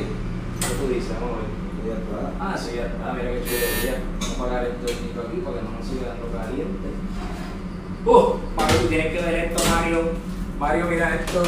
¿Qué 0.61 0.73
tú 0.77 0.93
dices? 0.93 1.11
Vamos 1.19 1.33
a 1.33 1.41
ver. 1.41 1.49
ya 1.89 1.95
está. 1.97 2.17
Ah, 2.39 2.55
sí, 2.55 2.69
ya 2.75 2.85
está, 2.85 3.13
mira 3.13 3.31
qué 3.33 3.41
chulo. 3.41 3.65
ya. 3.83 3.95
Vamos 3.97 4.29
a 4.29 4.43
apagar 4.45 4.63
esto 4.65 4.85
aquí 5.25 5.37
para 5.41 5.55
que 5.57 5.63
no 5.63 5.71
nos 5.73 5.87
siga 5.87 6.07
dando 6.13 6.27
caliente. 6.37 6.87
¡Uh! 8.05 8.37
Mario, 8.55 8.77
tú 8.81 8.87
tienes 8.87 9.07
que 9.07 9.21
ver 9.25 9.35
esto, 9.45 9.63
Mario. 9.73 9.99
Mario, 10.59 10.85
mira 10.85 11.15
esto. 11.15 11.43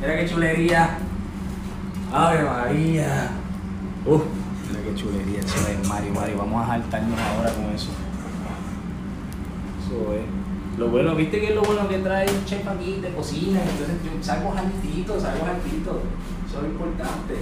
Mira 0.00 0.16
qué 0.16 0.28
chulería. 0.28 0.98
¡Ave 2.12 2.42
María! 2.44 3.30
¡Uh! 4.06 4.20
Mira 4.70 4.80
qué 4.84 4.94
chulería 4.94 5.40
es, 5.40 5.88
Mario, 5.88 6.12
Mario. 6.14 6.38
Vamos 6.38 6.62
a 6.62 6.66
saltarnos 6.68 7.18
ahora 7.18 7.50
con 7.50 7.64
eso. 7.74 7.90
Eso 9.82 10.12
es. 10.14 10.43
Lo 10.78 10.88
bueno, 10.88 11.14
viste 11.14 11.40
que 11.40 11.48
es 11.50 11.54
lo 11.54 11.62
bueno 11.62 11.88
que 11.88 11.98
trae 11.98 12.28
un 12.28 12.44
chef 12.44 12.66
aquí 12.66 13.00
de 13.00 13.10
cocina, 13.14 13.60
entonces 13.62 13.96
salgo 14.26 14.52
altito, 14.52 15.20
salgo 15.20 15.46
altito. 15.46 16.00
Eso 16.48 16.58
es 16.60 16.64
importante. 16.66 17.34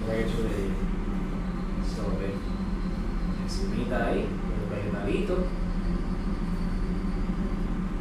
Mira 0.00 0.26
chulería. 0.30 0.74
Eso 1.84 2.02
es. 2.22 2.34
Encimita 3.44 4.06
ahí, 4.06 4.20
el 4.20 4.76
vegetalito. 4.76 5.34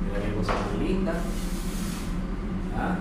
Mira 0.06 0.26
qué 0.26 0.36
cosa 0.36 0.54
más 0.54 0.88
linda. 0.88 1.14
Ah, 2.78 2.98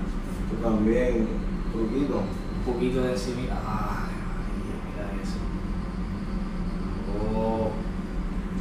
Tú 0.50 0.56
también, 0.66 1.28
truquito. 1.70 2.16
un 2.16 2.72
poquito 2.72 3.02
de 3.02 3.12
encimita. 3.12 3.60
Ay, 3.66 4.14
mira 4.86 5.22
eso. 5.22 5.38
Oh, 7.36 7.70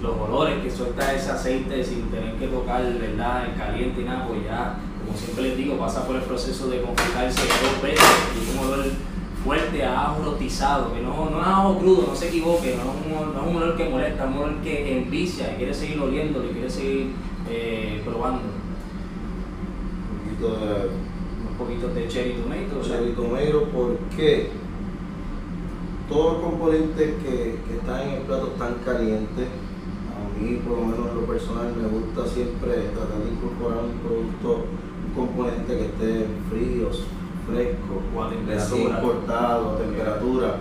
los 0.02 0.16
olores 0.16 0.64
que 0.64 0.70
suelta 0.70 1.14
ese 1.14 1.32
aceite 1.32 1.84
sin 1.84 2.04
tener 2.10 2.36
que 2.36 2.48
tocar, 2.48 2.84
¿verdad? 2.84 3.46
El 3.46 3.56
caliente 3.56 4.02
y 4.02 4.06
nada, 4.06 4.28
pues 4.28 4.44
ya, 4.44 4.78
como 5.06 5.18
siempre 5.18 5.44
les 5.46 5.58
digo, 5.58 5.78
pasa 5.78 6.06
por 6.06 6.16
el 6.16 6.22
proceso 6.22 6.68
de 6.68 6.82
confitarse 6.82 7.42
dos 7.42 7.82
veces. 7.82 8.06
Y 8.36 8.58
un 8.58 8.66
olor 8.66 8.86
fuerte 9.44 9.84
a 9.84 10.08
ajo 10.08 10.24
rostizado, 10.24 10.94
que 10.94 11.02
no, 11.02 11.30
no 11.30 11.42
es 11.42 11.48
ajo 11.48 11.80
crudo, 11.80 12.08
no 12.08 12.16
se 12.16 12.28
equivoque, 12.28 12.76
no 12.76 12.92
es, 12.92 13.22
un, 13.22 13.34
no 13.34 13.42
es 13.42 13.48
un 13.48 13.56
olor 13.56 13.78
que 13.78 13.90
molesta, 13.90 14.26
es 14.26 14.30
un 14.30 14.38
olor 14.38 14.56
que 14.62 14.98
envicia, 14.98 15.54
y 15.54 15.58
quiere 15.58 15.74
seguir 15.74 16.00
oliendo, 16.00 16.44
y 16.44 16.50
quiere 16.50 16.70
seguir 16.70 17.12
eh, 17.50 18.02
probando. 18.06 18.42
Un 20.12 20.38
poquito 20.38 20.66
de 20.66 20.90
Unos 21.42 21.58
poquitos 21.58 21.96
de 21.96 22.08
cherry 22.08 22.34
tomato, 22.34 22.88
cherry 22.88 23.14
tomato 23.14 23.68
porque 23.74 24.52
todos 26.08 26.34
los 26.34 26.42
componentes 26.42 27.16
que, 27.24 27.60
que 27.68 27.78
están 27.80 28.02
en 28.02 28.16
el 28.16 28.22
plato 28.22 28.52
están 28.54 28.76
calientes. 28.86 29.48
A 30.38 30.40
mí, 30.40 30.62
por 30.68 30.78
lo 30.78 30.86
menos 30.86 31.10
en 31.10 31.16
lo 31.16 31.22
personal, 31.26 31.74
me 31.76 31.88
gusta 31.88 32.28
siempre 32.28 32.74
tratar 32.94 33.24
de 33.24 33.32
incorporar 33.32 33.86
un 33.86 33.98
producto, 34.06 34.66
un 35.08 35.14
componente 35.16 35.76
que 35.76 35.86
esté 35.86 36.28
frío, 36.50 36.90
fresco, 37.48 38.02
O 38.16 38.22
a 38.22 38.30
recién 38.30 38.46
temperatura. 38.46 39.02
cortado, 39.02 39.72
a 39.72 39.78
temperatura. 39.78 40.56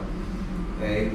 Eh, 0.83 1.13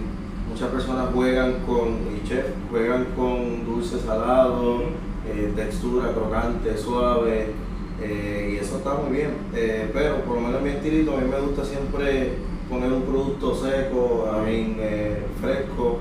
muchas 0.48 0.70
personas 0.70 1.08
juegan 1.12 1.54
con, 1.66 1.88
y 2.16 2.28
chef, 2.28 2.46
juegan 2.70 3.06
con 3.16 3.66
dulce 3.66 4.00
salado, 4.00 4.82
eh, 5.28 5.54
textura 5.56 6.12
crocante, 6.14 6.78
suave, 6.78 7.54
eh, 8.00 8.54
y 8.54 8.64
eso 8.64 8.78
está 8.78 8.94
muy 8.94 9.18
bien. 9.18 9.32
Pero 9.52 10.18
por 10.18 10.36
lo 10.36 10.42
menos 10.42 10.58
en 10.58 10.64
mi 10.66 10.70
estilito, 10.72 11.18
a 11.18 11.22
mí 11.22 11.28
me 11.28 11.40
gusta 11.40 11.66
siempre 11.66 12.34
poner 12.70 12.92
un 12.92 13.02
producto 13.04 13.56
seco, 13.56 14.30
a 14.32 14.44
mí 14.44 14.78
fresco, 15.42 15.98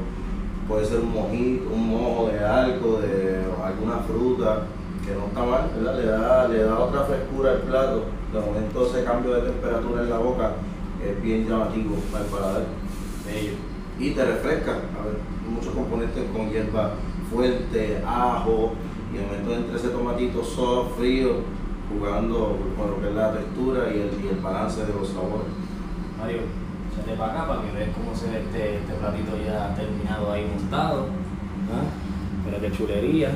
puede 0.70 0.86
ser 0.86 1.00
un 1.00 1.12
mojito, 1.12 1.74
un 1.74 1.88
mojo 1.88 2.28
de 2.28 2.38
algo, 2.38 3.00
de 3.00 3.42
alguna 3.62 3.96
fruta, 4.06 4.66
que 5.04 5.12
no 5.14 5.26
está 5.26 5.42
mal, 5.42 5.68
¿verdad? 5.74 5.98
Le 5.98 6.06
da, 6.06 6.48
le 6.48 6.62
da 6.62 6.78
otra 6.78 7.02
frescura 7.02 7.50
al 7.50 7.62
plato. 7.62 8.04
De 8.32 8.38
momento 8.38 8.86
ese 8.86 9.02
cambio 9.02 9.34
de 9.34 9.50
temperatura 9.50 10.02
en 10.02 10.10
la 10.10 10.18
boca 10.18 10.52
es 11.04 11.20
bien 11.20 11.48
llamativo 11.48 11.96
para 12.12 12.24
el 12.24 12.30
paladar 12.30 12.62
Bello. 13.26 13.52
y 13.98 14.10
te 14.12 14.24
refresca. 14.24 14.70
A 14.70 15.04
ver, 15.06 15.18
muchos 15.50 15.74
componentes 15.74 16.22
con 16.32 16.48
hierba 16.48 16.92
fuerte, 17.32 18.00
ajo, 18.06 18.72
y 19.12 19.16
de 19.16 19.24
momento 19.24 19.52
entre 19.52 19.76
ese 19.76 19.88
tomatito 19.88 20.44
soft, 20.44 20.98
frío, 20.98 21.30
jugando 21.90 22.56
con 22.78 22.90
lo 22.92 23.00
que 23.00 23.08
es 23.08 23.14
la 23.14 23.32
textura 23.32 23.88
y 23.92 23.98
el, 23.98 24.24
y 24.24 24.28
el 24.28 24.40
balance 24.40 24.86
de 24.86 24.92
los 24.92 25.08
sabores. 25.08 25.48
Mario, 26.16 26.42
para 27.18 27.32
acá 27.32 27.46
para 27.48 27.62
que 27.62 27.72
veas 27.76 27.90
cómo 27.94 28.14
se 28.16 28.30
ve 28.30 28.40
este, 28.40 28.76
este 28.76 28.92
platito 28.94 29.32
ya 29.44 29.74
terminado 29.74 30.32
ahí 30.32 30.46
montado. 30.54 31.06
¿Ah? 31.72 31.84
Mira 32.46 32.58
qué 32.58 32.70
chulería. 32.76 33.30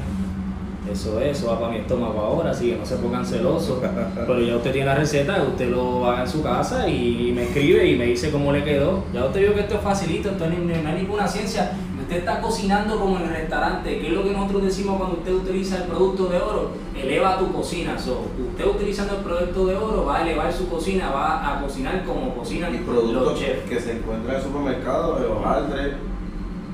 Eso 0.90 1.18
es, 1.18 1.38
eso 1.38 1.46
va 1.48 1.58
para 1.58 1.72
mi 1.72 1.78
estómago 1.78 2.20
ahora, 2.20 2.50
así 2.50 2.70
que 2.70 2.76
no 2.76 2.84
se 2.84 2.96
pongan 2.96 3.24
celosos. 3.24 3.78
Pero 4.14 4.40
ya 4.40 4.56
usted 4.56 4.70
tiene 4.72 4.86
la 4.86 4.94
receta, 4.94 5.42
usted 5.42 5.70
lo 5.70 6.06
haga 6.10 6.22
en 6.24 6.28
su 6.28 6.42
casa 6.42 6.86
y 6.88 7.32
me 7.34 7.44
escribe 7.44 7.88
y 7.88 7.96
me 7.96 8.04
dice 8.06 8.30
cómo 8.30 8.52
le 8.52 8.62
quedó. 8.64 9.02
Ya 9.14 9.24
usted 9.24 9.40
vio 9.40 9.54
que 9.54 9.60
esto 9.60 9.76
es 9.76 9.80
facilito, 9.80 10.30
esto 10.30 10.46
no 10.46 10.52
es- 10.52 10.82
no 10.82 10.88
hay 10.90 10.96
ninguna 10.96 11.26
ciencia. 11.26 11.72
Usted 12.14 12.28
está 12.28 12.40
cocinando 12.40 13.00
como 13.00 13.16
en 13.16 13.24
el 13.24 13.30
restaurante, 13.30 13.98
que 13.98 14.06
es 14.06 14.12
lo 14.12 14.22
que 14.22 14.30
nosotros 14.30 14.62
decimos 14.62 14.98
cuando 14.98 15.16
usted 15.16 15.32
utiliza 15.32 15.78
el 15.78 15.82
producto 15.88 16.26
de 16.28 16.36
oro, 16.36 16.70
eleva 16.94 17.40
tu 17.40 17.52
cocina. 17.52 17.98
So, 17.98 18.26
usted 18.52 18.66
utilizando 18.68 19.16
el 19.16 19.24
producto 19.24 19.66
de 19.66 19.76
oro 19.76 20.04
va 20.04 20.18
a 20.18 20.22
elevar 20.22 20.52
su 20.52 20.68
cocina, 20.68 21.10
va 21.10 21.56
a 21.56 21.60
cocinar 21.60 22.04
como 22.04 22.32
cocinan 22.36 22.72
Y 22.72 22.78
los 22.86 23.36
chefs. 23.36 23.68
que 23.68 23.80
se 23.80 23.96
encuentran 23.96 24.30
en 24.30 24.36
el 24.36 24.46
supermercado, 24.46 25.18
de 25.18 25.26
hojaldre, 25.26 25.94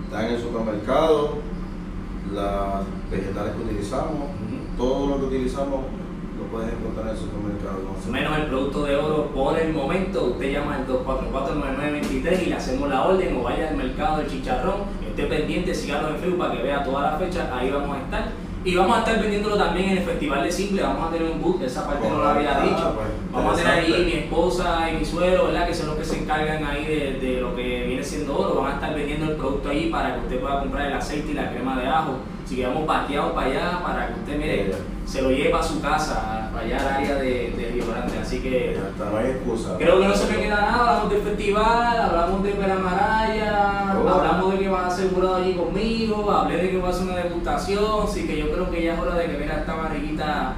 están 0.04 0.26
en 0.26 0.34
el 0.34 0.42
supermercado, 0.42 1.38
las 2.34 2.84
vegetales 3.10 3.54
que 3.54 3.62
utilizamos, 3.62 4.28
todo 4.76 5.06
lo 5.06 5.20
que 5.20 5.24
utilizamos 5.36 5.80
puedes 6.50 6.72
encontrar 6.72 7.06
en 7.06 7.12
el 7.12 7.18
supermercado. 7.18 7.78
¿no? 7.84 8.12
menos 8.12 8.38
el 8.38 8.46
producto 8.46 8.84
de 8.84 8.96
oro 8.96 9.26
por 9.34 9.58
el 9.58 9.72
momento, 9.72 10.24
usted 10.24 10.52
llama 10.52 10.76
al 10.76 10.86
244-9923 10.86 12.42
y 12.42 12.46
le 12.46 12.54
hacemos 12.54 12.88
la 12.88 13.04
orden 13.06 13.36
o 13.36 13.42
vaya 13.42 13.68
al 13.68 13.76
mercado 13.76 14.18
del 14.18 14.28
chicharrón, 14.30 14.76
esté 15.08 15.24
pendiente, 15.26 15.74
síganos 15.74 16.10
en 16.10 16.16
Facebook 16.18 16.38
para 16.38 16.54
que 16.56 16.62
vea 16.62 16.82
todas 16.84 17.12
las 17.12 17.20
fechas, 17.20 17.48
ahí 17.52 17.70
vamos 17.70 17.96
a 17.96 18.00
estar. 18.00 18.24
Y 18.62 18.76
vamos 18.76 18.94
a 18.94 18.98
estar 19.00 19.18
vendiéndolo 19.18 19.56
también 19.56 19.88
en 19.92 19.98
el 19.98 20.04
Festival 20.04 20.42
de 20.44 20.52
Simple, 20.52 20.82
vamos 20.82 21.08
a 21.08 21.10
tener 21.12 21.30
un 21.32 21.40
book, 21.40 21.62
esa 21.64 21.86
parte 21.86 22.06
no 22.10 22.18
lo 22.18 22.28
había 22.28 22.58
Ah, 22.58 22.62
dicho. 22.62 22.94
pues, 22.94 23.08
Vamos 23.32 23.54
a 23.54 23.56
tener 23.56 23.72
ahí 23.72 24.04
mi 24.04 24.12
esposa 24.12 24.90
y 24.92 24.96
mi 24.98 25.04
suegro, 25.04 25.46
¿verdad? 25.46 25.66
Que 25.66 25.72
son 25.74 25.86
los 25.86 25.96
que 25.96 26.04
se 26.04 26.18
encargan 26.18 26.62
ahí 26.66 26.84
de, 26.84 27.12
de 27.26 27.40
lo 27.40 27.56
que 27.56 27.84
viene 27.86 28.04
siendo 28.04 28.36
oro. 28.38 28.60
Van 28.60 28.72
a 28.72 28.74
estar 28.74 28.94
vendiendo 28.94 29.30
el 29.30 29.36
producto 29.38 29.70
ahí 29.70 29.88
para 29.88 30.14
que 30.14 30.20
usted 30.20 30.40
pueda 30.40 30.60
comprar 30.60 30.88
el 30.88 30.92
aceite 30.92 31.30
y 31.30 31.34
la 31.34 31.50
crema 31.50 31.80
de 31.80 31.86
ajo. 31.86 32.16
Si 32.50 32.56
quedamos 32.56 32.84
paqueados 32.84 33.30
para 33.30 33.46
allá, 33.46 33.80
para 33.80 34.08
que 34.08 34.14
usted, 34.14 34.36
mire, 34.36 34.72
se 35.06 35.22
lo 35.22 35.30
lleve 35.30 35.54
a 35.54 35.62
su 35.62 35.80
casa, 35.80 36.50
para 36.52 36.66
allá 36.66 36.80
al 36.80 36.88
área 36.96 37.14
de, 37.14 37.52
de 37.56 37.70
Río 37.72 37.84
Grande. 37.86 38.18
Así 38.18 38.40
que 38.40 38.76
no 38.98 39.16
hay 39.16 39.30
excusa. 39.30 39.76
creo 39.78 40.00
que 40.00 40.08
no 40.08 40.14
se 40.16 40.32
me 40.32 40.42
queda 40.42 40.56
nada. 40.56 40.90
Hablamos 40.90 41.12
del 41.12 41.22
festival, 41.22 42.00
hablamos 42.00 42.42
de 42.42 42.50
Peramaraya, 42.50 43.94
Oh. 44.04 44.08
hablamos 44.08 44.52
de 44.54 44.58
que 44.58 44.68
vas 44.68 44.92
a 44.92 44.96
ser 44.96 45.12
jurado 45.12 45.36
allí 45.36 45.54
conmigo, 45.54 46.28
hablé 46.28 46.56
de 46.56 46.70
que 46.70 46.78
va 46.78 46.88
a 46.88 46.90
hacer 46.90 47.04
una 47.06 47.16
degustación. 47.18 47.84
Así 48.02 48.26
que 48.26 48.36
yo 48.36 48.50
creo 48.50 48.68
que 48.68 48.82
ya 48.82 48.94
es 48.94 48.98
hora 49.00 49.14
de 49.14 49.26
que 49.26 49.38
mira 49.38 49.60
esta 49.60 49.74
barriguita 49.74 50.54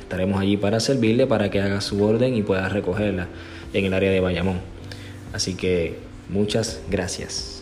Estaremos 0.00 0.40
allí 0.40 0.56
para 0.56 0.80
servirle 0.80 1.26
para 1.26 1.50
que 1.50 1.60
haga 1.60 1.82
su 1.82 2.02
orden 2.02 2.34
y 2.34 2.42
pueda 2.42 2.70
recogerla 2.70 3.28
en 3.74 3.84
el 3.84 3.92
área 3.92 4.10
de 4.10 4.20
Bayamón. 4.20 4.60
Así 5.34 5.54
que 5.54 5.98
muchas 6.30 6.80
gracias. 6.90 7.57